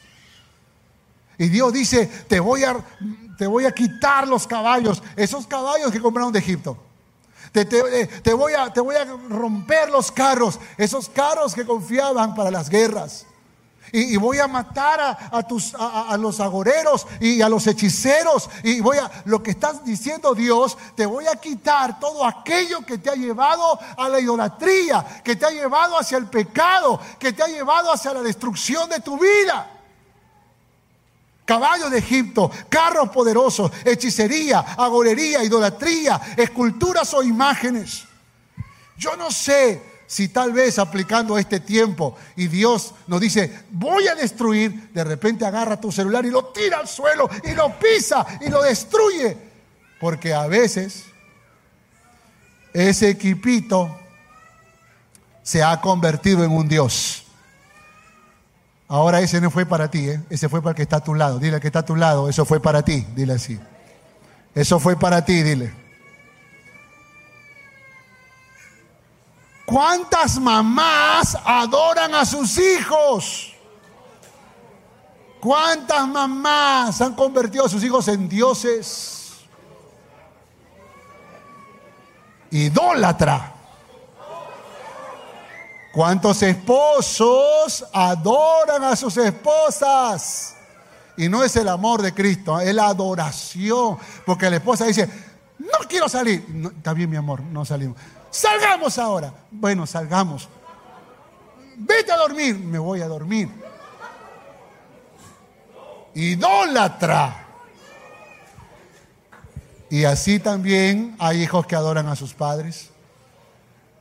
Y 1.37 1.47
Dios 1.47 1.73
dice, 1.73 2.05
te 2.27 2.39
voy 2.39 2.63
a, 2.63 2.77
te 3.37 3.47
voy 3.47 3.65
a 3.65 3.71
quitar 3.71 4.27
los 4.27 4.45
caballos, 4.45 5.01
esos 5.15 5.47
caballos 5.47 5.91
que 5.91 6.01
compraron 6.01 6.31
de 6.31 6.39
Egipto. 6.39 6.77
Te, 7.51 7.65
te, 7.65 8.33
voy 8.33 8.53
a, 8.53 8.71
te 8.71 8.79
voy 8.79 8.95
a 8.95 9.05
romper 9.05 9.89
los 9.89 10.11
carros, 10.11 10.59
esos 10.77 11.09
carros 11.09 11.55
que 11.55 11.65
confiaban 11.65 12.35
para 12.35 12.51
las 12.51 12.69
guerras 12.69 13.25
y, 13.91 14.15
voy 14.17 14.39
a 14.39 14.47
matar 14.47 15.17
a, 15.31 15.43
tus, 15.43 15.73
a, 15.75 16.15
los 16.17 16.39
agoreros 16.39 17.05
y 17.19 17.41
a 17.41 17.49
los 17.49 17.67
hechiceros. 17.67 18.49
Y 18.63 18.79
voy 18.79 18.97
a, 18.97 19.11
lo 19.25 19.43
que 19.43 19.51
estás 19.51 19.83
diciendo 19.83 20.33
Dios, 20.33 20.77
te 20.95 21.05
voy 21.05 21.27
a 21.27 21.35
quitar 21.35 21.99
todo 21.99 22.25
aquello 22.25 22.85
que 22.85 22.97
te 22.97 23.09
ha 23.09 23.15
llevado 23.15 23.77
a 23.97 24.07
la 24.07 24.19
idolatría, 24.19 25.21
que 25.23 25.35
te 25.35 25.45
ha 25.45 25.51
llevado 25.51 25.97
hacia 25.97 26.17
el 26.17 26.27
pecado, 26.27 26.99
que 27.19 27.33
te 27.33 27.43
ha 27.43 27.47
llevado 27.47 27.91
hacia 27.91 28.13
la 28.13 28.21
destrucción 28.21 28.89
de 28.89 29.01
tu 29.01 29.17
vida. 29.17 29.69
Caballos 31.43 31.91
de 31.91 31.97
Egipto, 31.97 32.49
carros 32.69 33.09
poderosos, 33.09 33.71
hechicería, 33.83 34.59
agorería, 34.59 35.43
idolatría, 35.43 36.21
esculturas 36.37 37.13
o 37.13 37.23
imágenes. 37.23 38.05
Yo 38.95 39.17
no 39.17 39.31
sé 39.31 39.90
si 40.11 40.27
tal 40.27 40.51
vez 40.51 40.77
aplicando 40.77 41.37
este 41.37 41.61
tiempo 41.61 42.17
y 42.35 42.49
Dios 42.49 42.93
nos 43.07 43.21
dice, 43.21 43.63
voy 43.71 44.09
a 44.09 44.15
destruir, 44.15 44.91
de 44.91 45.05
repente 45.05 45.45
agarra 45.45 45.79
tu 45.79 45.89
celular 45.89 46.25
y 46.25 46.29
lo 46.29 46.47
tira 46.47 46.79
al 46.79 46.87
suelo 46.89 47.29
y 47.45 47.53
lo 47.53 47.79
pisa 47.79 48.27
y 48.41 48.49
lo 48.49 48.61
destruye. 48.61 49.37
Porque 50.01 50.33
a 50.33 50.47
veces 50.47 51.05
ese 52.73 53.07
equipito 53.07 53.97
se 55.43 55.63
ha 55.63 55.79
convertido 55.79 56.43
en 56.43 56.51
un 56.51 56.67
Dios. 56.67 57.23
Ahora 58.89 59.21
ese 59.21 59.39
no 59.39 59.49
fue 59.49 59.65
para 59.65 59.89
ti, 59.89 60.09
¿eh? 60.09 60.19
ese 60.29 60.49
fue 60.49 60.61
para 60.61 60.71
el 60.71 60.75
que 60.75 60.83
está 60.83 60.97
a 60.97 61.03
tu 61.05 61.15
lado. 61.15 61.39
Dile 61.39 61.55
al 61.55 61.61
que 61.61 61.67
está 61.67 61.79
a 61.79 61.85
tu 61.85 61.95
lado, 61.95 62.27
eso 62.27 62.43
fue 62.43 62.61
para 62.61 62.83
ti, 62.83 63.07
dile 63.15 63.31
así. 63.31 63.57
Eso 64.55 64.77
fue 64.77 64.99
para 64.99 65.23
ti, 65.23 65.41
dile. 65.41 65.80
¿Cuántas 69.71 70.39
mamás 70.39 71.37
adoran 71.45 72.13
a 72.13 72.25
sus 72.25 72.57
hijos? 72.57 73.53
¿Cuántas 75.39 76.07
mamás 76.07 77.01
han 77.01 77.15
convertido 77.15 77.65
a 77.65 77.69
sus 77.69 77.83
hijos 77.83 78.07
en 78.09 78.27
dioses? 78.27 79.21
idólatra. 82.51 83.53
¿Cuántos 85.93 86.41
esposos 86.43 87.85
adoran 87.91 88.83
a 88.83 88.95
sus 88.95 89.17
esposas? 89.17 90.55
Y 91.17 91.27
no 91.27 91.43
es 91.43 91.55
el 91.57 91.67
amor 91.67 92.01
de 92.01 92.13
Cristo, 92.13 92.59
es 92.59 92.73
la 92.73 92.87
adoración. 92.87 93.97
Porque 94.25 94.49
la 94.49 94.57
esposa 94.57 94.85
dice, 94.85 95.09
no 95.59 95.87
quiero 95.89 96.07
salir. 96.07 96.45
está 96.77 96.93
bien, 96.93 97.09
mi 97.09 97.17
amor, 97.17 97.41
no 97.41 97.65
salimos. 97.65 97.97
Salgamos 98.31 98.97
ahora. 98.97 99.33
Bueno, 99.51 99.85
salgamos. 99.85 100.47
Vete 101.75 102.11
a 102.11 102.17
dormir. 102.17 102.57
Me 102.57 102.79
voy 102.79 103.01
a 103.01 103.07
dormir. 103.07 103.49
Idólatra. 106.15 107.47
Y 109.89 110.05
así 110.05 110.39
también 110.39 111.17
hay 111.19 111.43
hijos 111.43 111.67
que 111.67 111.75
adoran 111.75 112.07
a 112.07 112.15
sus 112.15 112.33
padres. 112.33 112.89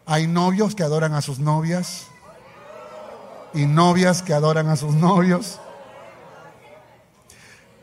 Hay 0.06 0.28
novios 0.28 0.76
que 0.76 0.84
adoran 0.84 1.14
a 1.14 1.20
sus 1.20 1.40
novias. 1.40 2.06
Y 3.52 3.66
novias 3.66 4.22
que 4.22 4.32
adoran 4.32 4.68
a 4.68 4.76
sus 4.76 4.94
novios. 4.94 5.58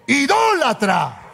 Idólatra. 0.08 1.27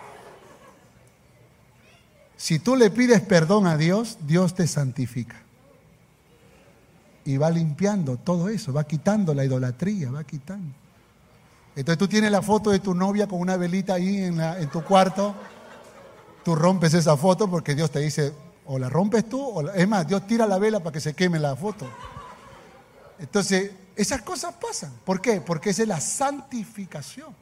Si 2.44 2.60
tú 2.60 2.76
le 2.76 2.92
pides 2.92 3.22
perdón 3.22 3.68
a 3.68 3.78
Dios, 3.78 4.18
Dios 4.28 4.54
te 4.54 4.68
santifica. 4.68 5.38
Y 7.24 7.38
va 7.38 7.50
limpiando 7.50 8.18
todo 8.18 8.50
eso, 8.50 8.74
va 8.74 8.84
quitando 8.84 9.34
la 9.34 9.46
idolatría, 9.46 10.12
va 10.12 10.26
quitando. 10.26 10.76
Entonces 11.74 11.98
tú 11.98 12.10
tienes 12.10 12.32
la 12.32 12.42
foto 12.42 12.72
de 12.72 12.80
tu 12.80 12.94
novia 12.96 13.28
con 13.28 13.40
una 13.40 13.56
velita 13.56 13.94
ahí 13.94 14.18
en, 14.18 14.70
tu 14.70 14.84
cuarto. 14.84 15.34
Tú 16.44 16.54
rompes 16.54 16.94
esa 16.94 17.16
foto 17.16 17.50
porque 17.50 17.76
Dios 17.76 17.90
te 17.92 18.00
dice, 18.00 18.34
o 18.66 18.78
la 18.78 18.90
rompes 18.90 19.30
tú, 19.30 19.42
o 19.42 19.70
es 19.70 19.88
más, 19.88 20.06
Dios 20.06 20.28
tira 20.28 20.46
la 20.46 20.60
vela 20.60 20.82
para 20.82 20.92
que 20.92 21.00
se 21.00 21.14
queme 21.14 21.40
la 21.40 21.56
foto. 21.56 21.88
Entonces, 23.20 23.72
esas 23.96 24.22
cosas 24.22 24.54
pasan. 24.56 24.92
¿Por 25.06 25.22
qué? 25.22 25.40
Porque 25.40 25.70
esa 25.70 25.84
es 25.84 25.88
la 25.88 26.02
santificación. 26.02 27.34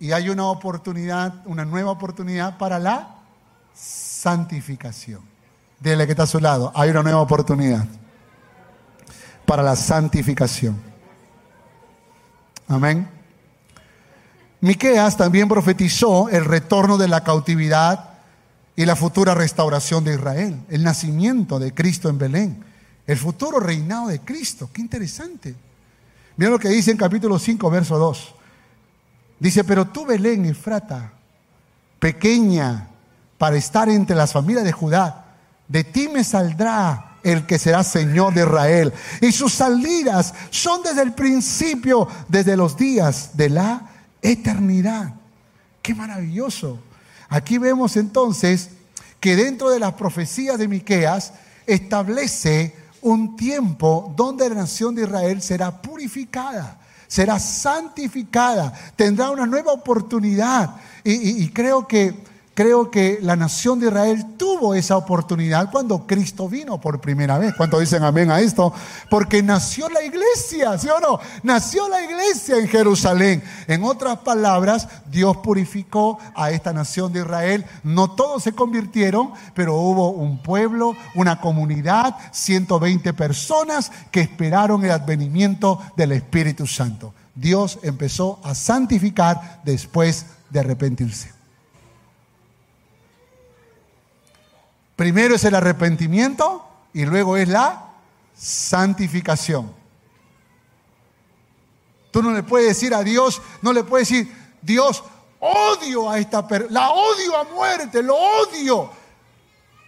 Y 0.00 0.10
hay 0.10 0.30
una 0.30 0.46
oportunidad, 0.46 1.46
una 1.46 1.64
nueva 1.64 1.92
oportunidad 1.92 2.58
para 2.58 2.80
la 2.80 3.17
santificación. 3.78 5.20
Dile 5.80 6.06
que 6.06 6.12
está 6.12 6.24
a 6.24 6.26
su 6.26 6.40
lado, 6.40 6.72
hay 6.74 6.90
una 6.90 7.02
nueva 7.02 7.20
oportunidad 7.20 7.86
para 9.46 9.62
la 9.62 9.76
santificación. 9.76 10.76
Amén. 12.66 13.08
Miqueas 14.60 15.16
también 15.16 15.48
profetizó 15.48 16.28
el 16.28 16.44
retorno 16.44 16.98
de 16.98 17.08
la 17.08 17.22
cautividad 17.22 18.10
y 18.74 18.84
la 18.84 18.96
futura 18.96 19.34
restauración 19.34 20.04
de 20.04 20.14
Israel, 20.14 20.60
el 20.68 20.82
nacimiento 20.82 21.58
de 21.58 21.72
Cristo 21.72 22.08
en 22.08 22.18
Belén, 22.18 22.64
el 23.06 23.16
futuro 23.16 23.60
reinado 23.60 24.08
de 24.08 24.20
Cristo. 24.20 24.68
Qué 24.72 24.80
interesante. 24.80 25.54
Mira 26.36 26.50
lo 26.50 26.58
que 26.58 26.68
dice 26.68 26.90
en 26.90 26.96
capítulo 26.96 27.38
5, 27.38 27.70
verso 27.70 27.96
2. 27.98 28.34
Dice, 29.40 29.62
pero 29.64 29.86
tú 29.86 30.04
Belén, 30.04 30.44
Efrata, 30.44 31.12
pequeña 32.00 32.88
para 33.38 33.56
estar 33.56 33.88
entre 33.88 34.16
las 34.16 34.32
familias 34.32 34.64
de 34.64 34.72
Judá. 34.72 35.24
De 35.66 35.84
ti 35.84 36.08
me 36.08 36.24
saldrá 36.24 37.16
el 37.22 37.46
que 37.46 37.58
será 37.58 37.82
Señor 37.84 38.34
de 38.34 38.42
Israel. 38.42 38.92
Y 39.20 39.32
sus 39.32 39.54
salidas 39.54 40.34
son 40.50 40.82
desde 40.82 41.02
el 41.02 41.14
principio, 41.14 42.08
desde 42.28 42.56
los 42.56 42.76
días 42.76 43.30
de 43.34 43.50
la 43.50 43.82
eternidad. 44.20 45.14
Qué 45.82 45.94
maravilloso. 45.94 46.78
Aquí 47.28 47.58
vemos 47.58 47.96
entonces 47.96 48.70
que 49.20 49.36
dentro 49.36 49.70
de 49.70 49.78
las 49.78 49.94
profecías 49.94 50.58
de 50.58 50.68
Miqueas 50.68 51.32
establece 51.66 52.74
un 53.02 53.36
tiempo 53.36 54.12
donde 54.16 54.48
la 54.48 54.56
nación 54.56 54.94
de 54.94 55.02
Israel 55.02 55.42
será 55.42 55.82
purificada, 55.82 56.80
será 57.06 57.38
santificada, 57.38 58.72
tendrá 58.96 59.30
una 59.30 59.46
nueva 59.46 59.72
oportunidad. 59.72 60.76
Y, 61.04 61.48
creo 61.50 61.86
que 61.86 62.14
Creo 62.58 62.90
que 62.90 63.20
la 63.22 63.36
nación 63.36 63.78
de 63.78 63.86
Israel 63.86 64.34
tuvo 64.36 64.74
esa 64.74 64.96
oportunidad 64.96 65.70
cuando 65.70 66.08
Cristo 66.08 66.48
vino 66.48 66.80
por 66.80 67.00
primera 67.00 67.38
vez. 67.38 67.54
¿Cuánto 67.56 67.78
dicen 67.78 68.02
amén 68.02 68.32
a 68.32 68.40
esto? 68.40 68.74
Porque 69.08 69.44
nació 69.44 69.88
la 69.88 70.02
iglesia, 70.02 70.76
¿sí 70.76 70.88
o 70.88 70.98
no? 70.98 71.20
Nació 71.44 71.88
la 71.88 72.02
iglesia 72.02 72.58
en 72.58 72.66
Jerusalén. 72.66 73.44
En 73.68 73.84
otras 73.84 74.18
palabras, 74.18 74.88
Dios 75.08 75.36
purificó 75.36 76.18
a 76.34 76.50
esta 76.50 76.72
nación 76.72 77.12
de 77.12 77.20
Israel. 77.20 77.64
No 77.84 78.10
todos 78.10 78.42
se 78.42 78.50
convirtieron, 78.50 79.30
pero 79.54 79.76
hubo 79.76 80.10
un 80.10 80.42
pueblo, 80.42 80.96
una 81.14 81.40
comunidad, 81.40 82.16
120 82.32 83.12
personas 83.12 83.92
que 84.10 84.22
esperaron 84.22 84.84
el 84.84 84.90
advenimiento 84.90 85.80
del 85.96 86.10
Espíritu 86.10 86.66
Santo. 86.66 87.14
Dios 87.36 87.78
empezó 87.84 88.40
a 88.42 88.56
santificar 88.56 89.60
después 89.62 90.26
de 90.50 90.58
arrepentirse. 90.58 91.37
Primero 94.98 95.36
es 95.36 95.44
el 95.44 95.54
arrepentimiento 95.54 96.68
y 96.92 97.04
luego 97.04 97.36
es 97.36 97.48
la 97.48 97.92
santificación. 98.36 99.72
Tú 102.10 102.20
no 102.20 102.32
le 102.32 102.42
puedes 102.42 102.66
decir 102.66 102.92
a 102.92 103.04
Dios, 103.04 103.40
no 103.62 103.72
le 103.72 103.84
puedes 103.84 104.08
decir, 104.08 104.34
Dios, 104.60 105.04
odio 105.38 106.10
a 106.10 106.18
esta 106.18 106.48
persona, 106.48 106.72
la 106.72 106.90
odio 106.90 107.36
a 107.36 107.44
muerte, 107.44 108.02
lo 108.02 108.16
odio, 108.16 108.90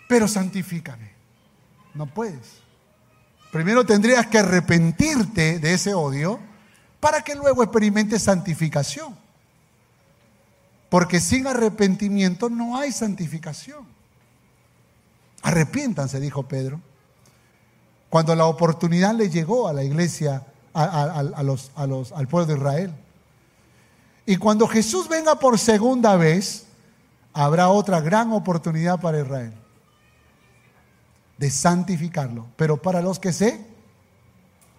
pero 0.08 0.28
santifícame. 0.28 1.10
No 1.92 2.06
puedes. 2.06 2.60
Primero 3.50 3.84
tendrías 3.84 4.28
que 4.28 4.38
arrepentirte 4.38 5.58
de 5.58 5.74
ese 5.74 5.92
odio 5.92 6.38
para 7.00 7.22
que 7.22 7.34
luego 7.34 7.64
experimentes 7.64 8.22
santificación. 8.22 9.18
Porque 10.88 11.18
sin 11.18 11.48
arrepentimiento 11.48 12.48
no 12.48 12.76
hay 12.76 12.92
santificación. 12.92 13.98
Arrepiéntanse, 15.42 16.20
dijo 16.20 16.44
Pedro. 16.44 16.80
Cuando 18.08 18.34
la 18.34 18.46
oportunidad 18.46 19.14
le 19.14 19.30
llegó 19.30 19.68
a 19.68 19.72
la 19.72 19.84
iglesia, 19.84 20.44
a, 20.74 21.42
los, 21.42 21.70
al 21.76 22.28
pueblo 22.28 22.46
de 22.46 22.54
Israel. 22.54 22.94
Y 24.26 24.36
cuando 24.36 24.66
Jesús 24.66 25.08
venga 25.08 25.36
por 25.36 25.58
segunda 25.58 26.16
vez, 26.16 26.66
habrá 27.32 27.68
otra 27.68 28.00
gran 28.00 28.32
oportunidad 28.32 29.00
para 29.00 29.20
Israel 29.20 29.52
de 31.40 31.50
santificarlo, 31.50 32.46
pero 32.56 32.76
para 32.76 33.00
los 33.00 33.18
que 33.18 33.32
se 33.32 33.64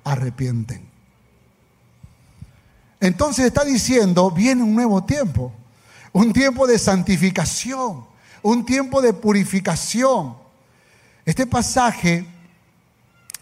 arrepienten. 0.03 0.87
Entonces 2.99 3.45
está 3.45 3.65
diciendo, 3.65 4.29
viene 4.29 4.61
un 4.61 4.75
nuevo 4.75 5.03
tiempo, 5.03 5.51
un 6.13 6.31
tiempo 6.31 6.67
de 6.67 6.77
santificación, 6.77 8.05
un 8.43 8.63
tiempo 8.63 9.01
de 9.01 9.11
purificación, 9.11 10.35
este 11.25 11.45
pasaje, 11.45 12.25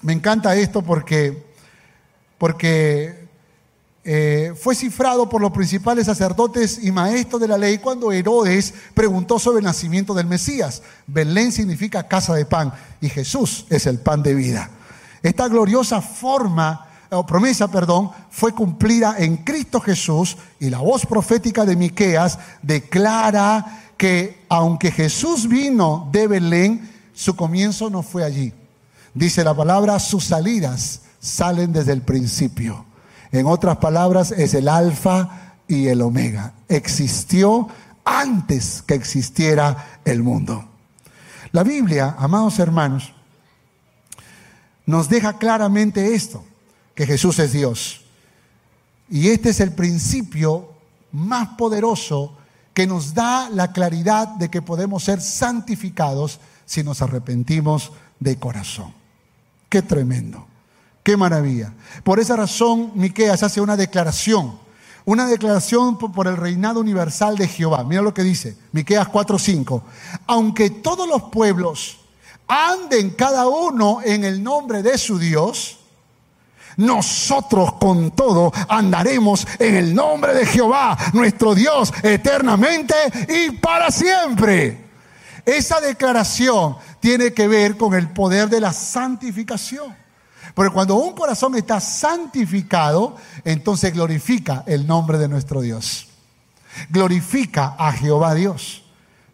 me 0.02 0.14
encanta 0.14 0.56
esto 0.56 0.82
porque, 0.82 1.46
porque 2.38 3.28
eh, 4.04 4.54
fue 4.60 4.76
cifrado 4.76 5.30
por 5.30 5.42
los 5.42 5.52
principales 5.52 6.06
sacerdotes 6.06 6.84
y 6.84 6.92
maestros 6.92 7.42
de 7.42 7.48
la 7.48 7.58
ley 7.58 7.78
cuando 7.78 8.12
Herodes 8.12 8.74
preguntó 8.94 9.40
sobre 9.40 9.60
el 9.60 9.66
nacimiento 9.66 10.14
del 10.14 10.28
Mesías. 10.28 10.82
Belén 11.06 11.52
significa 11.52 12.08
casa 12.08 12.34
de 12.34 12.46
pan 12.46 12.74
y 13.02 13.10
Jesús 13.10 13.66
es 13.70 13.86
el 13.86 14.00
pan 14.00 14.24
de 14.24 14.36
vida. 14.36 14.70
Esta 15.22 15.48
gloriosa 15.48 16.02
forma 16.02 16.88
o 17.12 17.26
promesa, 17.26 17.70
perdón, 17.70 18.12
fue 18.30 18.54
cumplida 18.54 19.16
en 19.18 19.38
Cristo 19.38 19.82
Jesús 19.82 20.38
y 20.60 20.70
la 20.70 20.80
voz 20.80 21.06
profética 21.06 21.66
de 21.66 21.76
Miqueas 21.76 22.40
declara 22.62 23.94
que 23.98 24.46
aunque 24.48 24.92
Jesús 24.92 25.48
vino 25.48 26.08
de 26.12 26.28
Belén, 26.28 26.99
su 27.20 27.36
comienzo 27.36 27.90
no 27.90 28.02
fue 28.02 28.24
allí. 28.24 28.54
Dice 29.14 29.44
la 29.44 29.54
palabra, 29.54 30.00
sus 30.00 30.24
salidas 30.24 31.02
salen 31.20 31.74
desde 31.74 31.92
el 31.92 32.02
principio. 32.02 32.86
En 33.34 33.46
otras 33.46 33.76
palabras, 33.76 34.32
es 34.32 34.54
el 34.54 34.70
alfa 34.70 35.58
y 35.68 35.88
el 35.88 36.02
omega. 36.02 36.54
Existió 36.70 37.68
antes 38.06 38.82
que 38.84 38.94
existiera 38.94 40.00
el 40.06 40.24
mundo. 40.24 40.64
La 41.52 41.66
Biblia, 41.66 42.16
amados 42.18 42.58
hermanos, 42.58 43.12
nos 44.86 45.10
deja 45.10 45.38
claramente 45.38 46.16
esto, 46.16 46.46
que 46.96 47.06
Jesús 47.06 47.38
es 47.40 47.52
Dios. 47.52 48.06
Y 49.10 49.28
este 49.28 49.50
es 49.50 49.60
el 49.60 49.74
principio 49.74 50.72
más 51.12 51.50
poderoso 51.58 52.38
que 52.74 52.88
nos 52.88 53.14
da 53.14 53.50
la 53.50 53.74
claridad 53.74 54.30
de 54.38 54.50
que 54.50 54.62
podemos 54.62 55.04
ser 55.04 55.20
santificados 55.20 56.40
si 56.70 56.84
nos 56.84 57.02
arrepentimos 57.02 57.92
de 58.20 58.38
corazón. 58.38 58.94
Qué 59.70 59.82
tremendo, 59.82 60.46
qué 61.02 61.18
maravilla. 61.18 61.74
Por 62.04 62.20
esa 62.20 62.36
razón, 62.36 62.92
Miqueas 62.94 63.42
hace 63.42 63.60
una 63.60 63.76
declaración, 63.76 64.60
una 65.04 65.26
declaración 65.26 65.98
por 65.98 66.28
el 66.28 66.38
reinado 66.38 66.80
universal 66.80 67.40
de 67.40 67.48
Jehová. 67.48 67.84
Mira 67.84 68.04
lo 68.04 68.14
que 68.14 68.22
dice, 68.22 68.56
Miqueas 68.72 69.08
4:5. 69.08 69.82
Aunque 70.28 70.70
todos 70.70 71.10
los 71.10 71.24
pueblos 71.32 72.02
anden 72.48 73.10
cada 73.12 73.48
uno 73.48 74.02
en 74.06 74.24
el 74.24 74.44
nombre 74.44 74.84
de 74.84 75.00
su 75.00 75.18
Dios, 75.18 75.80
nosotros 76.78 77.74
con 77.80 78.12
todo 78.12 78.52
andaremos 78.68 79.48
en 79.58 79.76
el 79.76 79.96
nombre 79.96 80.36
de 80.36 80.46
Jehová, 80.46 80.96
nuestro 81.14 81.56
Dios, 81.56 81.92
eternamente 82.04 82.94
y 83.28 83.54
para 83.54 83.90
siempre. 83.90 84.89
Esa 85.46 85.80
declaración 85.82 86.78
tiene 87.00 87.34
que 87.34 87.48
ver 87.48 87.78
con 87.78 87.94
el 87.94 88.10
poder 88.10 88.50
de 88.50 88.62
la 88.62 88.74
santificación. 88.74 89.96
Porque 90.54 90.74
cuando 90.74 90.96
un 90.96 91.14
corazón 91.14 91.56
está 91.56 91.80
santificado, 91.80 93.16
entonces 93.44 93.94
glorifica 93.94 94.64
el 94.68 94.88
nombre 94.88 95.18
de 95.18 95.28
nuestro 95.28 95.62
Dios. 95.62 96.08
Glorifica 96.90 97.76
a 97.78 97.92
Jehová 97.92 98.34
Dios. 98.34 98.84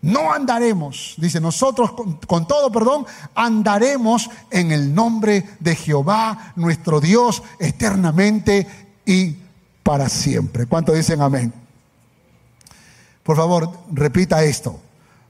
No 0.02 0.32
andaremos, 0.32 1.16
dice 1.18 1.42
nosotros 1.42 1.94
con, 2.28 2.48
todo, 2.48 2.72
perdón, 2.72 3.08
andaremos 3.34 4.30
en 4.52 4.72
el 4.72 4.94
nombre 4.94 5.50
de 5.60 5.76
Jehová, 5.76 6.54
nuestro 6.56 7.02
Dios, 7.02 7.42
eternamente 7.60 8.68
y 9.04 9.36
para 9.82 10.08
siempre. 10.08 10.68
¿Cuánto 10.68 10.94
dicen 10.94 11.24
amén? 11.24 11.52
Por 13.24 13.36
favor, 13.36 13.72
repita 13.92 14.44
esto. 14.44 14.80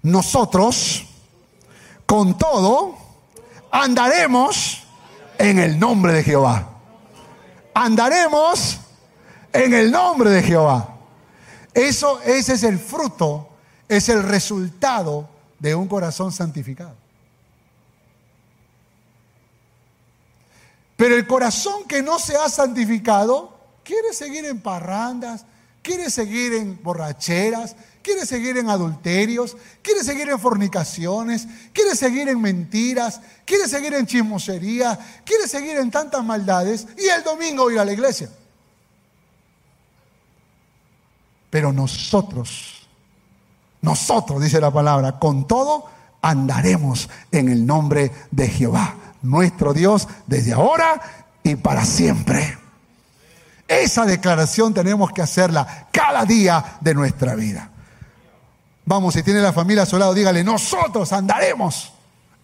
Nosotros, 0.05 1.03
con 2.05 2.37
todo, 2.37 2.95
andaremos 3.71 4.83
en 5.35 5.57
el 5.57 5.79
nombre 5.79 6.13
de 6.13 6.23
Jehová. 6.23 6.69
Andaremos 7.73 8.81
en 9.51 9.73
el 9.73 9.89
nombre 9.89 10.29
de 10.29 10.43
Jehová. 10.43 10.95
Eso, 11.73 12.21
ese 12.21 12.53
es 12.53 12.61
el 12.61 12.77
fruto, 12.77 13.49
es 13.89 14.07
el 14.09 14.21
resultado 14.21 15.27
de 15.57 15.73
un 15.73 15.87
corazón 15.87 16.31
santificado. 16.31 16.93
Pero 20.97 21.15
el 21.15 21.25
corazón 21.25 21.83
que 21.85 22.03
no 22.03 22.19
se 22.19 22.37
ha 22.37 22.47
santificado 22.47 23.57
quiere 23.83 24.13
seguir 24.13 24.45
en 24.45 24.61
parrandas, 24.61 25.47
quiere 25.81 26.11
seguir 26.11 26.53
en 26.53 26.79
borracheras, 26.83 27.75
quiere 28.05 28.23
seguir 28.27 28.55
en 28.57 28.69
adulterios, 28.69 29.57
quiere 29.81 30.03
seguir 30.03 30.29
en 30.29 30.39
fornicaciones, 30.39 31.47
quiere 31.73 31.95
seguir 31.95 32.29
en 32.29 32.39
mentiras, 32.39 33.19
quiere 33.45 33.67
seguir 33.67 33.95
en 33.95 34.05
chismosería, 34.05 34.99
quiere 35.25 35.47
seguir 35.47 35.77
en 35.77 35.89
tantas 35.89 36.23
maldades 36.23 36.85
y 36.99 37.07
el 37.07 37.23
domingo 37.23 37.71
ir 37.71 37.79
a 37.79 37.85
la 37.85 37.93
iglesia. 37.93 38.29
Pero 41.49 41.73
nosotros, 41.73 42.87
nosotros, 43.81 44.39
dice 44.39 44.61
la 44.61 44.69
palabra, 44.69 45.17
con 45.17 45.47
todo 45.47 45.89
andaremos 46.21 47.09
en 47.31 47.49
el 47.49 47.65
nombre 47.65 48.11
de 48.29 48.47
Jehová, 48.49 48.93
nuestro 49.23 49.73
Dios, 49.73 50.07
desde 50.27 50.53
ahora 50.53 51.01
y 51.41 51.55
para 51.55 51.83
siempre. 51.83 52.55
Esa 53.67 54.05
declaración 54.05 54.75
tenemos 54.75 55.11
que 55.11 55.23
hacerla 55.23 55.87
cada 55.91 56.23
día 56.23 56.77
de 56.81 56.93
nuestra 56.93 57.33
vida. 57.33 57.71
Vamos, 58.85 59.15
si 59.15 59.23
tiene 59.23 59.41
la 59.41 59.51
familia 59.51 59.83
a 59.83 59.85
su 59.87 59.97
lado, 59.97 60.13
dígale, 60.13 60.43
nosotros 60.43 61.11
andaremos, 61.11 61.91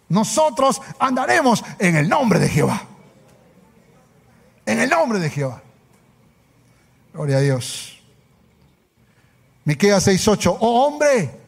nosotros 0.09 0.81
andaremos 0.97 1.63
en 1.77 1.95
el 1.95 2.09
nombre 2.09 2.39
de 2.39 2.49
Jehová. 2.49 2.81
En 4.65 4.79
el 4.79 4.89
nombre 4.89 5.19
de 5.19 5.29
Jehová. 5.29 5.61
Gloria 7.13 7.37
a 7.37 7.41
Dios. 7.41 7.99
Miqueas 9.65 10.07
6:8. 10.07 10.57
Oh 10.59 10.87
hombre, 10.87 11.39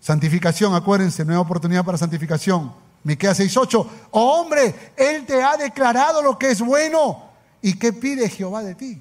santificación, 0.00 0.74
acuérdense, 0.74 1.24
nueva 1.24 1.42
oportunidad 1.42 1.84
para 1.84 1.98
santificación. 1.98 2.74
Miqueas 3.04 3.38
6:8. 3.38 3.88
Oh 4.10 4.40
hombre, 4.40 4.92
él 4.96 5.24
te 5.24 5.42
ha 5.42 5.56
declarado 5.56 6.22
lo 6.22 6.38
que 6.38 6.50
es 6.50 6.60
bueno. 6.60 7.30
¿Y 7.60 7.78
qué 7.78 7.92
pide 7.92 8.28
Jehová 8.28 8.64
de 8.64 8.74
ti? 8.74 9.00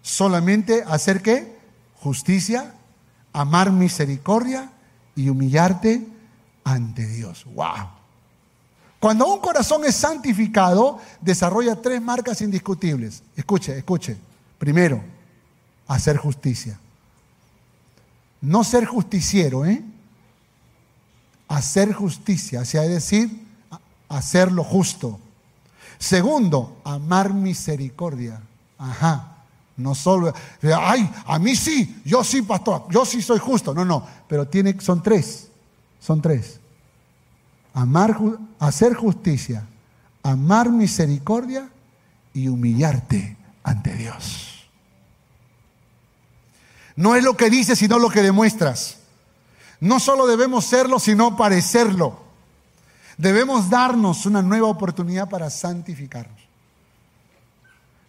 Solamente 0.00 0.84
hacer 0.86 1.22
qué? 1.22 1.56
Justicia, 2.00 2.75
amar 3.36 3.70
misericordia 3.70 4.70
y 5.14 5.28
humillarte 5.28 6.06
ante 6.64 7.06
Dios. 7.06 7.44
¡Wow! 7.54 7.90
Cuando 8.98 9.26
un 9.26 9.40
corazón 9.40 9.84
es 9.84 9.94
santificado, 9.94 10.98
desarrolla 11.20 11.76
tres 11.76 12.00
marcas 12.00 12.40
indiscutibles. 12.40 13.22
Escuche, 13.36 13.76
escuche. 13.76 14.16
Primero, 14.58 15.02
hacer 15.86 16.16
justicia. 16.16 16.80
No 18.40 18.64
ser 18.64 18.86
justiciero, 18.86 19.66
¿eh? 19.66 19.84
Hacer 21.48 21.92
justicia, 21.92 22.60
o 22.62 22.64
sea, 22.64 22.84
es 22.84 22.90
decir, 22.90 23.46
hacer 24.08 24.50
lo 24.50 24.64
justo. 24.64 25.20
Segundo, 25.98 26.80
amar 26.84 27.34
misericordia. 27.34 28.40
Ajá. 28.78 29.35
No 29.76 29.94
solo, 29.94 30.32
ay, 30.62 31.10
a 31.26 31.38
mí 31.38 31.54
sí, 31.54 32.00
yo 32.04 32.24
sí, 32.24 32.42
pastor, 32.42 32.86
yo 32.90 33.04
sí 33.04 33.20
soy 33.20 33.38
justo. 33.38 33.74
No, 33.74 33.84
no, 33.84 34.06
pero 34.26 34.48
tiene, 34.48 34.80
son 34.80 35.02
tres, 35.02 35.48
son 36.00 36.22
tres. 36.22 36.60
Amar, 37.74 38.18
hacer 38.58 38.94
justicia, 38.94 39.66
amar 40.22 40.70
misericordia 40.70 41.68
y 42.32 42.48
humillarte 42.48 43.36
ante 43.62 43.94
Dios. 43.94 44.66
No 46.96 47.14
es 47.14 47.22
lo 47.22 47.36
que 47.36 47.50
dices, 47.50 47.78
sino 47.78 47.98
lo 47.98 48.08
que 48.08 48.22
demuestras. 48.22 48.96
No 49.80 50.00
solo 50.00 50.26
debemos 50.26 50.64
serlo, 50.64 50.98
sino 50.98 51.36
parecerlo. 51.36 52.18
Debemos 53.18 53.68
darnos 53.68 54.24
una 54.24 54.40
nueva 54.40 54.68
oportunidad 54.68 55.28
para 55.28 55.50
santificarnos. 55.50 56.45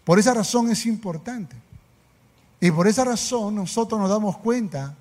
Por 0.08 0.20
esa 0.20 0.34
razón 0.34 0.72
es 0.72 0.86
importante. 0.86 1.54
Y 2.62 2.72
por 2.72 2.88
esa 2.88 3.04
razón 3.04 3.56
nosotros 3.56 4.00
nos 4.00 4.10
damos 4.10 4.38
cuenta 4.38 4.96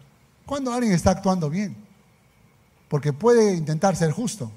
cuando 0.45 0.73
alguien 0.73 0.93
está 0.93 1.13
actuando 1.13 1.49
bien. 1.49 1.77
Porque 2.89 3.13
puede 3.13 3.55
intentar 3.55 3.95
ser 3.95 4.11
justo, 4.11 4.51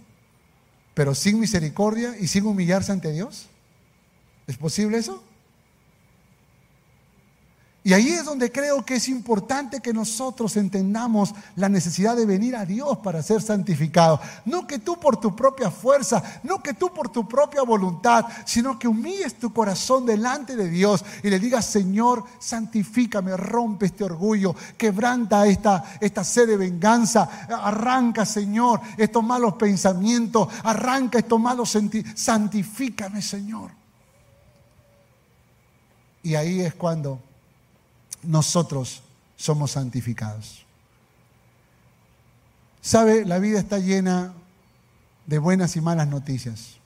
pero 0.96 1.14
sin 1.14 1.40
misericordia 1.40 2.16
y 2.20 2.26
sin 2.26 2.48
humillarse 2.48 2.92
ante 2.92 3.12
Dios. 3.12 3.46
¿Es 4.48 4.58
posible 4.58 4.98
eso? 4.98 5.24
Y 7.82 7.94
ahí 7.94 8.10
es 8.10 8.26
donde 8.26 8.52
creo 8.52 8.86
que 8.86 8.96
es 8.96 9.08
importante 9.08 9.80
que 9.80 9.94
nosotros 9.94 10.58
entendamos 10.58 11.34
la 11.56 11.70
necesidad 11.70 12.18
de 12.18 12.26
venir 12.26 12.54
a 12.58 12.66
Dios 12.66 12.98
para 12.98 13.24
ser 13.24 13.42
santificados. 13.42 14.20
No 14.44 14.68
que 14.68 14.80
tú 14.80 15.00
por 15.00 15.18
tu 15.18 15.34
propia 15.34 15.72
fuerza, 15.72 16.22
no 16.44 16.62
que 16.62 16.74
tú 16.74 16.94
por 16.94 17.08
tu 17.08 17.26
propia 17.26 17.64
voluntad, 17.64 18.26
sino 18.46 18.78
que 18.78 18.90
humilles 18.90 19.40
tu 19.40 19.54
corazón 19.54 20.06
delante 20.06 20.58
de 20.58 20.70
Dios 20.70 21.06
y 21.24 21.30
le 21.30 21.40
digas, 21.40 21.68
Señor, 21.68 22.26
santifícame, 22.38 23.38
rompe 23.38 23.86
este 23.86 24.04
orgullo, 24.04 24.54
quebranta 24.78 25.48
esta, 25.48 25.98
esta 26.02 26.26
sed 26.26 26.50
de 26.50 26.58
venganza, 26.58 27.48
arranca, 27.48 28.26
Señor, 28.26 28.82
estos 28.98 29.24
malos 29.24 29.54
pensamientos, 29.54 30.50
arranca 30.64 31.20
estos 31.20 31.40
malos 31.40 31.70
sentimientos, 31.70 32.20
santifícame, 32.20 33.22
Señor. 33.22 33.72
Y 36.22 36.36
ahí 36.36 36.60
es 36.60 36.76
cuando 36.76 37.29
nosotros 38.24 39.02
somos 39.38 39.72
santificados. 39.72 40.66
Sabe, 42.82 43.26
la 43.26 43.40
vida 43.40 43.60
está 43.60 43.80
llena 43.80 44.34
de 45.26 45.38
buenas 45.38 45.76
y 45.76 45.82
malas 45.82 46.08
noticias. 46.08 46.78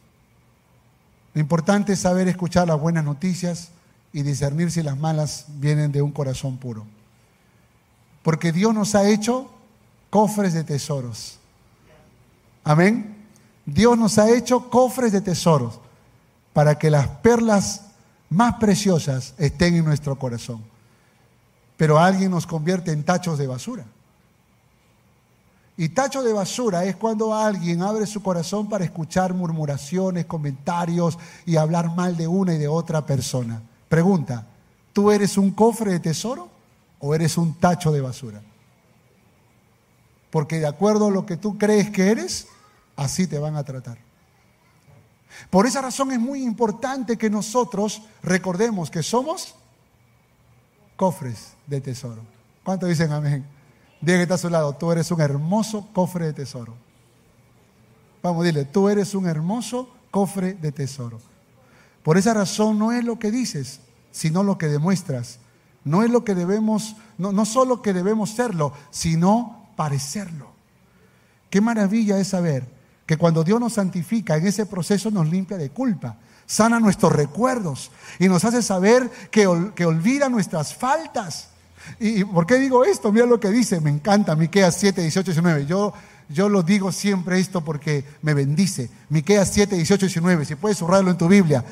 Lo 1.34 1.41
importante 1.41 1.93
es 1.93 1.99
saber 1.99 2.27
escuchar 2.27 2.67
las 2.67 2.79
buenas 2.79 3.03
noticias 3.03 3.69
y 4.11 4.21
discernir 4.21 4.71
si 4.71 4.84
las 4.84 4.97
malas 4.97 5.45
vienen 5.47 5.91
de 5.91 6.01
un 6.01 6.11
corazón 6.11 6.57
puro. 6.57 6.86
Porque 8.21 8.51
Dios 8.51 8.73
nos 8.73 8.95
ha 8.95 9.07
hecho 9.09 9.49
cofres 10.09 10.53
de 10.53 10.63
tesoros. 10.63 11.39
Amén. 12.63 13.25
Dios 13.65 13.97
nos 13.97 14.17
ha 14.17 14.29
hecho 14.29 14.69
cofres 14.69 15.11
de 15.11 15.21
tesoros 15.21 15.79
para 16.53 16.77
que 16.77 16.89
las 16.89 17.07
perlas 17.07 17.81
más 18.29 18.55
preciosas 18.55 19.34
estén 19.38 19.75
en 19.75 19.86
nuestro 19.86 20.17
corazón 20.17 20.72
pero 21.84 21.99
alguien 21.99 22.31
nos 22.31 22.47
convierte 22.47 22.93
en 22.93 23.03
tachos 23.03 23.38
de 23.38 23.45
basura. 23.45 23.84
Y 25.75 25.89
tacho 25.89 26.23
de 26.23 26.31
basura 26.31 26.86
es 26.86 26.95
cuando 26.95 27.36
alguien 27.36 27.81
abre 27.81 28.07
su 28.07 28.23
corazón 28.23 28.69
para 28.69 28.86
escuchar 28.86 29.34
murmuraciones, 29.34 30.25
comentarios 30.25 31.19
y 31.45 31.57
hablar 31.57 31.93
mal 31.93 32.15
de 32.15 32.25
una 32.25 32.53
y 32.53 32.57
de 32.57 32.69
otra 32.69 33.05
persona. 33.05 33.61
Pregunta, 33.89 34.47
¿tú 34.93 35.11
eres 35.11 35.38
un 35.38 35.51
cofre 35.51 35.91
de 35.91 35.99
tesoro 35.99 36.47
o 36.99 37.13
eres 37.13 37.38
un 37.38 37.53
tacho 37.55 37.91
de 37.91 37.99
basura? 37.99 38.41
Porque 40.29 40.61
de 40.61 40.67
acuerdo 40.67 41.07
a 41.07 41.11
lo 41.11 41.25
que 41.25 41.36
tú 41.36 41.57
crees 41.57 41.89
que 41.89 42.11
eres, 42.11 42.47
así 42.95 43.27
te 43.27 43.39
van 43.39 43.57
a 43.57 43.65
tratar. 43.65 43.97
Por 45.49 45.67
esa 45.67 45.81
razón 45.81 46.13
es 46.13 46.19
muy 46.21 46.43
importante 46.43 47.17
que 47.17 47.29
nosotros 47.29 48.03
recordemos 48.21 48.89
que 48.89 49.03
somos 49.03 49.55
cofres 50.95 51.53
de 51.67 51.81
tesoro. 51.81 52.21
¿Cuántos 52.63 52.89
dicen 52.89 53.11
amén? 53.11 53.45
Diga 54.01 54.17
que 54.17 54.23
está 54.23 54.35
a 54.35 54.37
su 54.37 54.49
lado, 54.49 54.73
tú 54.73 54.91
eres 54.91 55.09
un 55.11 55.21
hermoso 55.21 55.87
cofre 55.93 56.25
de 56.25 56.33
tesoro. 56.33 56.73
Vamos, 58.21 58.45
dile, 58.45 58.65
tú 58.65 58.89
eres 58.89 59.15
un 59.15 59.27
hermoso 59.27 59.89
cofre 60.11 60.53
de 60.53 60.71
tesoro. 60.71 61.19
Por 62.03 62.17
esa 62.17 62.33
razón 62.33 62.77
no 62.79 62.91
es 62.91 63.03
lo 63.03 63.19
que 63.19 63.31
dices, 63.31 63.79
sino 64.11 64.43
lo 64.43 64.57
que 64.57 64.67
demuestras. 64.67 65.39
No 65.85 66.03
es 66.03 66.09
lo 66.09 66.23
que 66.23 66.35
debemos, 66.35 66.95
no, 67.17 67.31
no 67.31 67.45
solo 67.45 67.81
que 67.81 67.93
debemos 67.93 68.29
serlo, 68.29 68.73
sino 68.91 69.67
parecerlo. 69.75 70.51
Qué 71.49 71.61
maravilla 71.61 72.17
es 72.19 72.29
saber 72.29 72.65
que 73.05 73.17
cuando 73.17 73.43
Dios 73.43 73.59
nos 73.59 73.73
santifica, 73.73 74.37
en 74.37 74.47
ese 74.47 74.65
proceso 74.65 75.11
nos 75.11 75.29
limpia 75.29 75.57
de 75.57 75.69
culpa, 75.69 76.17
sana 76.45 76.79
nuestros 76.79 77.13
recuerdos 77.13 77.91
y 78.19 78.27
nos 78.27 78.45
hace 78.45 78.61
saber 78.61 79.09
que, 79.31 79.71
que 79.75 79.85
olvida 79.85 80.29
nuestras 80.29 80.73
faltas. 80.75 81.49
¿Y 81.99 82.23
por 82.23 82.45
qué 82.45 82.55
digo 82.55 82.85
esto? 82.85 83.11
Mira 83.11 83.25
lo 83.25 83.39
que 83.39 83.49
dice, 83.49 83.81
me 83.81 83.89
encanta, 83.89 84.35
Miqueas 84.35 84.75
7, 84.79 85.01
18, 85.01 85.31
19. 85.31 85.65
Yo, 85.65 85.93
yo 86.29 86.49
lo 86.49 86.63
digo 86.63 86.91
siempre 86.91 87.39
esto 87.39 87.61
porque 87.61 88.05
me 88.21 88.33
bendice. 88.33 88.89
Miqueas 89.09 89.49
7, 89.51 89.75
18, 89.75 90.05
19. 90.05 90.45
Si 90.45 90.55
puedes 90.55 90.77
subrayarlo 90.77 91.11
en 91.11 91.17
tu 91.17 91.27
Biblia. 91.27 91.63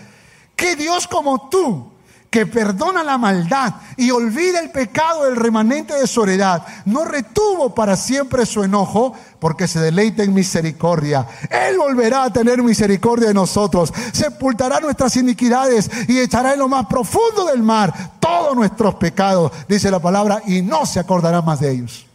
¿Qué 0.56 0.76
Dios 0.76 1.08
como 1.08 1.50
tú? 1.50 1.91
Que 2.32 2.46
perdona 2.46 3.04
la 3.04 3.18
maldad 3.18 3.74
y 3.98 4.10
olvida 4.10 4.62
el 4.62 4.72
pecado 4.72 5.26
del 5.26 5.36
remanente 5.36 5.94
de 5.94 6.08
su 6.08 6.24
heredad, 6.24 6.66
no 6.86 7.04
retuvo 7.04 7.76
para 7.76 7.98
siempre 7.98 8.46
su 8.46 8.64
enojo, 8.64 9.14
porque 9.38 9.68
se 9.68 9.82
deleita 9.82 10.24
en 10.24 10.34
misericordia. 10.34 11.28
Él 11.50 11.78
volverá 11.78 12.24
a 12.24 12.32
tener 12.32 12.64
misericordia 12.64 13.28
de 13.28 13.34
nosotros, 13.34 13.94
sepultará 14.14 14.80
nuestras 14.80 15.18
iniquidades 15.18 15.92
y 16.08 16.20
echará 16.20 16.54
en 16.54 16.60
lo 16.60 16.70
más 16.70 16.86
profundo 16.86 17.48
del 17.48 17.62
mar 17.62 17.94
todos 18.22 18.56
nuestros 18.56 18.96
pecados, 18.96 19.52
dice 19.68 19.92
la 19.92 20.00
palabra, 20.00 20.42
y 20.48 20.62
no 20.62 20.86
se 20.86 21.02
acordará 21.02 21.42
más 21.42 21.60
de 21.60 21.72
ellos. 21.72 22.06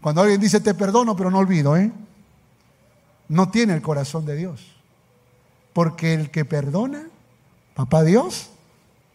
Cuando 0.00 0.22
alguien 0.22 0.40
dice 0.40 0.60
te 0.60 0.72
perdono, 0.72 1.14
pero 1.14 1.30
no 1.30 1.36
olvido, 1.36 1.76
¿eh? 1.76 1.92
no 3.28 3.50
tiene 3.50 3.74
el 3.74 3.82
corazón 3.82 4.24
de 4.24 4.36
Dios. 4.36 4.72
Porque 5.74 6.14
el 6.14 6.30
que 6.30 6.46
perdona 6.46 7.08
Papá 7.74 8.02
Dios 8.02 8.50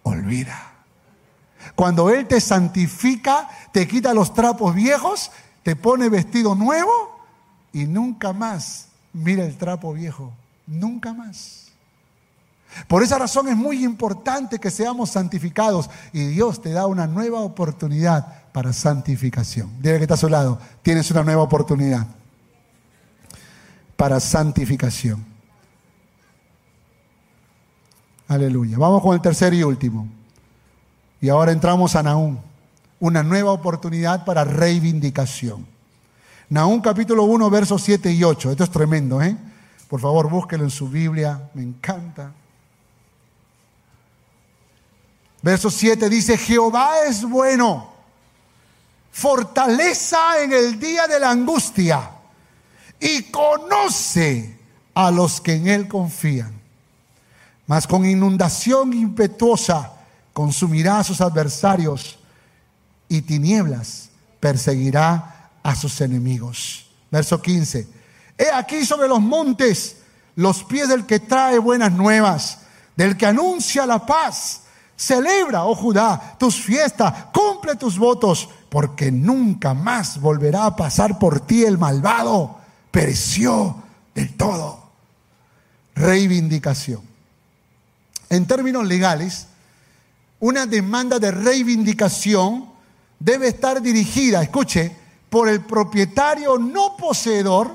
olvida. 0.03 0.73
Cuando 1.75 2.09
Él 2.09 2.27
te 2.27 2.41
santifica, 2.41 3.49
te 3.71 3.87
quita 3.87 4.13
los 4.13 4.33
trapos 4.33 4.75
viejos, 4.75 5.31
te 5.63 5.75
pone 5.75 6.09
vestido 6.09 6.55
nuevo 6.55 7.19
y 7.73 7.85
nunca 7.85 8.33
más 8.33 8.87
mira 9.13 9.45
el 9.45 9.57
trapo 9.57 9.93
viejo. 9.93 10.33
Nunca 10.67 11.13
más. 11.13 11.69
Por 12.87 13.01
esa 13.01 13.17
razón 13.17 13.47
es 13.47 13.55
muy 13.55 13.83
importante 13.83 14.59
que 14.59 14.69
seamos 14.69 15.09
santificados 15.09 15.89
y 16.13 16.27
Dios 16.27 16.61
te 16.61 16.71
da 16.71 16.85
una 16.85 17.07
nueva 17.07 17.39
oportunidad 17.39 18.43
para 18.51 18.73
santificación. 18.73 19.71
Dile 19.81 19.97
que 19.97 20.03
está 20.03 20.13
a 20.13 20.17
su 20.17 20.29
lado, 20.29 20.59
tienes 20.83 21.09
una 21.09 21.23
nueva 21.23 21.41
oportunidad 21.41 22.05
para 23.95 24.19
santificación. 24.19 25.28
Aleluya. 28.29 28.77
Vamos 28.77 29.01
con 29.01 29.15
el 29.15 29.21
tercer 29.21 29.55
y 29.55 29.63
último. 29.63 30.07
Y 31.19 31.29
ahora 31.29 31.51
entramos 31.51 31.95
a 31.95 32.03
Nahum, 32.03 32.37
una 32.99 33.23
nueva 33.23 33.51
oportunidad 33.51 34.23
para 34.23 34.43
reivindicación. 34.43 35.65
Nahum 36.47 36.79
capítulo 36.79 37.23
1, 37.23 37.49
versos 37.49 37.81
7 37.81 38.11
y 38.11 38.23
8. 38.23 38.51
Esto 38.51 38.63
es 38.63 38.69
tremendo, 38.69 39.19
¿eh? 39.19 39.35
Por 39.87 39.99
favor, 39.99 40.29
búsquelo 40.29 40.63
en 40.63 40.69
su 40.69 40.87
Biblia, 40.87 41.49
me 41.55 41.63
encanta. 41.63 42.31
Verso 45.41 45.71
7 45.71 46.07
dice, 46.07 46.37
Jehová 46.37 47.05
es 47.07 47.27
bueno, 47.27 47.91
fortaleza 49.11 50.43
en 50.43 50.53
el 50.53 50.79
día 50.79 51.07
de 51.07 51.19
la 51.19 51.31
angustia 51.31 52.11
y 52.99 53.23
conoce 53.23 54.59
a 54.93 55.09
los 55.09 55.41
que 55.41 55.55
en 55.55 55.67
él 55.67 55.87
confían 55.87 56.58
mas 57.69 57.85
con 57.85 58.03
inundación 58.03 58.93
impetuosa 58.93 59.93
consumirá 60.33 60.97
a 60.97 61.03
sus 61.03 61.21
adversarios 61.21 62.17
y 63.07 63.21
tinieblas 63.21 64.09
perseguirá 64.39 65.51
a 65.61 65.75
sus 65.75 66.01
enemigos. 66.01 66.89
Verso 67.11 67.39
15. 67.39 67.87
He 68.39 68.49
aquí 68.49 68.83
sobre 68.87 69.07
los 69.07 69.21
montes 69.21 69.97
los 70.35 70.63
pies 70.63 70.89
del 70.89 71.05
que 71.05 71.19
trae 71.19 71.59
buenas 71.59 71.91
nuevas, 71.91 72.61
del 72.95 73.15
que 73.15 73.27
anuncia 73.27 73.85
la 73.85 74.03
paz. 74.03 74.61
Celebra, 74.97 75.65
oh 75.65 75.75
Judá, 75.75 76.37
tus 76.39 76.55
fiestas, 76.55 77.25
cumple 77.31 77.75
tus 77.75 77.99
votos, 77.99 78.49
porque 78.69 79.11
nunca 79.11 79.75
más 79.75 80.19
volverá 80.19 80.65
a 80.65 80.75
pasar 80.75 81.19
por 81.19 81.41
ti 81.41 81.65
el 81.65 81.77
malvado. 81.77 82.57
Pereció 82.89 83.75
del 84.15 84.35
todo. 84.35 84.89
Reivindicación. 85.93 87.08
En 88.29 88.45
términos 88.45 88.85
legales, 88.85 89.47
una 90.39 90.65
demanda 90.65 91.19
de 91.19 91.31
reivindicación 91.31 92.69
debe 93.19 93.47
estar 93.47 93.81
dirigida, 93.81 94.41
escuche, 94.41 94.95
por 95.29 95.49
el 95.49 95.61
propietario 95.61 96.57
no 96.57 96.95
poseedor 96.97 97.71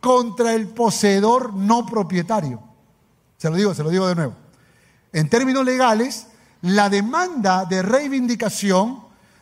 contra 0.00 0.54
el 0.54 0.68
poseedor 0.68 1.52
no 1.54 1.86
propietario. 1.86 2.62
Se 3.36 3.50
lo 3.50 3.56
digo, 3.56 3.74
se 3.74 3.82
lo 3.82 3.90
digo 3.90 4.08
de 4.08 4.14
nuevo. 4.14 4.34
En 5.12 5.28
términos 5.28 5.64
legales, 5.64 6.26
la 6.62 6.88
demanda 6.88 7.64
de 7.64 7.82
reivindicación 7.82 9.00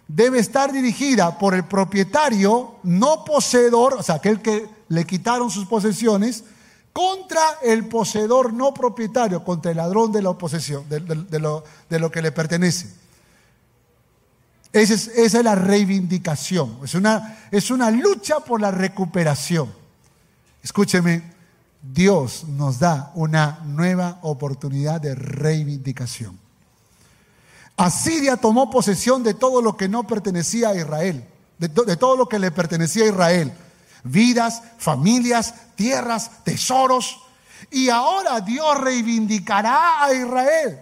debe 0.08 0.38
estar 0.38 0.72
dirigida 0.72 1.38
por 1.38 1.54
el 1.54 1.64
propietario 1.64 2.76
no 2.82 3.24
poseedor, 3.24 3.94
o 3.94 4.02
sea, 4.02 4.16
aquel 4.16 4.40
que 4.40 4.68
le 4.88 5.04
quitaron 5.04 5.50
sus 5.50 5.66
posesiones, 5.66 6.44
contra 6.96 7.58
el 7.62 7.88
poseedor 7.88 8.54
no 8.54 8.72
propietario, 8.72 9.44
contra 9.44 9.70
el 9.70 9.76
ladrón 9.76 10.12
de 10.12 10.22
la 10.22 10.32
posesión, 10.32 10.88
de, 10.88 11.98
lo, 11.98 12.10
que 12.10 12.22
le 12.22 12.32
pertenece. 12.32 12.88
Esa 14.72 14.94
es, 14.94 15.34
la 15.34 15.54
reivindicación, 15.54 16.78
es 16.82 16.94
una, 16.94 17.38
es 17.50 17.70
una 17.70 17.90
lucha 17.90 18.40
por 18.40 18.62
la 18.62 18.70
recuperación. 18.70 19.70
Escúcheme, 20.62 21.22
Dios 21.82 22.44
nos 22.48 22.78
da 22.78 23.12
una 23.14 23.60
nueva 23.66 24.18
oportunidad 24.22 24.98
de 24.98 25.14
reivindicación. 25.14 26.38
Asiria 27.76 28.38
tomó 28.38 28.70
posesión 28.70 29.22
de 29.22 29.34
todo 29.34 29.60
lo 29.60 29.76
que 29.76 29.86
no 29.86 30.06
pertenecía 30.06 30.70
a 30.70 30.76
Israel, 30.76 31.26
de, 31.58 31.68
de 31.68 31.96
todo 31.98 32.16
lo 32.16 32.26
que 32.26 32.38
le 32.38 32.50
pertenecía 32.50 33.04
a 33.04 33.08
Israel 33.08 33.52
vidas, 34.10 34.62
familias, 34.78 35.54
tierras, 35.74 36.30
tesoros. 36.44 37.22
Y 37.70 37.88
ahora 37.88 38.40
Dios 38.40 38.80
reivindicará 38.80 40.04
a 40.04 40.12
Israel. 40.12 40.80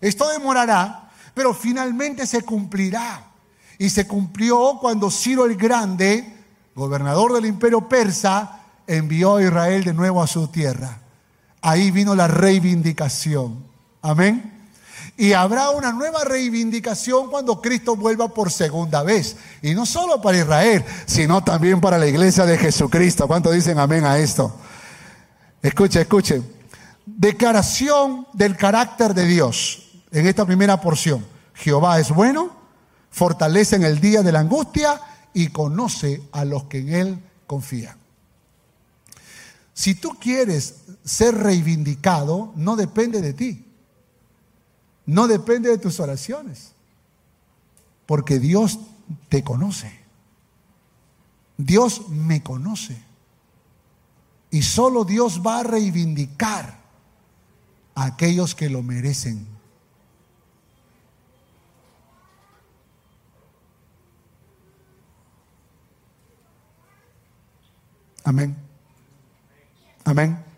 Esto 0.00 0.28
demorará, 0.28 1.10
pero 1.34 1.54
finalmente 1.54 2.26
se 2.26 2.42
cumplirá. 2.42 3.24
Y 3.78 3.90
se 3.90 4.06
cumplió 4.06 4.78
cuando 4.80 5.10
Ciro 5.10 5.46
el 5.46 5.56
Grande, 5.56 6.36
gobernador 6.74 7.32
del 7.32 7.46
imperio 7.46 7.88
persa, 7.88 8.60
envió 8.86 9.36
a 9.36 9.42
Israel 9.42 9.84
de 9.84 9.94
nuevo 9.94 10.22
a 10.22 10.26
su 10.26 10.48
tierra. 10.48 10.98
Ahí 11.60 11.90
vino 11.90 12.14
la 12.14 12.28
reivindicación. 12.28 13.64
Amén. 14.02 14.53
Y 15.16 15.32
habrá 15.32 15.70
una 15.70 15.92
nueva 15.92 16.24
reivindicación 16.24 17.30
cuando 17.30 17.60
Cristo 17.60 17.94
vuelva 17.94 18.28
por 18.28 18.50
segunda 18.50 19.02
vez. 19.04 19.36
Y 19.62 19.74
no 19.74 19.86
solo 19.86 20.20
para 20.20 20.38
Israel, 20.38 20.84
sino 21.06 21.44
también 21.44 21.80
para 21.80 21.98
la 21.98 22.06
iglesia 22.06 22.44
de 22.44 22.58
Jesucristo. 22.58 23.28
¿Cuánto 23.28 23.52
dicen 23.52 23.78
amén 23.78 24.04
a 24.04 24.18
esto? 24.18 24.56
Escuche, 25.62 26.00
escuche. 26.00 26.42
Declaración 27.06 28.26
del 28.32 28.56
carácter 28.56 29.14
de 29.14 29.26
Dios 29.26 30.02
en 30.10 30.26
esta 30.26 30.44
primera 30.44 30.80
porción. 30.80 31.24
Jehová 31.54 32.00
es 32.00 32.10
bueno, 32.10 32.50
fortalece 33.10 33.76
en 33.76 33.84
el 33.84 34.00
día 34.00 34.22
de 34.22 34.32
la 34.32 34.40
angustia 34.40 35.00
y 35.32 35.48
conoce 35.48 36.22
a 36.32 36.44
los 36.44 36.64
que 36.64 36.78
en 36.78 36.92
Él 36.92 37.18
confían. 37.46 37.96
Si 39.72 39.94
tú 39.94 40.16
quieres 40.20 40.76
ser 41.04 41.36
reivindicado, 41.36 42.52
no 42.56 42.74
depende 42.74 43.20
de 43.20 43.32
ti 43.32 43.63
no 45.06 45.26
depende 45.28 45.70
de 45.70 45.78
tus 45.78 46.00
oraciones, 46.00 46.72
porque 48.06 48.38
Dios 48.38 48.78
te 49.28 49.44
conoce. 49.44 50.00
Dios 51.56 52.08
me 52.08 52.42
conoce. 52.42 53.00
Y 54.50 54.62
solo 54.62 55.04
Dios 55.04 55.42
va 55.44 55.60
a 55.60 55.62
reivindicar 55.62 56.78
a 57.94 58.04
aquellos 58.04 58.54
que 58.54 58.68
lo 58.70 58.82
merecen. 58.82 59.46
Amén. 68.24 68.56
Amén. 70.04 70.53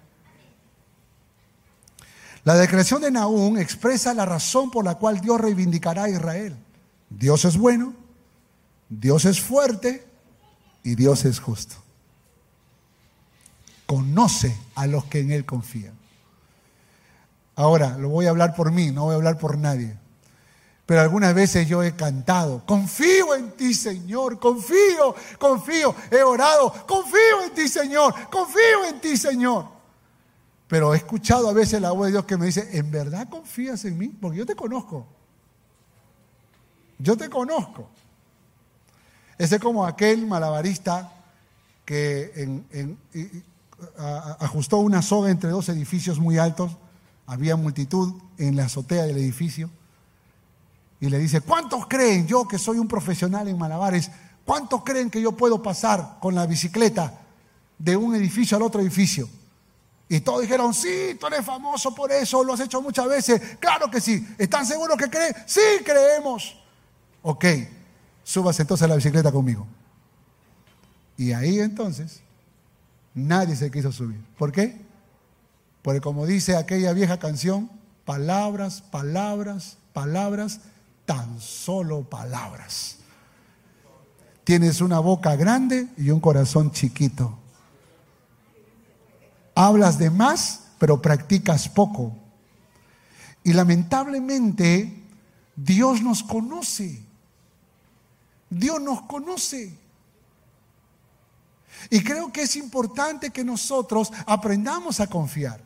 La 2.46 2.54
declaración 2.54 3.02
de 3.02 3.10
Nahum 3.10 3.58
expresa 3.58 4.14
la 4.14 4.24
razón 4.24 4.70
por 4.70 4.84
la 4.84 4.94
cual 4.94 5.20
Dios 5.20 5.40
reivindicará 5.40 6.04
a 6.04 6.08
Israel. 6.08 6.56
Dios 7.10 7.44
es 7.44 7.56
bueno, 7.56 7.92
Dios 8.88 9.24
es 9.24 9.40
fuerte 9.40 10.06
y 10.84 10.94
Dios 10.94 11.24
es 11.24 11.40
justo. 11.40 11.74
conoce 13.84 14.56
a 14.76 14.86
los 14.86 15.06
que 15.06 15.18
en 15.18 15.32
Él 15.32 15.44
confían. 15.44 15.98
Ahora, 17.56 17.98
lo 17.98 18.10
voy 18.10 18.26
a 18.26 18.30
hablar 18.30 18.54
por 18.54 18.70
mí, 18.70 18.92
no 18.92 19.06
voy 19.06 19.14
a 19.14 19.16
hablar 19.16 19.38
por 19.38 19.58
nadie. 19.58 19.96
Pero 20.86 21.00
algunas 21.00 21.34
veces 21.34 21.66
yo 21.66 21.82
he 21.82 21.96
cantado, 21.96 22.64
confío 22.64 23.34
en 23.34 23.56
ti 23.56 23.74
Señor, 23.74 24.38
confío, 24.38 25.16
confío, 25.40 25.96
he 26.12 26.22
orado, 26.22 26.72
confío 26.86 27.42
en 27.44 27.54
ti 27.54 27.66
Señor, 27.66 28.14
confío 28.30 28.84
en 28.88 29.00
ti 29.00 29.16
Señor. 29.16 29.75
Pero 30.68 30.94
he 30.94 30.96
escuchado 30.96 31.48
a 31.48 31.52
veces 31.52 31.80
la 31.80 31.92
voz 31.92 32.06
de 32.06 32.12
Dios 32.12 32.24
que 32.24 32.36
me 32.36 32.46
dice, 32.46 32.76
¿en 32.76 32.90
verdad 32.90 33.28
confías 33.28 33.84
en 33.84 33.96
mí? 33.98 34.08
Porque 34.08 34.38
yo 34.38 34.46
te 34.46 34.56
conozco. 34.56 35.06
Yo 36.98 37.16
te 37.16 37.28
conozco. 37.28 37.88
Ese 39.38 39.56
es 39.56 39.60
como 39.60 39.86
aquel 39.86 40.26
malabarista 40.26 41.12
que 41.84 42.56
ajustó 44.40 44.78
una 44.78 45.02
soga 45.02 45.30
entre 45.30 45.50
dos 45.50 45.68
edificios 45.68 46.18
muy 46.18 46.38
altos. 46.38 46.76
Había 47.26 47.56
multitud 47.56 48.14
en 48.38 48.56
la 48.56 48.64
azotea 48.64 49.04
del 49.04 49.18
edificio 49.18 49.70
y 51.00 51.08
le 51.08 51.18
dice, 51.18 51.40
¿cuántos 51.40 51.86
creen 51.86 52.26
yo 52.26 52.48
que 52.48 52.58
soy 52.58 52.78
un 52.78 52.88
profesional 52.88 53.46
en 53.48 53.58
malabares? 53.58 54.10
¿Cuántos 54.44 54.82
creen 54.82 55.10
que 55.10 55.20
yo 55.20 55.32
puedo 55.32 55.62
pasar 55.62 56.18
con 56.20 56.34
la 56.34 56.46
bicicleta 56.46 57.20
de 57.78 57.96
un 57.96 58.14
edificio 58.14 58.56
al 58.56 58.62
otro 58.62 58.80
edificio? 58.80 59.28
Y 60.08 60.20
todos 60.20 60.42
dijeron, 60.42 60.72
sí, 60.72 61.16
tú 61.18 61.26
eres 61.26 61.44
famoso 61.44 61.94
por 61.94 62.12
eso, 62.12 62.44
lo 62.44 62.54
has 62.54 62.60
hecho 62.60 62.80
muchas 62.80 63.08
veces. 63.08 63.56
Claro 63.58 63.90
que 63.90 64.00
sí. 64.00 64.26
¿Están 64.38 64.64
seguros 64.64 64.96
que 64.96 65.10
creen? 65.10 65.34
Sí, 65.46 65.60
creemos. 65.84 66.56
Ok, 67.22 67.44
subas 68.22 68.58
entonces 68.60 68.84
a 68.84 68.88
la 68.88 68.94
bicicleta 68.94 69.32
conmigo. 69.32 69.66
Y 71.16 71.32
ahí 71.32 71.58
entonces 71.58 72.20
nadie 73.14 73.56
se 73.56 73.70
quiso 73.70 73.90
subir. 73.90 74.20
¿Por 74.38 74.52
qué? 74.52 74.80
Porque 75.82 76.00
como 76.00 76.26
dice 76.26 76.56
aquella 76.56 76.92
vieja 76.92 77.18
canción, 77.18 77.70
palabras, 78.04 78.82
palabras, 78.82 79.78
palabras 79.92 80.60
tan 81.04 81.40
solo 81.40 82.02
palabras. 82.02 82.98
Tienes 84.44 84.80
una 84.80 85.00
boca 85.00 85.34
grande 85.34 85.88
y 85.96 86.10
un 86.10 86.20
corazón 86.20 86.70
chiquito. 86.70 87.36
Hablas 89.56 89.98
de 89.98 90.10
más, 90.10 90.60
pero 90.78 91.02
practicas 91.02 91.68
poco. 91.68 92.14
Y 93.42 93.54
lamentablemente, 93.54 95.02
Dios 95.56 96.02
nos 96.02 96.22
conoce. 96.22 97.02
Dios 98.50 98.80
nos 98.80 99.02
conoce. 99.02 99.76
Y 101.90 102.02
creo 102.04 102.30
que 102.32 102.42
es 102.42 102.54
importante 102.56 103.30
que 103.30 103.44
nosotros 103.44 104.12
aprendamos 104.26 105.00
a 105.00 105.06
confiar. 105.06 105.65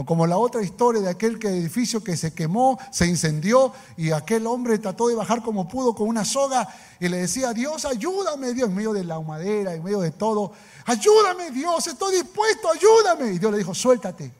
O 0.00 0.04
como 0.04 0.28
la 0.28 0.36
otra 0.38 0.62
historia 0.62 1.02
de 1.02 1.10
aquel 1.10 1.44
edificio 1.44 2.04
que 2.04 2.16
se 2.16 2.32
quemó, 2.32 2.78
se 2.92 3.08
incendió 3.08 3.72
y 3.96 4.12
aquel 4.12 4.46
hombre 4.46 4.78
trató 4.78 5.08
de 5.08 5.16
bajar 5.16 5.42
como 5.42 5.66
pudo 5.66 5.92
con 5.92 6.06
una 6.06 6.24
soga 6.24 6.68
y 7.00 7.08
le 7.08 7.16
decía, 7.16 7.52
Dios, 7.52 7.84
ayúdame, 7.84 8.54
Dios, 8.54 8.68
en 8.68 8.76
medio 8.76 8.92
de 8.92 9.02
la 9.02 9.18
humadera, 9.18 9.74
en 9.74 9.82
medio 9.82 9.98
de 9.98 10.12
todo, 10.12 10.52
ayúdame, 10.86 11.50
Dios, 11.50 11.84
estoy 11.88 12.14
dispuesto, 12.14 12.68
ayúdame. 12.70 13.32
Y 13.32 13.40
Dios 13.40 13.50
le 13.50 13.58
dijo, 13.58 13.74
suéltate, 13.74 14.32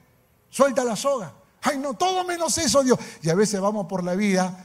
suelta 0.48 0.84
la 0.84 0.94
soga. 0.94 1.32
Ay, 1.62 1.78
no, 1.78 1.94
todo 1.94 2.22
menos 2.22 2.56
eso, 2.59 2.84
Dios. 2.84 2.96
Y 3.22 3.28
a 3.28 3.34
veces 3.34 3.61
vamos 3.61 3.88
por 3.88 4.04
la 4.04 4.14
vida 4.14 4.64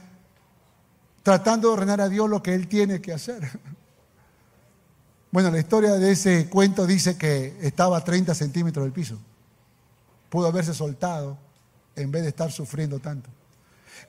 tratando 1.24 1.66
de 1.66 1.74
ordenar 1.74 2.02
a 2.02 2.08
Dios 2.08 2.30
lo 2.30 2.40
que 2.40 2.54
Él 2.54 2.68
tiene 2.68 3.00
que 3.00 3.12
hacer. 3.12 3.42
Bueno, 5.32 5.50
la 5.50 5.58
historia 5.58 5.94
de 5.94 6.12
ese 6.12 6.48
cuento 6.48 6.86
dice 6.86 7.18
que 7.18 7.56
estaba 7.60 7.96
a 7.96 8.04
30 8.04 8.36
centímetros 8.36 8.84
del 8.84 8.92
piso 8.92 9.18
pudo 10.34 10.48
haberse 10.48 10.74
soltado 10.74 11.38
en 11.94 12.10
vez 12.10 12.24
de 12.24 12.30
estar 12.30 12.50
sufriendo 12.50 12.98
tanto. 12.98 13.30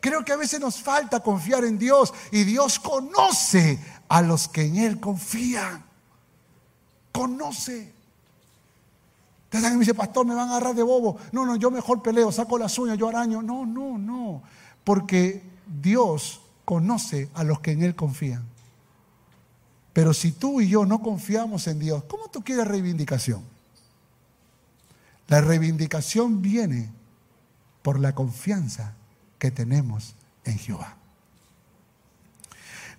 Creo 0.01 0.25
que 0.25 0.31
a 0.31 0.35
veces 0.35 0.59
nos 0.59 0.81
falta 0.81 1.19
confiar 1.19 1.63
en 1.65 1.77
Dios 1.77 2.11
y 2.31 2.43
Dios 2.45 2.79
conoce 2.79 3.79
a 4.09 4.23
los 4.23 4.47
que 4.47 4.63
en 4.63 4.77
Él 4.77 4.99
confían. 4.99 5.85
Conoce. 7.11 7.93
Ustedes 9.43 9.71
me 9.73 9.77
dice, 9.81 9.93
pastor, 9.93 10.25
me 10.25 10.33
van 10.33 10.49
a 10.49 10.55
agarrar 10.55 10.73
de 10.73 10.81
bobo. 10.81 11.17
No, 11.31 11.45
no, 11.45 11.57
yo 11.57 11.69
mejor 11.69 12.01
peleo, 12.01 12.31
saco 12.31 12.57
las 12.57 12.75
uñas, 12.79 12.97
yo 12.97 13.07
araño. 13.07 13.43
No, 13.43 13.63
no, 13.63 13.99
no. 13.99 14.41
Porque 14.83 15.43
Dios 15.79 16.41
conoce 16.65 17.29
a 17.35 17.43
los 17.43 17.59
que 17.59 17.73
en 17.73 17.83
Él 17.83 17.95
confían. 17.95 18.43
Pero 19.93 20.11
si 20.11 20.31
tú 20.31 20.59
y 20.59 20.69
yo 20.69 20.87
no 20.87 21.03
confiamos 21.03 21.67
en 21.67 21.77
Dios, 21.77 22.03
¿cómo 22.05 22.29
tú 22.29 22.43
quieres 22.43 22.67
reivindicación? 22.67 23.54
La 25.27 25.41
reivindicación 25.41 26.41
viene 26.41 26.91
por 27.81 27.99
la 27.99 28.13
confianza 28.13 28.93
que 29.39 29.51
tenemos 29.51 30.15
en 30.43 30.57
Jehová. 30.57 30.95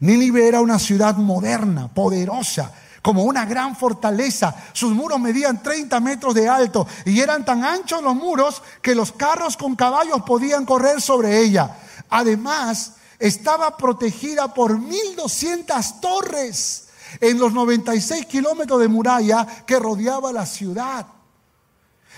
Nínive 0.01 0.47
era 0.47 0.61
una 0.61 0.79
ciudad 0.79 1.16
moderna, 1.16 1.89
poderosa, 1.89 2.72
como 3.03 3.22
una 3.22 3.45
gran 3.45 3.77
fortaleza. 3.77 4.55
Sus 4.72 4.93
muros 4.93 5.20
medían 5.20 5.62
30 5.62 6.01
metros 6.01 6.35
de 6.35 6.49
alto 6.49 6.87
y 7.05 7.20
eran 7.20 7.45
tan 7.45 7.64
anchos 7.64 8.03
los 8.03 8.14
muros 8.14 8.62
que 8.83 8.95
los 8.95 9.12
carros 9.12 9.57
con 9.57 9.77
caballos 9.77 10.22
podían 10.27 10.66
correr 10.66 11.01
sobre 11.01 11.41
ella. 11.41 11.79
Además, 12.11 12.95
estaba 13.18 13.77
protegida 13.77 14.53
por 14.53 14.79
1200 14.79 16.01
torres 16.01 16.89
en 17.20 17.39
los 17.39 17.53
96 17.53 18.27
kilómetros 18.27 18.81
de 18.81 18.89
muralla 18.89 19.47
que 19.64 19.79
rodeaba 19.79 20.33
la 20.33 20.45
ciudad. 20.45 21.07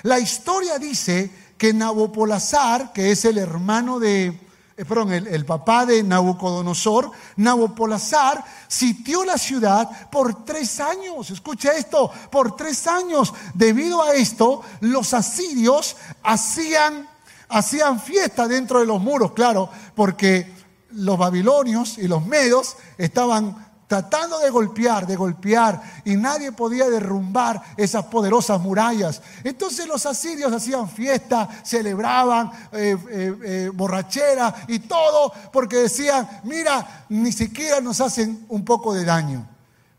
La 0.03 0.19
historia 0.19 0.79
dice 0.79 1.31
que 1.57 1.73
Nabopolazar, 1.73 2.93
que 2.93 3.11
es 3.11 3.25
el 3.25 3.39
hermano 3.39 3.99
de, 3.99 4.27
eh, 4.27 4.85
perdón, 4.85 5.13
el, 5.13 5.45
papá 5.45 5.85
de 5.85 6.05
Nabucodonosor, 6.05 7.11
Nabopolazar 7.37 8.45
sitió 8.69 9.25
la 9.25 9.37
ciudad 9.37 10.09
por 10.11 10.45
tres 10.45 10.79
años. 10.79 11.31
Escucha 11.31 11.73
esto, 11.73 12.13
por 12.31 12.55
tres 12.55 12.87
años. 12.87 13.35
Debido 13.55 14.03
a 14.03 14.15
esto, 14.15 14.63
los 14.81 15.15
asirios 15.15 15.97
hacían, 16.23 17.09
hacían 17.49 18.01
fiesta 18.01 18.47
dentro 18.47 18.79
de 18.79 18.87
los 18.87 19.01
muros, 19.01 19.33
claro, 19.33 19.69
porque 19.97 20.55
los 20.93 21.19
babilonios 21.19 21.99
y 21.99 22.07
los 22.07 22.25
medos 22.25 22.77
estaban 22.99 23.68
tratando 23.89 24.39
de 24.39 24.51
golpear, 24.51 25.07
de 25.07 25.17
golpear, 25.17 25.83
y 26.05 26.15
nadie 26.15 26.53
podía 26.53 26.89
derrumbar 26.91 27.61
esas 27.77 28.05
poderosas 28.05 28.61
murallas. 28.61 29.23
Entonces 29.43 29.89
los 29.89 30.05
asirios 30.05 30.53
hacían 30.53 30.89
fiesta, 30.91 31.49
celebraban 31.65 32.53
eh, 32.71 32.97
eh, 33.11 33.37
eh, 33.43 33.71
borrachera 33.73 34.55
y 34.69 34.81
todo, 34.81 35.33
porque 35.51 35.79
decían, 35.79 36.29
mira, 36.45 37.07
ni 37.09 37.33
siquiera 37.33 37.81
nos 37.81 38.01
hacen 38.03 38.45
un 38.51 38.63
poco 38.63 38.93
de 38.93 39.07
daño. 39.07 39.49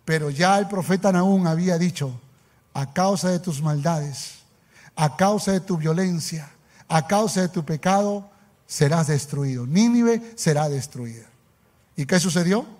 Pero 0.05 0.29
ya 0.29 0.59
el 0.59 0.67
profeta 0.67 1.11
Nahum 1.11 1.47
había 1.47 1.79
dicho, 1.79 2.13
a 2.75 2.93
causa 2.93 3.29
de 3.29 3.39
tus 3.39 3.59
maldades, 3.59 4.35
a 4.95 5.15
causa 5.15 5.51
de 5.51 5.61
tu 5.61 5.77
violencia, 5.77 6.47
a 6.87 7.07
causa 7.07 7.41
de 7.41 7.49
tu 7.49 7.65
pecado, 7.65 8.29
serás 8.67 9.07
destruido. 9.07 9.65
Nínive 9.65 10.33
será 10.35 10.69
destruida. 10.69 11.25
¿Y 11.95 12.05
qué 12.05 12.19
sucedió? 12.19 12.78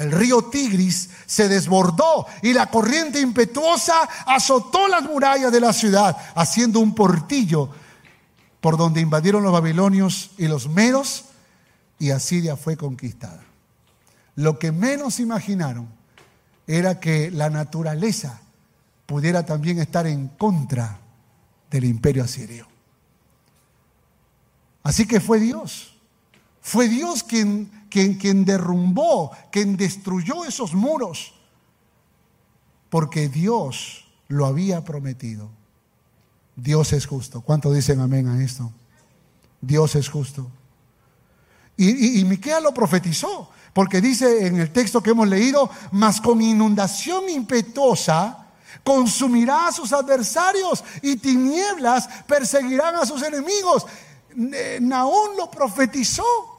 El 0.00 0.12
río 0.12 0.44
Tigris 0.44 1.10
se 1.26 1.46
desbordó 1.46 2.26
y 2.40 2.54
la 2.54 2.70
corriente 2.70 3.20
impetuosa 3.20 4.08
azotó 4.24 4.88
las 4.88 5.02
murallas 5.02 5.52
de 5.52 5.60
la 5.60 5.74
ciudad, 5.74 6.16
haciendo 6.34 6.80
un 6.80 6.94
portillo 6.94 7.68
por 8.62 8.78
donde 8.78 9.02
invadieron 9.02 9.42
los 9.42 9.52
babilonios 9.52 10.30
y 10.38 10.48
los 10.48 10.70
medos, 10.70 11.26
y 11.98 12.12
Asiria 12.12 12.56
fue 12.56 12.78
conquistada. 12.78 13.44
Lo 14.36 14.58
que 14.58 14.72
menos 14.72 15.20
imaginaron 15.20 15.86
era 16.66 16.98
que 16.98 17.30
la 17.30 17.50
naturaleza 17.50 18.40
pudiera 19.04 19.44
también 19.44 19.80
estar 19.80 20.06
en 20.06 20.28
contra 20.28 20.98
del 21.70 21.84
imperio 21.84 22.24
asirio. 22.24 22.66
Así 24.82 25.06
que 25.06 25.20
fue 25.20 25.40
Dios, 25.40 25.94
fue 26.62 26.88
Dios 26.88 27.22
quien 27.22 27.79
quien, 27.90 28.44
derrumbó, 28.44 29.32
quien 29.50 29.76
destruyó 29.76 30.44
esos 30.44 30.74
muros, 30.74 31.34
porque 32.88 33.28
Dios 33.28 34.06
lo 34.28 34.46
había 34.46 34.84
prometido. 34.84 35.50
Dios 36.56 36.92
es 36.92 37.06
justo. 37.06 37.40
¿Cuánto 37.40 37.72
dicen 37.72 38.00
amén 38.00 38.28
a 38.28 38.42
esto? 38.42 38.70
Dios 39.60 39.94
es 39.96 40.08
justo. 40.08 40.46
Y, 41.76 42.20
y, 42.20 42.24
Miquea 42.24 42.60
lo 42.60 42.74
profetizó, 42.74 43.50
porque 43.72 44.00
dice 44.00 44.46
en 44.46 44.60
el 44.60 44.70
texto 44.70 45.02
que 45.02 45.10
hemos 45.10 45.28
leído, 45.28 45.70
mas 45.92 46.20
con 46.20 46.40
inundación 46.42 47.28
impetuosa 47.30 48.48
consumirá 48.84 49.68
a 49.68 49.72
sus 49.72 49.92
adversarios 49.92 50.84
y 51.02 51.16
tinieblas 51.16 52.08
perseguirán 52.26 52.96
a 52.96 53.06
sus 53.06 53.22
enemigos. 53.22 53.86
Naón 54.34 55.36
lo 55.36 55.50
profetizó. 55.50 56.49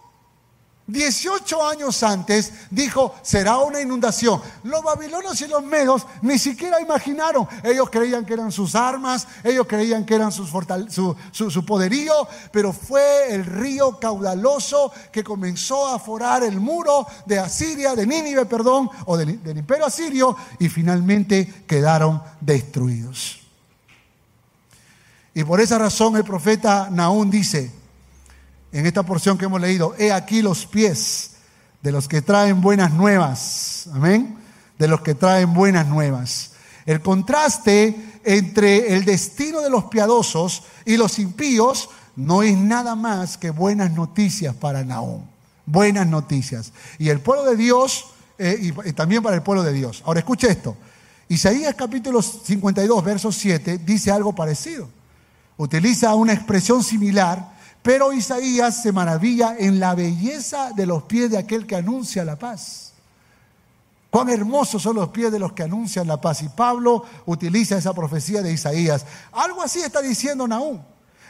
18 0.92 1.68
años 1.68 2.04
antes 2.04 2.52
dijo, 2.70 3.16
será 3.22 3.58
una 3.58 3.82
inundación. 3.82 4.42
Los 4.64 4.84
babilonios 4.84 5.40
y 5.42 5.48
los 5.48 5.64
medos 5.64 6.06
ni 6.22 6.38
siquiera 6.38 6.82
imaginaron. 6.82 7.48
Ellos 7.64 7.90
creían 7.90 8.26
que 8.26 8.34
eran 8.34 8.52
sus 8.52 8.76
armas, 8.76 9.28
ellos 9.44 9.66
creían 9.68 10.06
que 10.06 10.16
eran 10.16 10.32
sus 10.32 10.52
su, 10.92 11.66
poderío, 11.66 12.14
pero 12.52 12.74
fue 12.74 13.34
el 13.34 13.46
río 13.46 14.00
caudaloso 14.00 14.92
que 15.12 15.24
comenzó 15.24 15.88
a 15.88 16.00
forar 16.00 16.44
el 16.44 16.60
muro 16.60 17.08
de 17.26 17.40
Asiria, 17.40 17.96
de 17.96 18.06
Nínive, 18.06 18.46
perdón, 18.46 18.90
o 19.06 19.18
del, 19.18 19.42
del 19.42 19.58
imperio 19.58 19.86
asirio, 19.86 20.36
y 20.60 20.70
finalmente 20.70 21.64
quedaron 21.66 22.22
destruidos. 22.40 23.40
Y 25.34 25.44
por 25.44 25.62
esa 25.62 25.78
razón 25.78 26.18
el 26.18 26.26
profeta 26.26 26.90
Naún 26.92 27.30
dice, 27.30 27.81
en 28.72 28.86
esta 28.86 29.04
porción 29.04 29.38
que 29.38 29.46
hemos 29.46 29.62
leído, 29.62 29.96
he 29.98 30.12
aquí 30.12 30.42
los 30.42 30.66
pies 30.66 31.32
de 31.82 31.92
los 31.92 32.08
que 32.08 32.22
traen 32.22 32.62
buenas 32.62 32.92
nuevas. 32.94 33.90
Amén. 33.94 34.38
De 34.78 34.88
los 34.88 35.02
que 35.02 35.16
traen 35.16 35.54
buenas 35.54 35.88
nuevas. 35.88 36.52
El 36.86 37.02
contraste 37.02 38.20
entre 38.24 38.96
el 38.96 39.06
destino 39.06 39.62
de 39.62 39.70
los 39.70 39.86
piadosos 39.86 40.64
y 40.86 40.98
los 40.98 41.20
impíos 41.20 41.90
no 42.16 42.44
es 42.44 42.58
nada 42.58 42.96
más 42.96 43.38
que 43.38 43.50
buenas 43.50 43.92
noticias 43.92 44.56
para 44.56 44.84
Naón. 44.84 45.26
Buenas 45.66 46.08
noticias. 46.08 46.72
Y 46.98 47.10
el 47.10 47.20
pueblo 47.20 47.46
de 47.46 47.56
Dios, 47.56 48.08
eh, 48.38 48.58
y, 48.60 48.94
también 48.94 49.22
para 49.22 49.36
el 49.36 49.44
pueblo 49.44 49.64
de 49.64 49.74
Dios. 49.74 50.02
Ahora 50.06 50.20
escuche 50.20 50.50
esto. 50.50 50.76
Isaías 51.30 51.76
capítulo 51.76 52.22
52, 52.22 53.04
verso 53.04 53.32
7, 53.32 53.80
dice 53.86 54.12
algo 54.12 54.34
parecido. 54.34 54.90
Utiliza 55.58 56.14
una 56.16 56.34
expresión 56.34 56.84
similar 56.84 57.54
pero 57.82 58.14
Isaías 58.14 58.82
se 58.84 58.92
maravilla 58.92 59.56
en 59.58 59.80
la 59.80 59.96
belleza 59.96 60.72
de 60.72 60.86
los 60.86 61.04
pies 61.04 61.32
de 61.32 61.38
aquel 61.38 61.66
que 61.66 61.76
anuncia 61.76 62.24
la 62.24 62.38
paz. 62.38 62.94
Cuán 64.12 64.30
hermosos 64.30 64.84
son 64.84 64.98
los 64.98 65.10
pies 65.10 65.32
de 65.32 65.40
los 65.40 65.54
que 65.54 65.64
anuncian 65.64 66.06
la 66.06 66.20
paz. 66.20 66.44
Y 66.44 66.50
Pablo 66.50 67.06
utiliza 67.26 67.78
esa 67.78 67.94
profecía 67.94 68.42
de 68.42 68.52
Isaías. 68.52 69.06
Algo 69.32 69.64
así 69.64 69.80
está 69.80 70.02
diciendo 70.02 70.48
Naúm. 70.48 70.80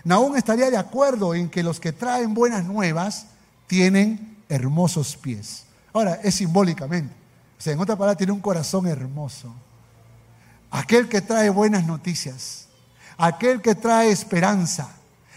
Naúm 0.04 0.36
estaría 0.36 0.70
de 0.70 0.78
acuerdo 0.78 1.36
en 1.36 1.49
que 1.49 1.64
los 1.64 1.80
que 1.80 1.93
traen 1.93 2.34
buenas 2.34 2.66
nuevas 2.66 3.28
tienen 3.68 4.38
hermosos 4.49 5.16
pies. 5.16 5.66
Ahora, 5.93 6.20
es 6.24 6.36
simbólicamente. 6.36 7.14
O 7.58 7.62
sea, 7.62 7.74
en 7.74 7.80
otra 7.80 7.95
palabra, 7.95 8.18
tiene 8.18 8.34
un 8.34 8.41
corazón 8.41 8.88
hermoso. 8.88 9.54
Aquel 10.72 11.08
que 11.08 11.22
trae 11.22 11.49
buenas 11.52 11.86
noticias. 11.86 12.66
Aquel 13.16 13.62
que 13.62 13.76
trae 13.76 14.10
esperanza 14.10 14.89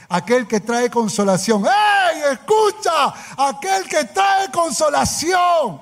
aquel 0.08 0.46
que 0.46 0.60
trae 0.60 0.90
consolación. 0.90 1.64
¡Ey, 1.64 2.22
escucha! 2.32 3.14
Aquel 3.36 3.88
que 3.88 4.04
trae 4.04 4.50
consolación. 4.50 5.80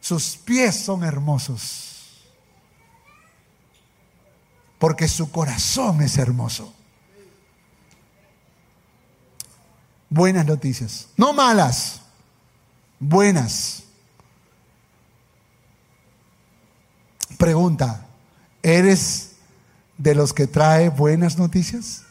Sus 0.00 0.36
pies 0.36 0.84
son 0.84 1.02
hermosos. 1.04 2.24
Porque 4.78 5.08
su 5.08 5.30
corazón 5.30 6.02
es 6.02 6.18
hermoso. 6.18 6.72
Buenas 10.10 10.46
noticias. 10.46 11.08
No 11.16 11.32
malas. 11.32 12.00
Buenas. 13.00 13.82
Pregunta, 17.36 18.06
¿eres 18.62 19.32
de 19.98 20.14
los 20.14 20.32
que 20.32 20.46
trae 20.46 20.88
buenas 20.88 21.36
noticias? 21.36 22.03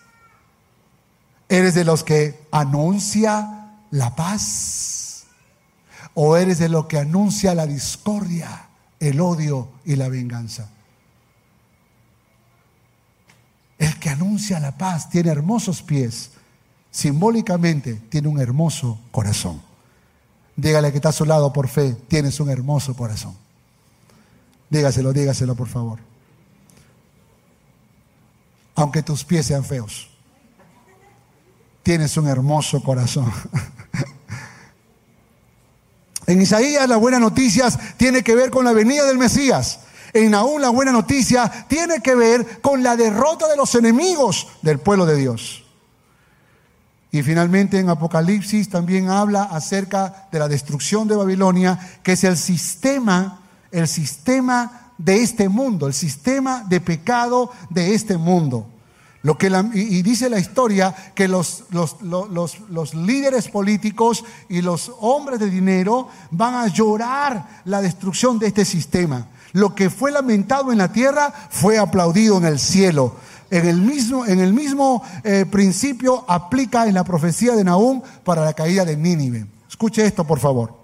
¿Eres 1.53 1.75
de 1.75 1.83
los 1.83 2.03
que 2.03 2.47
anuncia 2.49 3.75
la 3.91 4.15
paz? 4.15 5.25
¿O 6.15 6.35
eres 6.35 6.57
de 6.57 6.67
los 6.67 6.87
que 6.87 6.97
anuncia 6.97 7.53
la 7.53 7.67
discordia, 7.67 8.69
el 8.99 9.21
odio 9.21 9.69
y 9.85 9.95
la 9.95 10.09
venganza? 10.09 10.71
El 13.77 13.99
que 13.99 14.09
anuncia 14.09 14.59
la 14.59 14.75
paz 14.75 15.11
tiene 15.11 15.29
hermosos 15.29 15.83
pies. 15.83 16.31
Simbólicamente 16.89 18.01
tiene 18.09 18.29
un 18.29 18.41
hermoso 18.41 18.99
corazón. 19.11 19.61
Dígale 20.55 20.89
que 20.89 20.97
está 20.97 21.09
a 21.09 21.11
su 21.11 21.23
lado 21.23 21.53
por 21.53 21.67
fe, 21.67 21.93
tienes 22.07 22.39
un 22.39 22.49
hermoso 22.49 22.95
corazón. 22.95 23.37
Dígaselo, 24.71 25.13
dígaselo 25.13 25.53
por 25.53 25.67
favor. 25.67 25.99
Aunque 28.73 29.03
tus 29.03 29.23
pies 29.23 29.45
sean 29.45 29.63
feos 29.63 30.09
tienes 31.83 32.17
un 32.17 32.27
hermoso 32.27 32.81
corazón. 32.81 33.31
En 36.25 36.41
Isaías 36.41 36.87
las 36.87 36.99
buenas 36.99 37.19
noticias 37.19 37.77
tiene 37.97 38.23
que 38.23 38.33
ver 38.33 38.49
con 38.49 38.63
la 38.63 38.71
venida 38.71 39.03
del 39.05 39.17
Mesías. 39.17 39.81
En 40.13 40.33
aún 40.33 40.61
la 40.61 40.69
buena 40.69 40.91
noticia 40.91 41.65
tiene 41.67 41.99
que 42.01 42.15
ver 42.15 42.61
con 42.61 42.83
la 42.83 42.95
derrota 42.95 43.47
de 43.47 43.57
los 43.57 43.75
enemigos 43.75 44.47
del 44.61 44.79
pueblo 44.79 45.05
de 45.05 45.17
Dios. 45.17 45.63
Y 47.11 47.23
finalmente 47.23 47.77
en 47.77 47.89
Apocalipsis 47.89 48.69
también 48.69 49.09
habla 49.09 49.43
acerca 49.43 50.27
de 50.31 50.39
la 50.39 50.47
destrucción 50.47 51.07
de 51.07 51.15
Babilonia, 51.15 51.77
que 52.01 52.13
es 52.13 52.23
el 52.23 52.37
sistema, 52.37 53.41
el 53.71 53.87
sistema 53.87 54.91
de 54.97 55.21
este 55.21 55.49
mundo, 55.49 55.87
el 55.87 55.93
sistema 55.93 56.63
de 56.67 56.79
pecado 56.79 57.51
de 57.69 57.93
este 57.93 58.17
mundo. 58.17 58.67
Lo 59.23 59.37
que 59.37 59.47
y, 59.73 60.01
dice 60.01 60.29
la 60.29 60.37
historia 60.37 60.93
que 61.15 61.29
los, 61.29 61.63
los, 61.71 61.95
los, 62.01 62.93
líderes 62.93 63.47
políticos 63.47 64.25
y 64.49 64.61
los 64.61 64.91
hombres 64.99 65.39
de 65.39 65.49
dinero 65.49 66.09
van 66.31 66.55
a 66.55 66.67
llorar 66.67 67.61
la 67.63 67.81
destrucción 67.81 68.37
de 68.37 68.47
este 68.47 68.65
sistema. 68.65 69.27
Lo 69.53 69.73
que 69.73 69.89
fue 69.89 70.11
lamentado 70.11 70.73
en 70.73 70.77
la 70.77 70.91
tierra 70.91 71.33
fue 71.49 71.77
aplaudido 71.77 72.37
en 72.37 72.43
el 72.43 72.59
cielo. 72.59 73.15
En 73.49 73.65
el 73.65 73.77
mismo, 73.77 74.25
en 74.25 74.41
el 74.41 74.51
mismo 74.51 75.01
eh, 75.23 75.45
principio 75.49 76.25
aplica 76.27 76.85
en 76.85 76.93
la 76.93 77.05
profecía 77.05 77.55
de 77.55 77.63
Nahum 77.63 78.01
para 78.25 78.43
la 78.43 78.51
caída 78.51 78.83
de 78.83 78.97
Nínive. 78.97 79.45
Escuche 79.69 80.05
esto, 80.05 80.27
por 80.27 80.39
favor. 80.39 80.75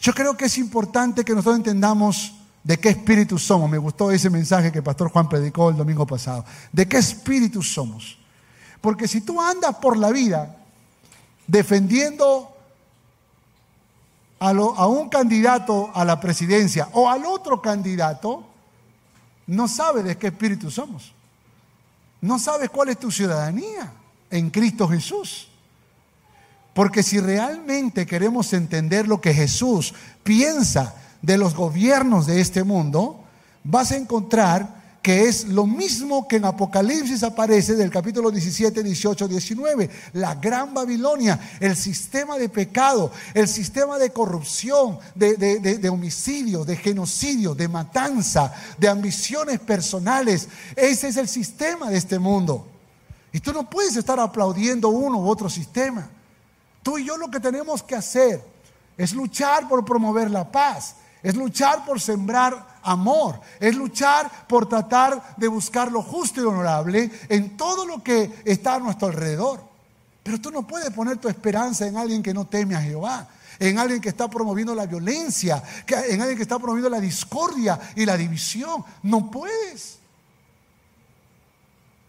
Yo 0.00 0.12
creo 0.12 0.36
que 0.36 0.46
es 0.46 0.58
importante 0.58 1.24
que 1.24 1.34
nosotros 1.34 1.56
entendamos 1.56 2.34
¿De 2.64 2.78
qué 2.78 2.88
espíritu 2.88 3.38
somos? 3.38 3.70
Me 3.70 3.76
gustó 3.76 4.10
ese 4.10 4.30
mensaje 4.30 4.72
que 4.72 4.80
pastor 4.80 5.10
Juan 5.10 5.28
predicó 5.28 5.68
el 5.68 5.76
domingo 5.76 6.06
pasado. 6.06 6.46
¿De 6.72 6.88
qué 6.88 6.96
espíritu 6.96 7.62
somos? 7.62 8.18
Porque 8.80 9.06
si 9.06 9.20
tú 9.20 9.40
andas 9.40 9.76
por 9.76 9.98
la 9.98 10.10
vida 10.10 10.56
defendiendo 11.46 12.56
a, 14.40 14.48
a, 14.48 14.86
un 14.86 15.10
candidato 15.10 15.90
a 15.94 16.06
la 16.06 16.18
presidencia 16.18 16.88
o 16.92 17.10
al 17.10 17.26
otro 17.26 17.60
candidato, 17.60 18.46
no 19.46 19.68
sabes 19.68 20.04
de 20.04 20.16
qué 20.16 20.28
espíritu 20.28 20.70
somos. 20.70 21.12
No 22.22 22.38
sabes 22.38 22.70
cuál 22.70 22.88
es 22.88 22.98
tu 22.98 23.10
ciudadanía 23.10 23.92
en 24.30 24.48
Cristo 24.48 24.88
Jesús. 24.88 25.48
Porque 26.72 27.02
si 27.02 27.20
realmente 27.20 28.06
queremos 28.06 28.54
entender 28.54 29.06
lo 29.06 29.20
que 29.20 29.34
Jesús 29.34 29.92
piensa 30.22 30.94
de 31.24 31.38
los 31.38 31.54
gobiernos 31.54 32.26
de 32.26 32.40
este 32.40 32.64
mundo, 32.64 33.24
vas 33.64 33.92
a 33.92 33.96
encontrar 33.96 34.84
que 35.00 35.26
es 35.26 35.48
lo 35.48 35.66
mismo 35.66 36.28
que 36.28 36.36
en 36.36 36.44
Apocalipsis 36.44 37.22
aparece 37.22 37.74
del 37.74 37.90
capítulo 37.90 38.30
17, 38.30 38.82
18, 38.82 39.28
19, 39.28 39.90
la 40.14 40.34
gran 40.34 40.72
Babilonia, 40.72 41.38
el 41.60 41.76
sistema 41.76 42.38
de 42.38 42.48
pecado, 42.48 43.10
el 43.32 43.48
sistema 43.48 43.98
de 43.98 44.10
corrupción, 44.10 44.98
de, 45.14 45.36
de, 45.36 45.88
homicidio, 45.88 46.64
de 46.64 46.76
genocidio, 46.76 47.54
de 47.54 47.68
matanza, 47.68 48.52
de 48.78 48.88
ambiciones 48.88 49.60
personales. 49.60 50.48
Ese 50.76 51.08
es 51.08 51.16
el 51.16 51.28
sistema 51.28 51.90
de 51.90 51.98
este 51.98 52.18
mundo. 52.18 52.66
Y 53.32 53.40
tú 53.40 53.52
no 53.52 53.68
puedes 53.68 53.96
estar 53.96 54.20
aplaudiendo 54.20 54.88
uno 54.88 55.18
u 55.18 55.28
otro 55.28 55.50
sistema. 55.50 56.08
Tú 56.82 56.98
y 56.98 57.04
yo 57.06 57.16
lo 57.16 57.30
que 57.30 57.40
tenemos 57.40 57.82
que 57.82 57.94
hacer 57.94 58.42
es 58.96 59.12
luchar 59.12 59.68
por 59.68 59.84
promover 59.84 60.30
la 60.30 60.50
paz 60.50 60.96
es 61.24 61.34
luchar 61.34 61.86
por 61.86 61.98
sembrar 61.98 62.78
amor, 62.82 63.40
es 63.58 63.74
luchar 63.74 64.46
por 64.46 64.68
tratar 64.68 65.34
de 65.38 65.48
buscar 65.48 65.90
lo 65.90 66.02
justo 66.02 66.42
y 66.42 66.44
honorable 66.44 67.10
en 67.30 67.56
todo 67.56 67.86
lo 67.86 68.02
que 68.02 68.42
está 68.44 68.74
a 68.74 68.78
nuestro 68.78 69.08
alrededor. 69.08 69.64
Pero 70.22 70.38
tú 70.38 70.50
no 70.50 70.66
puedes 70.66 70.90
poner 70.90 71.16
tu 71.16 71.30
esperanza 71.30 71.86
en 71.86 71.96
alguien 71.96 72.22
que 72.22 72.34
no 72.34 72.46
teme 72.46 72.76
a 72.76 72.82
Jehová, 72.82 73.26
en 73.58 73.78
alguien 73.78 74.02
que 74.02 74.10
está 74.10 74.28
promoviendo 74.28 74.74
la 74.74 74.84
violencia, 74.84 75.62
en 75.86 76.20
alguien 76.20 76.36
que 76.36 76.42
está 76.42 76.58
promoviendo 76.58 76.90
la 76.90 77.00
discordia 77.00 77.80
y 77.96 78.04
la 78.04 78.18
división. 78.18 78.84
No 79.02 79.30
puedes. 79.30 79.98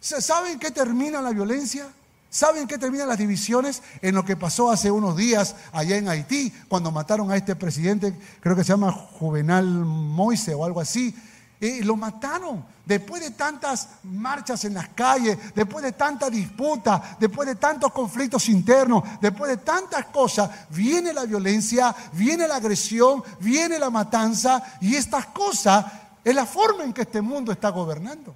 ¿Saben 0.01 0.59
qué 0.59 0.72
termina 0.72 1.22
la 1.22 1.32
violencia? 1.32 1.88
¿Saben 2.36 2.67
qué 2.67 2.77
terminan 2.77 3.07
las 3.07 3.17
divisiones? 3.17 3.81
En 4.01 4.13
lo 4.13 4.25
que 4.25 4.36
pasó 4.36 4.69
hace 4.69 4.91
unos 4.91 5.15
días 5.15 5.55
allá 5.71 5.95
en 5.95 6.09
Haití, 6.09 6.51
cuando 6.67 6.91
mataron 6.91 7.31
a 7.31 7.38
este 7.38 7.55
presidente, 7.55 8.13
creo 8.41 8.57
que 8.57 8.65
se 8.65 8.73
llama 8.73 8.91
Juvenal 8.91 9.65
Moise 9.65 10.53
o 10.53 10.65
algo 10.65 10.81
así, 10.81 11.15
Y 11.61 11.81
lo 11.83 11.95
mataron. 11.95 12.65
Después 12.86 13.21
de 13.21 13.31
tantas 13.31 13.88
marchas 14.03 14.65
en 14.65 14.73
las 14.73 14.89
calles, 14.89 15.38
después 15.55 15.81
de 15.81 15.93
tanta 15.93 16.29
disputa, 16.29 17.15
después 17.21 17.47
de 17.47 17.55
tantos 17.55 17.93
conflictos 17.93 18.49
internos, 18.49 19.05
después 19.21 19.51
de 19.51 19.57
tantas 19.63 20.07
cosas, 20.07 20.49
viene 20.71 21.13
la 21.13 21.23
violencia, 21.23 21.95
viene 22.11 22.49
la 22.49 22.57
agresión, 22.57 23.23
viene 23.39 23.79
la 23.79 23.89
matanza 23.89 24.61
y 24.81 24.97
estas 24.97 25.27
cosas 25.27 25.86
es 26.21 26.36
la 26.36 26.45
forma 26.45 26.83
en 26.83 26.91
que 26.91 27.03
este 27.03 27.21
mundo 27.21 27.53
está 27.53 27.69
gobernando. 27.69 28.36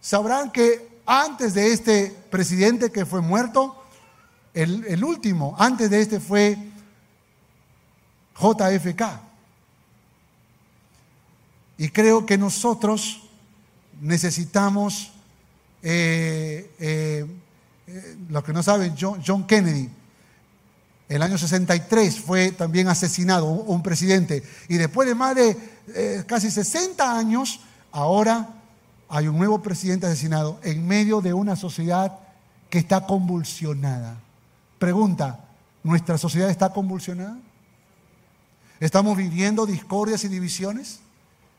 Sabrán 0.00 0.50
que 0.50 0.87
antes 1.10 1.54
de 1.54 1.72
este 1.72 2.14
presidente 2.30 2.92
que 2.92 3.06
fue 3.06 3.22
muerto, 3.22 3.82
el, 4.52 5.02
último, 5.02 5.56
antes 5.58 5.88
de 5.88 6.02
este 6.02 6.20
fue 6.20 6.58
JFK. 8.38 9.02
Y 11.78 11.88
creo 11.88 12.26
que 12.26 12.36
nosotros 12.36 13.22
necesitamos, 14.02 15.12
eh, 15.82 16.70
eh, 16.78 17.26
eh, 17.86 18.16
los 18.28 18.44
que 18.44 18.52
no 18.52 18.62
saben, 18.62 18.94
John, 18.98 19.46
Kennedy, 19.46 19.88
el 21.08 21.22
año 21.22 21.38
63 21.38 22.20
fue 22.20 22.52
también 22.52 22.86
asesinado 22.86 23.46
un, 23.46 23.82
presidente. 23.82 24.42
Y 24.68 24.76
después 24.76 25.08
de 25.08 25.14
más 25.14 25.34
de 25.34 25.56
casi 26.26 26.50
60 26.50 27.16
años, 27.16 27.60
ahora 27.92 28.57
hay 29.08 29.28
un 29.28 29.38
nuevo 29.38 29.62
presidente 29.62 30.06
asesinado 30.06 30.60
en 30.62 30.86
medio 30.86 31.20
de 31.20 31.32
una 31.32 31.56
sociedad 31.56 32.18
que 32.68 32.78
está 32.78 33.06
convulsionada. 33.06 34.20
Pregunta, 34.78 35.44
¿nuestra 35.82 36.18
sociedad 36.18 36.50
está 36.50 36.70
convulsionada? 36.70 37.38
¿Estamos 38.80 39.16
viviendo 39.16 39.66
discordias 39.66 40.24
y 40.24 40.28
divisiones? 40.28 41.00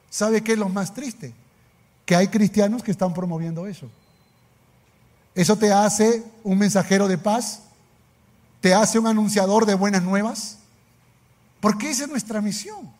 ¿Sabe 0.09 0.41
qué 0.43 0.53
es 0.53 0.59
lo 0.59 0.69
más 0.69 0.93
triste? 0.93 1.33
Que 2.05 2.15
hay 2.15 2.27
cristianos 2.27 2.83
que 2.83 2.91
están 2.91 3.13
promoviendo 3.13 3.67
eso. 3.67 3.89
¿Eso 5.35 5.57
te 5.57 5.71
hace 5.71 6.23
un 6.43 6.57
mensajero 6.57 7.07
de 7.07 7.17
paz? 7.17 7.63
¿Te 8.61 8.73
hace 8.73 8.99
un 8.99 9.07
anunciador 9.07 9.65
de 9.65 9.73
buenas 9.73 10.03
nuevas? 10.03 10.57
Porque 11.59 11.89
esa 11.89 12.03
es 12.03 12.09
nuestra 12.09 12.41
misión. 12.41 12.98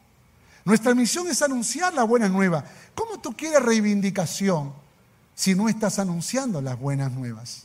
Nuestra 0.70 0.94
misión 0.94 1.28
es 1.28 1.42
anunciar 1.42 1.96
la 1.96 2.04
buena 2.04 2.30
nueva. 2.30 2.64
¿Cómo 2.94 3.20
tú 3.20 3.36
quieres 3.36 3.60
reivindicación 3.60 4.72
si 5.34 5.56
no 5.56 5.68
estás 5.68 5.98
anunciando 5.98 6.62
las 6.62 6.80
buenas 6.80 7.12
nuevas? 7.12 7.64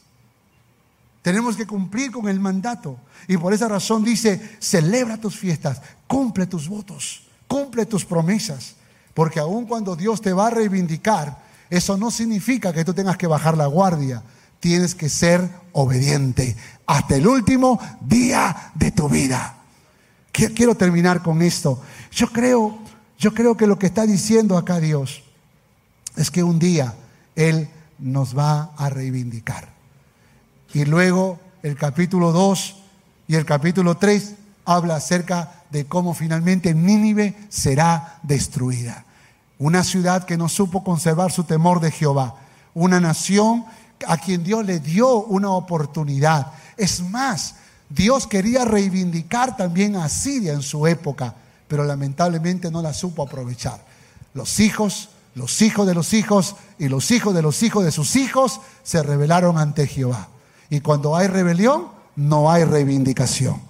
Tenemos 1.20 1.54
que 1.54 1.66
cumplir 1.66 2.10
con 2.10 2.30
el 2.30 2.40
mandato. 2.40 2.96
Y 3.28 3.36
por 3.36 3.52
esa 3.52 3.68
razón 3.68 4.04
dice, 4.04 4.56
celebra 4.58 5.18
tus 5.18 5.36
fiestas, 5.36 5.82
cumple 6.06 6.46
tus 6.46 6.66
votos, 6.66 7.26
cumple 7.46 7.84
tus 7.84 8.06
promesas. 8.06 8.76
Porque 9.12 9.38
aun 9.38 9.66
cuando 9.66 9.96
Dios 9.96 10.22
te 10.22 10.32
va 10.32 10.46
a 10.46 10.50
reivindicar, 10.50 11.42
eso 11.68 11.98
no 11.98 12.10
significa 12.10 12.72
que 12.72 12.86
tú 12.86 12.94
tengas 12.94 13.18
que 13.18 13.26
bajar 13.26 13.54
la 13.58 13.66
guardia. 13.66 14.22
Tienes 14.60 14.94
que 14.94 15.10
ser 15.10 15.46
obediente 15.72 16.56
hasta 16.86 17.16
el 17.16 17.26
último 17.26 17.78
día 18.00 18.72
de 18.74 18.92
tu 18.92 19.10
vida. 19.10 19.58
Quiero 20.32 20.74
terminar 20.74 21.22
con 21.22 21.42
esto. 21.42 21.82
Yo 22.10 22.28
creo, 22.28 22.78
yo 23.18 23.34
creo 23.34 23.56
que 23.56 23.66
lo 23.66 23.78
que 23.78 23.86
está 23.86 24.06
diciendo 24.06 24.56
acá 24.56 24.80
Dios 24.80 25.22
es 26.16 26.30
que 26.30 26.42
un 26.42 26.58
día 26.58 26.94
Él 27.36 27.68
nos 27.98 28.36
va 28.36 28.72
a 28.76 28.90
reivindicar. 28.90 29.68
Y 30.72 30.84
luego 30.84 31.38
el 31.62 31.76
capítulo 31.76 32.32
2 32.32 32.76
y 33.28 33.36
el 33.36 33.44
capítulo 33.44 33.96
3 33.96 34.34
habla 34.64 34.96
acerca 34.96 35.64
de 35.70 35.86
cómo 35.86 36.14
finalmente 36.14 36.74
Nínive 36.74 37.34
será 37.48 38.18
destruida. 38.22 39.04
Una 39.58 39.84
ciudad 39.84 40.24
que 40.24 40.36
no 40.36 40.48
supo 40.48 40.84
conservar 40.84 41.32
su 41.32 41.44
temor 41.44 41.80
de 41.80 41.90
Jehová. 41.90 42.36
Una 42.74 43.00
nación 43.00 43.64
a 44.06 44.16
quien 44.18 44.42
Dios 44.42 44.64
le 44.66 44.80
dio 44.80 45.22
una 45.24 45.50
oportunidad. 45.50 46.52
Es 46.76 47.00
más, 47.00 47.56
Dios 47.88 48.26
quería 48.26 48.64
reivindicar 48.64 49.56
también 49.56 49.96
a 49.96 50.08
Siria 50.08 50.52
en 50.52 50.62
su 50.62 50.86
época, 50.86 51.34
pero 51.68 51.84
lamentablemente 51.84 52.70
no 52.70 52.82
la 52.82 52.92
supo 52.92 53.22
aprovechar. 53.22 53.84
Los 54.34 54.60
hijos, 54.60 55.10
los 55.34 55.62
hijos 55.62 55.86
de 55.86 55.94
los 55.94 56.12
hijos 56.12 56.56
y 56.78 56.88
los 56.88 57.10
hijos 57.10 57.34
de 57.34 57.42
los 57.42 57.62
hijos 57.62 57.84
de 57.84 57.92
sus 57.92 58.16
hijos 58.16 58.60
se 58.82 59.02
rebelaron 59.02 59.58
ante 59.58 59.86
Jehová. 59.86 60.28
Y 60.70 60.80
cuando 60.80 61.16
hay 61.16 61.28
rebelión, 61.28 61.88
no 62.16 62.50
hay 62.50 62.64
reivindicación. 62.64 63.60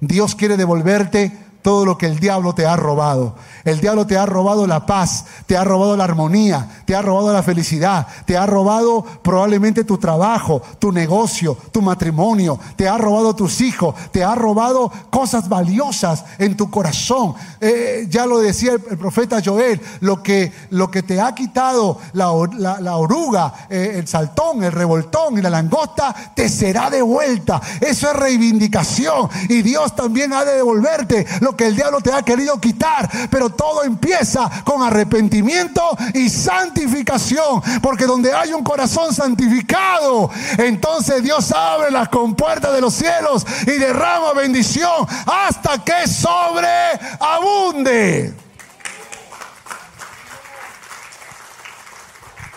Dios 0.00 0.34
quiere 0.34 0.56
devolverte 0.56 1.36
todo 1.62 1.84
lo 1.84 1.98
que 1.98 2.06
el 2.06 2.18
diablo 2.18 2.54
te 2.54 2.66
ha 2.66 2.76
robado. 2.76 3.34
El 3.64 3.80
diablo 3.80 4.06
te 4.06 4.16
ha 4.16 4.26
robado 4.26 4.66
la 4.66 4.86
paz, 4.86 5.26
te 5.46 5.56
ha 5.56 5.64
robado 5.64 5.96
la 5.96 6.04
armonía, 6.04 6.82
te 6.86 6.94
ha 6.94 7.02
robado 7.02 7.32
la 7.32 7.42
felicidad, 7.42 8.06
te 8.24 8.36
ha 8.36 8.46
robado 8.46 9.04
probablemente 9.22 9.84
tu 9.84 9.98
trabajo, 9.98 10.62
tu 10.78 10.92
negocio, 10.92 11.56
tu 11.72 11.82
matrimonio, 11.82 12.58
te 12.76 12.88
ha 12.88 12.96
robado 12.96 13.34
tus 13.34 13.60
hijos, 13.60 13.94
te 14.10 14.24
ha 14.24 14.34
robado 14.34 14.90
cosas 15.10 15.48
valiosas 15.48 16.24
en 16.38 16.56
tu 16.56 16.70
corazón. 16.70 17.34
Eh, 17.60 18.06
ya 18.08 18.26
lo 18.26 18.38
decía 18.38 18.72
el, 18.72 18.80
profeta 18.80 19.40
Joel, 19.44 19.80
lo 20.00 20.22
que, 20.22 20.52
lo 20.70 20.90
que 20.90 21.02
te 21.02 21.20
ha 21.20 21.34
quitado 21.34 21.98
la, 22.14 22.30
oruga, 22.30 23.66
eh, 23.68 23.94
el 23.96 24.08
saltón, 24.08 24.62
el 24.64 24.72
revoltón 24.72 25.38
y 25.38 25.42
la 25.42 25.50
langosta, 25.50 26.14
te 26.34 26.48
será 26.48 26.88
devuelta. 26.88 27.60
Eso 27.80 28.10
es 28.10 28.16
reivindicación 28.16 29.28
y 29.48 29.62
Dios 29.62 29.94
también 29.94 30.32
ha 30.32 30.44
de 30.44 30.56
devolverte 30.56 31.26
que 31.56 31.66
el 31.66 31.76
diablo 31.76 32.00
te 32.00 32.12
ha 32.12 32.22
querido 32.22 32.60
quitar. 32.60 33.08
Pero 33.30 33.50
todo 33.50 33.84
empieza 33.84 34.50
con 34.64 34.82
arrepentimiento 34.82 35.82
y 36.14 36.28
santificación. 36.28 37.62
Porque 37.82 38.06
donde 38.06 38.32
hay 38.32 38.52
un 38.52 38.64
corazón 38.64 39.14
santificado, 39.14 40.30
entonces 40.58 41.22
Dios 41.22 41.52
abre 41.52 41.90
las 41.90 42.08
compuertas 42.08 42.72
de 42.72 42.80
los 42.80 42.94
cielos 42.94 43.46
y 43.62 43.72
derrama 43.72 44.32
bendición 44.32 45.06
hasta 45.26 45.84
que 45.84 46.06
sobreabunde. 46.08 46.80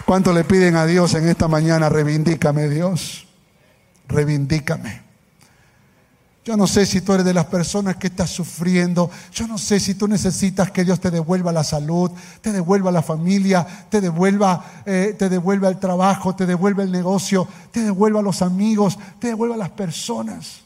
¿Cuánto 0.05 0.33
le 0.33 0.43
piden 0.43 0.75
a 0.75 0.85
Dios 0.85 1.13
en 1.15 1.27
esta 1.29 1.47
mañana? 1.47 1.89
Reivindícame, 1.89 2.67
Dios. 2.69 3.25
Reivindícame. 4.07 5.03
Yo 6.45 6.57
no 6.57 6.67
sé 6.67 6.85
si 6.85 6.99
tú 6.99 7.13
eres 7.13 7.25
de 7.25 7.33
las 7.33 7.45
personas 7.45 7.95
que 7.95 8.07
estás 8.07 8.29
sufriendo. 8.29 9.09
Yo 9.31 9.47
no 9.47 9.57
sé 9.57 9.79
si 9.79 9.95
tú 9.95 10.09
necesitas 10.09 10.71
que 10.71 10.83
Dios 10.83 10.99
te 10.99 11.09
devuelva 11.09 11.53
la 11.53 11.63
salud, 11.63 12.11
te 12.41 12.51
devuelva 12.51 12.91
la 12.91 13.01
familia, 13.01 13.65
te 13.89 14.01
devuelva, 14.01 14.83
eh, 14.85 15.15
te 15.17 15.29
devuelva 15.29 15.69
el 15.69 15.79
trabajo, 15.79 16.35
te 16.35 16.45
devuelva 16.45 16.83
el 16.83 16.91
negocio, 16.91 17.47
te 17.71 17.81
devuelva 17.81 18.21
los 18.21 18.41
amigos, 18.41 18.99
te 19.19 19.27
devuelva 19.27 19.55
las 19.55 19.69
personas 19.69 20.63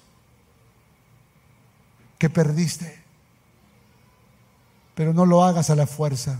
que 2.17 2.31
perdiste. 2.31 2.99
Pero 4.95 5.13
no 5.13 5.27
lo 5.27 5.43
hagas 5.43 5.69
a 5.69 5.75
la 5.75 5.85
fuerza. 5.85 6.39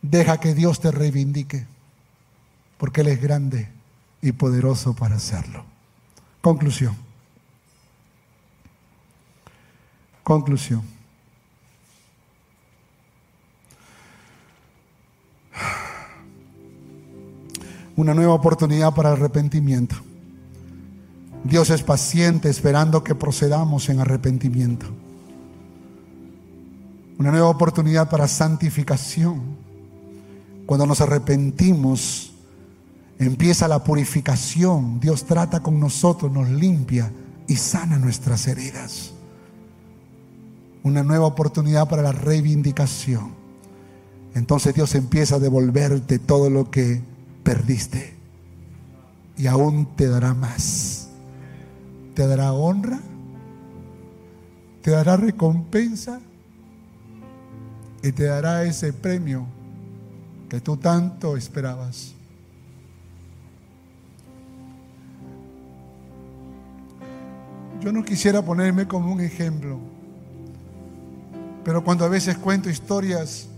Deja 0.00 0.40
que 0.40 0.54
Dios 0.54 0.80
te 0.80 0.90
reivindique, 0.90 1.66
porque 2.78 3.02
Él 3.02 3.08
es 3.08 3.20
grande 3.20 3.68
y 4.22 4.32
poderoso 4.32 4.94
para 4.94 5.16
hacerlo. 5.16 5.75
Conclusión. 6.46 6.94
Conclusión. 10.22 10.80
Una 17.96 18.14
nueva 18.14 18.34
oportunidad 18.34 18.94
para 18.94 19.10
arrepentimiento. 19.10 19.96
Dios 21.42 21.70
es 21.70 21.82
paciente 21.82 22.48
esperando 22.48 23.02
que 23.02 23.16
procedamos 23.16 23.88
en 23.88 23.98
arrepentimiento. 23.98 24.86
Una 27.18 27.32
nueva 27.32 27.48
oportunidad 27.48 28.08
para 28.08 28.28
santificación. 28.28 29.42
Cuando 30.64 30.86
nos 30.86 31.00
arrepentimos, 31.00 32.35
empieza 33.18 33.68
la 33.68 33.82
purificación. 33.82 35.00
Dios 35.00 35.24
trata 35.24 35.60
con 35.60 35.80
nosotros, 35.80 36.30
nos 36.30 36.48
limpia 36.48 37.10
y 37.46 37.56
sana 37.56 37.98
nuestras 37.98 38.46
heridas. 38.46 39.12
Una 40.82 41.02
nueva 41.02 41.26
oportunidad 41.26 41.88
para 41.88 42.02
la 42.02 42.12
reivindicación. 42.12 43.34
Entonces 44.34 44.74
Dios 44.74 44.94
empieza 44.94 45.36
a 45.36 45.38
devolverte 45.38 46.18
todo 46.18 46.50
lo 46.50 46.70
que 46.70 47.02
perdiste. 47.42 48.14
Y 49.38 49.46
aún 49.46 49.86
te 49.96 50.08
dará 50.08 50.34
más. 50.34 51.08
Te 52.14 52.26
dará 52.26 52.52
honra. 52.52 53.00
Te 54.82 54.90
dará 54.90 55.16
recompensa. 55.16 56.20
Y 58.02 58.12
te 58.12 58.24
dará 58.24 58.64
ese 58.64 58.92
premio 58.92 59.46
que 60.48 60.60
tú 60.60 60.76
tanto 60.76 61.36
esperabas. 61.36 62.15
Yo 67.80 67.92
no 67.92 68.04
quisiera 68.04 68.42
ponerme 68.42 68.86
como 68.86 69.12
un 69.12 69.20
ejemplo, 69.20 69.78
Pero 71.64 71.82
cuando 71.82 72.04
a 72.04 72.08
veces 72.08 72.38
cuento 72.38 72.70
historias 72.70 73.48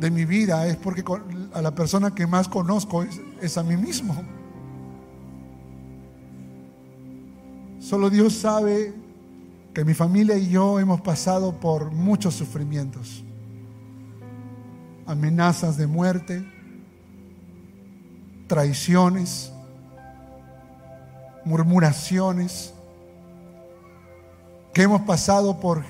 de 0.00 0.10
mi 0.10 0.24
vida 0.24 0.66
es 0.66 0.76
porque 0.76 1.04
a 1.52 1.60
la 1.60 1.74
persona 1.74 2.14
que 2.14 2.26
más 2.26 2.48
conozco 2.48 3.04
es, 3.40 3.58
a 3.58 3.62
mí 3.62 3.76
mismo. 3.76 4.14
Solo 7.80 8.08
Dios 8.08 8.34
sabe 8.34 8.94
que 9.74 9.84
mi 9.84 9.94
familia 9.94 10.36
y 10.36 10.48
yo 10.48 10.80
hemos 10.80 11.00
pasado 11.00 11.58
por 11.58 11.90
muchos 11.90 12.34
sufrimientos, 12.34 13.24
amenazas 15.06 15.76
de 15.76 15.86
muerte, 15.86 16.44
traiciones, 18.46 19.49
murmuraciones, 21.44 22.72
que 24.72 24.82
hemos 24.82 25.02
pasado 25.02 25.60
por 25.60 25.84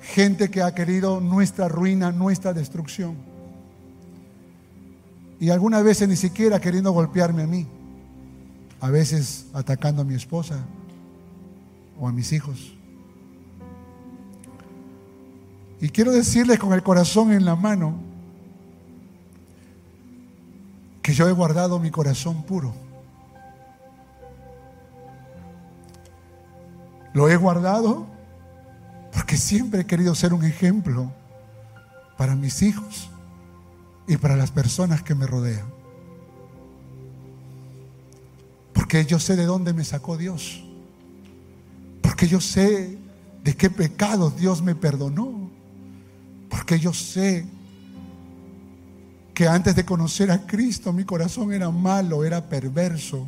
gente 0.00 0.50
que 0.50 0.62
ha 0.62 0.74
querido 0.74 1.20
nuestra 1.20 1.68
ruina, 1.68 2.12
nuestra 2.12 2.52
destrucción. 2.52 3.16
Y 5.40 5.50
algunas 5.50 5.82
veces 5.82 6.08
ni 6.08 6.16
siquiera 6.16 6.60
queriendo 6.60 6.92
golpearme 6.92 7.42
a 7.42 7.46
mí, 7.46 7.66
a 8.80 8.90
veces 8.90 9.46
atacando 9.52 10.02
a 10.02 10.04
mi 10.04 10.14
esposa 10.14 10.60
o 11.98 12.06
a 12.06 12.12
mis 12.12 12.32
hijos. 12.32 12.72
Y 15.80 15.88
quiero 15.88 16.12
decirles 16.12 16.60
con 16.60 16.72
el 16.72 16.82
corazón 16.84 17.32
en 17.32 17.44
la 17.44 17.56
mano 17.56 17.94
que 21.02 21.12
yo 21.12 21.28
he 21.28 21.32
guardado 21.32 21.80
mi 21.80 21.90
corazón 21.90 22.44
puro. 22.44 22.72
Lo 27.12 27.28
he 27.28 27.36
guardado 27.36 28.06
porque 29.12 29.36
siempre 29.36 29.82
he 29.82 29.86
querido 29.86 30.14
ser 30.14 30.32
un 30.32 30.44
ejemplo 30.44 31.12
para 32.16 32.34
mis 32.34 32.62
hijos 32.62 33.10
y 34.06 34.16
para 34.16 34.36
las 34.36 34.50
personas 34.50 35.02
que 35.02 35.14
me 35.14 35.26
rodean. 35.26 35.66
Porque 38.72 39.04
yo 39.04 39.18
sé 39.18 39.36
de 39.36 39.44
dónde 39.44 39.72
me 39.72 39.84
sacó 39.84 40.16
Dios. 40.16 40.64
Porque 42.00 42.26
yo 42.26 42.40
sé 42.40 42.98
de 43.44 43.56
qué 43.56 43.70
pecados 43.70 44.36
Dios 44.36 44.62
me 44.62 44.74
perdonó. 44.74 45.50
Porque 46.48 46.78
yo 46.78 46.92
sé 46.92 47.46
que 49.34 49.46
antes 49.46 49.74
de 49.76 49.84
conocer 49.84 50.30
a 50.30 50.46
Cristo 50.46 50.92
mi 50.92 51.04
corazón 51.04 51.52
era 51.52 51.70
malo, 51.70 52.24
era 52.24 52.48
perverso. 52.48 53.26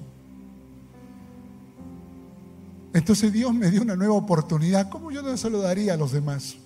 Entonces 2.95 3.33
Dios 3.33 3.53
me 3.53 3.73
dio 3.73 3.83
una 3.83 3.97
nueva 3.97 4.15
oportunidad. 4.15 4.89
¿Cómo 4.89 5.11
yo 5.11 5.21
no 5.21 5.37
se 5.37 5.51
lo 5.51 5.61
daría 5.61 5.95
a 5.95 5.97
los 5.97 6.13
demás? 6.13 6.57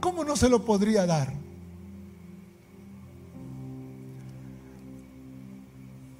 ¿Cómo 0.00 0.22
no 0.22 0.36
se 0.36 0.50
lo 0.50 0.62
podría 0.66 1.06
dar? 1.06 1.32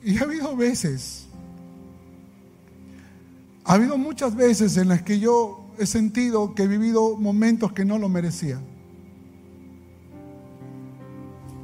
Y 0.02 0.16
ha 0.16 0.22
habido 0.22 0.56
veces, 0.56 1.26
ha 3.64 3.74
habido 3.74 3.98
muchas 3.98 4.34
veces 4.34 4.78
en 4.78 4.88
las 4.88 5.02
que 5.02 5.18
yo 5.18 5.66
he 5.78 5.84
sentido 5.84 6.54
que 6.54 6.62
he 6.62 6.68
vivido 6.68 7.16
momentos 7.18 7.72
que 7.72 7.84
no 7.84 7.98
lo 7.98 8.08
merecía. 8.08 8.58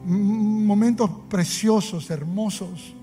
Momentos 0.04 1.10
preciosos, 1.30 2.10
hermosos 2.10 2.96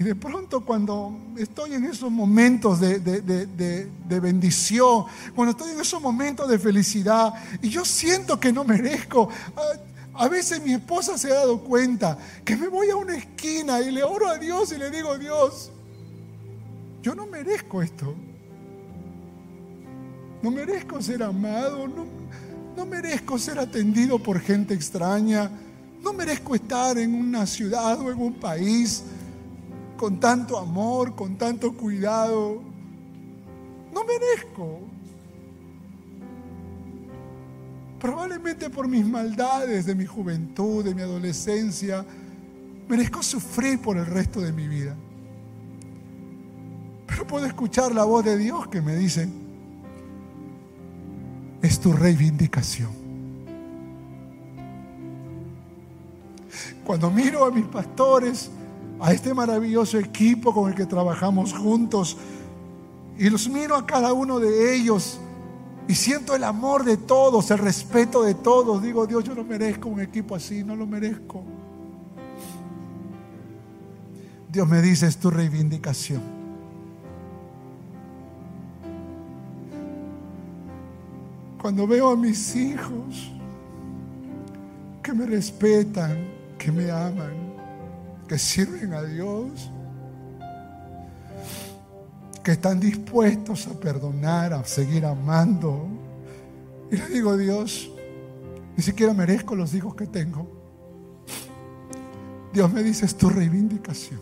Y 0.00 0.04
de 0.04 0.14
pronto 0.14 0.64
cuando 0.64 1.14
estoy 1.36 1.74
en 1.74 1.84
esos 1.84 2.10
momentos 2.10 2.80
de, 2.80 3.86
bendición, 4.08 5.04
cuando 5.34 5.50
estoy 5.50 5.72
en 5.72 5.80
esos 5.80 6.00
momentos 6.00 6.48
de 6.48 6.58
felicidad 6.58 7.34
y 7.60 7.68
yo 7.68 7.84
siento 7.84 8.40
que 8.40 8.50
no 8.50 8.64
merezco, 8.64 9.28
a, 10.14 10.24
a 10.24 10.28
veces 10.28 10.64
mi 10.64 10.72
esposa 10.72 11.18
se 11.18 11.30
ha 11.30 11.34
dado 11.34 11.60
cuenta 11.60 12.16
que 12.46 12.56
me 12.56 12.68
voy 12.68 12.88
a 12.88 12.96
una 12.96 13.14
esquina 13.14 13.78
y 13.82 13.90
le 13.90 14.02
oro 14.02 14.26
a 14.26 14.38
Dios 14.38 14.72
y 14.72 14.78
le 14.78 14.90
digo, 14.90 15.18
Dios, 15.18 15.70
yo 17.02 17.14
no 17.14 17.26
merezco 17.26 17.82
esto. 17.82 18.14
No 20.40 20.50
merezco 20.50 21.02
ser 21.02 21.22
amado, 21.22 21.86
no, 21.86 22.06
no 22.74 22.86
merezco 22.86 23.38
ser 23.38 23.58
atendido 23.58 24.18
por 24.18 24.40
gente 24.40 24.72
extraña, 24.72 25.50
no 26.02 26.14
merezco 26.14 26.54
estar 26.54 26.96
en 26.96 27.14
una 27.14 27.44
ciudad 27.44 28.00
o 28.00 28.10
en 28.10 28.18
un 28.18 28.32
país 28.32 29.04
con 30.00 30.18
tanto 30.18 30.56
amor, 30.56 31.14
con 31.14 31.36
tanto 31.36 31.74
cuidado. 31.74 32.62
No 33.92 34.02
merezco. 34.02 34.80
Probablemente 37.98 38.70
por 38.70 38.88
mis 38.88 39.04
maldades 39.04 39.84
de 39.84 39.94
mi 39.94 40.06
juventud, 40.06 40.82
de 40.82 40.94
mi 40.94 41.02
adolescencia, 41.02 42.02
merezco 42.88 43.22
sufrir 43.22 43.78
por 43.82 43.98
el 43.98 44.06
resto 44.06 44.40
de 44.40 44.54
mi 44.54 44.68
vida. 44.68 44.96
Pero 47.06 47.26
puedo 47.26 47.44
escuchar 47.44 47.94
la 47.94 48.04
voz 48.04 48.24
de 48.24 48.38
Dios 48.38 48.68
que 48.68 48.80
me 48.80 48.96
dice, 48.96 49.28
es 51.60 51.78
tu 51.78 51.92
reivindicación. 51.92 52.88
Cuando 56.86 57.10
miro 57.10 57.44
a 57.44 57.50
mis 57.50 57.66
pastores, 57.66 58.50
a 59.00 59.12
este 59.12 59.32
maravilloso 59.32 59.98
equipo 59.98 60.52
con 60.52 60.70
el 60.70 60.76
que 60.76 60.86
trabajamos 60.86 61.52
juntos. 61.52 62.16
Y 63.18 63.30
los 63.30 63.48
miro 63.48 63.76
a 63.76 63.86
cada 63.86 64.12
uno 64.12 64.38
de 64.38 64.76
ellos 64.76 65.18
y 65.88 65.94
siento 65.94 66.36
el 66.36 66.44
amor 66.44 66.84
de 66.84 66.96
todos, 66.96 67.50
el 67.50 67.58
respeto 67.58 68.22
de 68.22 68.34
todos. 68.34 68.82
Digo, 68.82 69.06
Dios, 69.06 69.24
yo 69.24 69.34
no 69.34 69.42
merezco 69.42 69.88
un 69.88 70.00
equipo 70.00 70.36
así, 70.36 70.62
no 70.62 70.76
lo 70.76 70.86
merezco. 70.86 71.42
Dios 74.52 74.68
me 74.68 74.80
dice, 74.82 75.06
es 75.06 75.16
tu 75.16 75.30
reivindicación. 75.30 76.22
Cuando 81.60 81.86
veo 81.86 82.10
a 82.10 82.16
mis 82.16 82.56
hijos 82.56 83.32
que 85.02 85.12
me 85.12 85.26
respetan, 85.26 86.16
que 86.58 86.72
me 86.72 86.90
aman, 86.90 87.49
que 88.30 88.38
sirven 88.38 88.94
a 88.94 89.02
Dios, 89.02 89.72
que 92.44 92.52
están 92.52 92.78
dispuestos 92.78 93.66
a 93.66 93.72
perdonar, 93.72 94.52
a 94.52 94.62
seguir 94.64 95.04
amando. 95.04 95.88
Y 96.92 96.96
le 96.96 97.08
digo, 97.08 97.36
Dios, 97.36 97.90
ni 98.76 98.84
siquiera 98.84 99.12
merezco 99.14 99.56
los 99.56 99.74
hijos 99.74 99.96
que 99.96 100.06
tengo. 100.06 100.46
Dios 102.52 102.72
me 102.72 102.84
dice, 102.84 103.04
es 103.04 103.16
tu 103.16 103.30
reivindicación. 103.30 104.20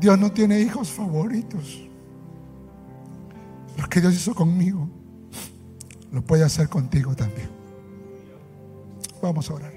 Dios 0.00 0.18
no 0.18 0.32
tiene 0.32 0.60
hijos 0.60 0.90
favoritos. 0.90 1.86
Lo 3.78 3.88
que 3.88 4.00
Dios 4.00 4.12
hizo 4.12 4.34
conmigo, 4.34 4.88
lo 6.10 6.24
puede 6.24 6.42
hacer 6.42 6.68
contigo 6.68 7.14
también. 7.14 7.55
Vamos 9.22 9.50
a 9.50 9.54
orar. 9.54 9.75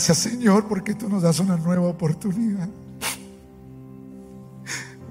Gracias 0.00 0.32
Señor 0.32 0.66
porque 0.66 0.94
tú 0.94 1.10
nos 1.10 1.20
das 1.20 1.40
una 1.40 1.58
nueva 1.58 1.86
oportunidad. 1.86 2.70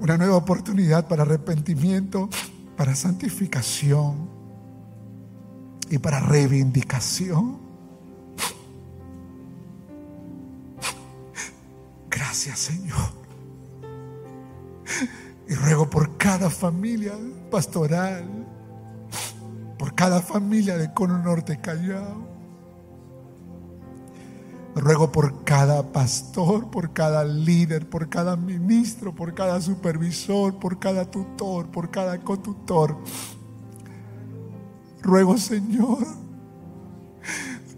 Una 0.00 0.16
nueva 0.18 0.34
oportunidad 0.34 1.06
para 1.06 1.22
arrepentimiento, 1.22 2.28
para 2.76 2.96
santificación 2.96 4.28
y 5.88 5.98
para 5.98 6.18
reivindicación. 6.18 7.56
Gracias 12.10 12.58
Señor. 12.58 13.12
Y 15.48 15.54
ruego 15.54 15.88
por 15.88 16.16
cada 16.16 16.50
familia 16.50 17.12
pastoral, 17.48 18.24
por 19.78 19.94
cada 19.94 20.20
familia 20.20 20.76
de 20.76 20.92
Cono 20.92 21.16
Norte 21.18 21.60
Callao. 21.60 22.29
Ruego 24.74 25.10
por 25.10 25.44
cada 25.44 25.82
pastor, 25.82 26.70
por 26.70 26.92
cada 26.92 27.24
líder, 27.24 27.88
por 27.88 28.08
cada 28.08 28.36
ministro, 28.36 29.14
por 29.14 29.34
cada 29.34 29.60
supervisor, 29.60 30.58
por 30.58 30.78
cada 30.78 31.10
tutor, 31.10 31.66
por 31.66 31.90
cada 31.90 32.18
cotutor. 32.20 32.96
Ruego, 35.02 35.36
Señor, 35.38 36.06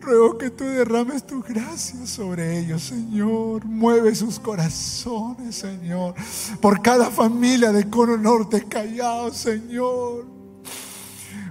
ruego 0.01 0.37
que 0.37 0.51
tú 0.51 0.65
derrames 0.65 1.27
tu 1.27 1.41
gracia 1.43 2.07
sobre 2.07 2.59
ellos, 2.59 2.83
Señor. 2.83 3.65
Mueve 3.65 4.15
sus 4.15 4.39
corazones, 4.39 5.55
Señor. 5.55 6.15
Por 6.61 6.83
cada 6.83 7.11
familia 7.11 7.73
de 7.73 7.89
Cono 7.89 8.19
Norte 8.19 8.65
Callao, 8.69 9.33
Señor. 9.33 10.42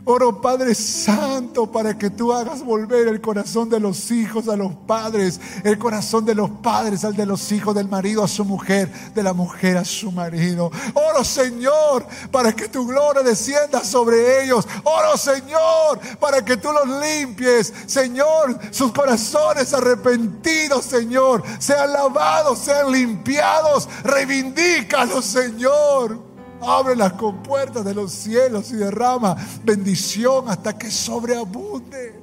Oro 0.06 0.41
Padre 0.41 0.73
Santo 0.73 1.72
para 1.72 1.98
que 1.98 2.10
tú 2.10 2.34
hagas 2.34 2.64
volver 2.64 3.07
el 3.07 3.22
corazón 3.22 3.69
de 3.69 3.80
los 3.80 4.10
hijos 4.10 4.48
a 4.48 4.56
los 4.56 4.73
padres, 4.73 5.40
el 5.64 5.78
corazón 5.78 6.26
de 6.26 6.34
los 6.34 6.49
padres 6.49 7.06
al 7.06 7.15
de 7.15 7.26
los 7.26 7.52
hijos, 7.52 7.76
del 7.76 7.88
marido 7.88 8.23
a 8.23 8.28
su 8.28 8.44
mujer, 8.44 8.91
de 9.14 9.22
la 9.22 9.34
mujer 9.34 9.78
a 9.78 9.86
su 9.86 10.11
marido. 10.11 10.72
Oro 10.94 11.23
Señor 11.23 12.06
para 12.32 12.53
que 12.53 12.68
tu 12.68 12.88
gloria 12.88 13.22
descienda 13.22 13.84
sobre 13.84 14.44
ellos. 14.44 14.68
Oro 14.84 15.18
Señor 15.18 15.99
para 16.19 16.44
que 16.44 16.57
tú 16.57 16.69
los 16.72 16.88
limpies. 16.99 17.72
Señor, 17.86 18.57
sus 18.72 18.91
corazones 18.91 19.73
arrepentidos, 19.73 20.86
Señor, 20.86 21.44
sean 21.60 21.94
lavados, 21.94 22.60
sean 22.60 22.91
limpiados. 22.91 23.88
Reivindícalos, 24.03 25.26
Señor. 25.26 26.31
Abre 26.62 26.96
las 26.96 27.14
compuertas 27.14 27.84
de 27.84 27.94
los 27.94 28.12
cielos 28.12 28.72
y 28.72 28.76
derrama 28.76 29.36
bendición 29.64 30.48
hasta 30.48 30.78
que 30.78 30.92
sobreabunde. 30.92 32.20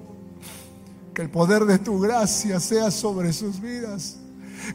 Que 1.13 1.23
el 1.23 1.31
poder 1.31 1.65
de 1.65 1.79
tu 1.79 1.99
gracia 2.01 2.61
sea 2.61 2.91
sobre 2.91 3.33
sus 3.33 3.61
vidas. 3.61 4.19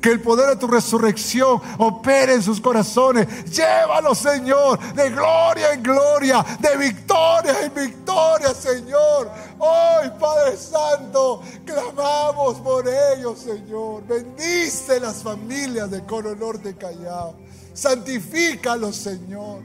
Que 0.02 0.10
el 0.10 0.22
poder 0.22 0.50
de 0.50 0.56
tu 0.56 0.68
resurrección 0.68 1.62
opere 1.78 2.34
en 2.34 2.42
sus 2.42 2.60
corazones. 2.60 3.28
Llévalo, 3.46 4.16
Señor, 4.16 4.80
de 4.94 5.10
gloria 5.10 5.74
en 5.74 5.84
gloria, 5.84 6.46
de 6.60 6.78
victoria 6.78 7.56
en 7.64 7.74
victoria, 7.74 8.54
Señor. 8.54 9.30
Hoy, 9.60 10.10
Padre 10.20 10.58
Santo, 10.58 11.42
clamamos 11.66 12.60
por 12.60 12.86
ellos, 12.88 13.40
Señor. 13.40 14.04
Bendice 14.08 15.00
las 15.00 15.22
familias 15.22 15.92
de 15.92 16.04
Cono 16.06 16.36
Norte 16.36 16.76
Callao. 16.76 17.36
Santifícalos, 17.74 18.96
Señor, 18.96 19.62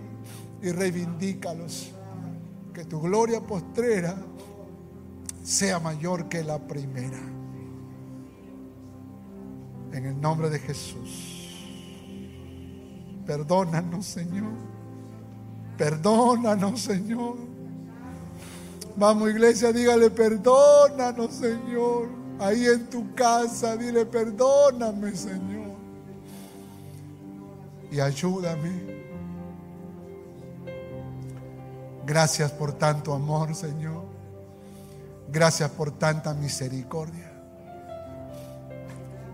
y 0.63 0.71
reivindícalos. 0.71 1.93
Que 2.73 2.85
tu 2.85 3.01
gloria 3.01 3.41
postrera 3.41 4.17
sea 5.43 5.79
mayor 5.79 6.29
que 6.29 6.43
la 6.43 6.59
primera. 6.59 7.19
En 9.93 10.05
el 10.07 10.21
nombre 10.21 10.49
de 10.49 10.59
Jesús. 10.59 11.55
Perdónanos, 13.27 14.07
Señor. 14.07 14.53
Perdónanos, 15.77 16.81
Señor. 16.81 17.37
Vamos, 18.97 19.31
iglesia, 19.31 19.73
dígale, 19.73 20.11
perdónanos, 20.11 21.35
Señor. 21.35 22.09
Ahí 22.41 22.67
en 22.67 22.89
tu 22.89 23.15
casa, 23.15 23.77
dile, 23.77 24.07
perdóname, 24.07 25.15
Señor 25.15 25.58
y 27.91 28.01
ayúdame. 28.01 28.99
Gracias 32.05 32.51
por 32.53 32.73
tanto 32.73 33.13
amor, 33.13 33.55
Señor. 33.55 34.05
Gracias 35.31 35.71
por 35.71 35.91
tanta 35.91 36.33
misericordia. 36.33 37.31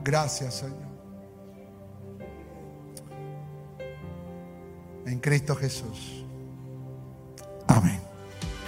Gracias, 0.02 0.54
Señor. 0.54 0.94
En 5.06 5.20
Cristo 5.20 5.54
Jesús. 5.54 6.24
Amén. 7.68 8.03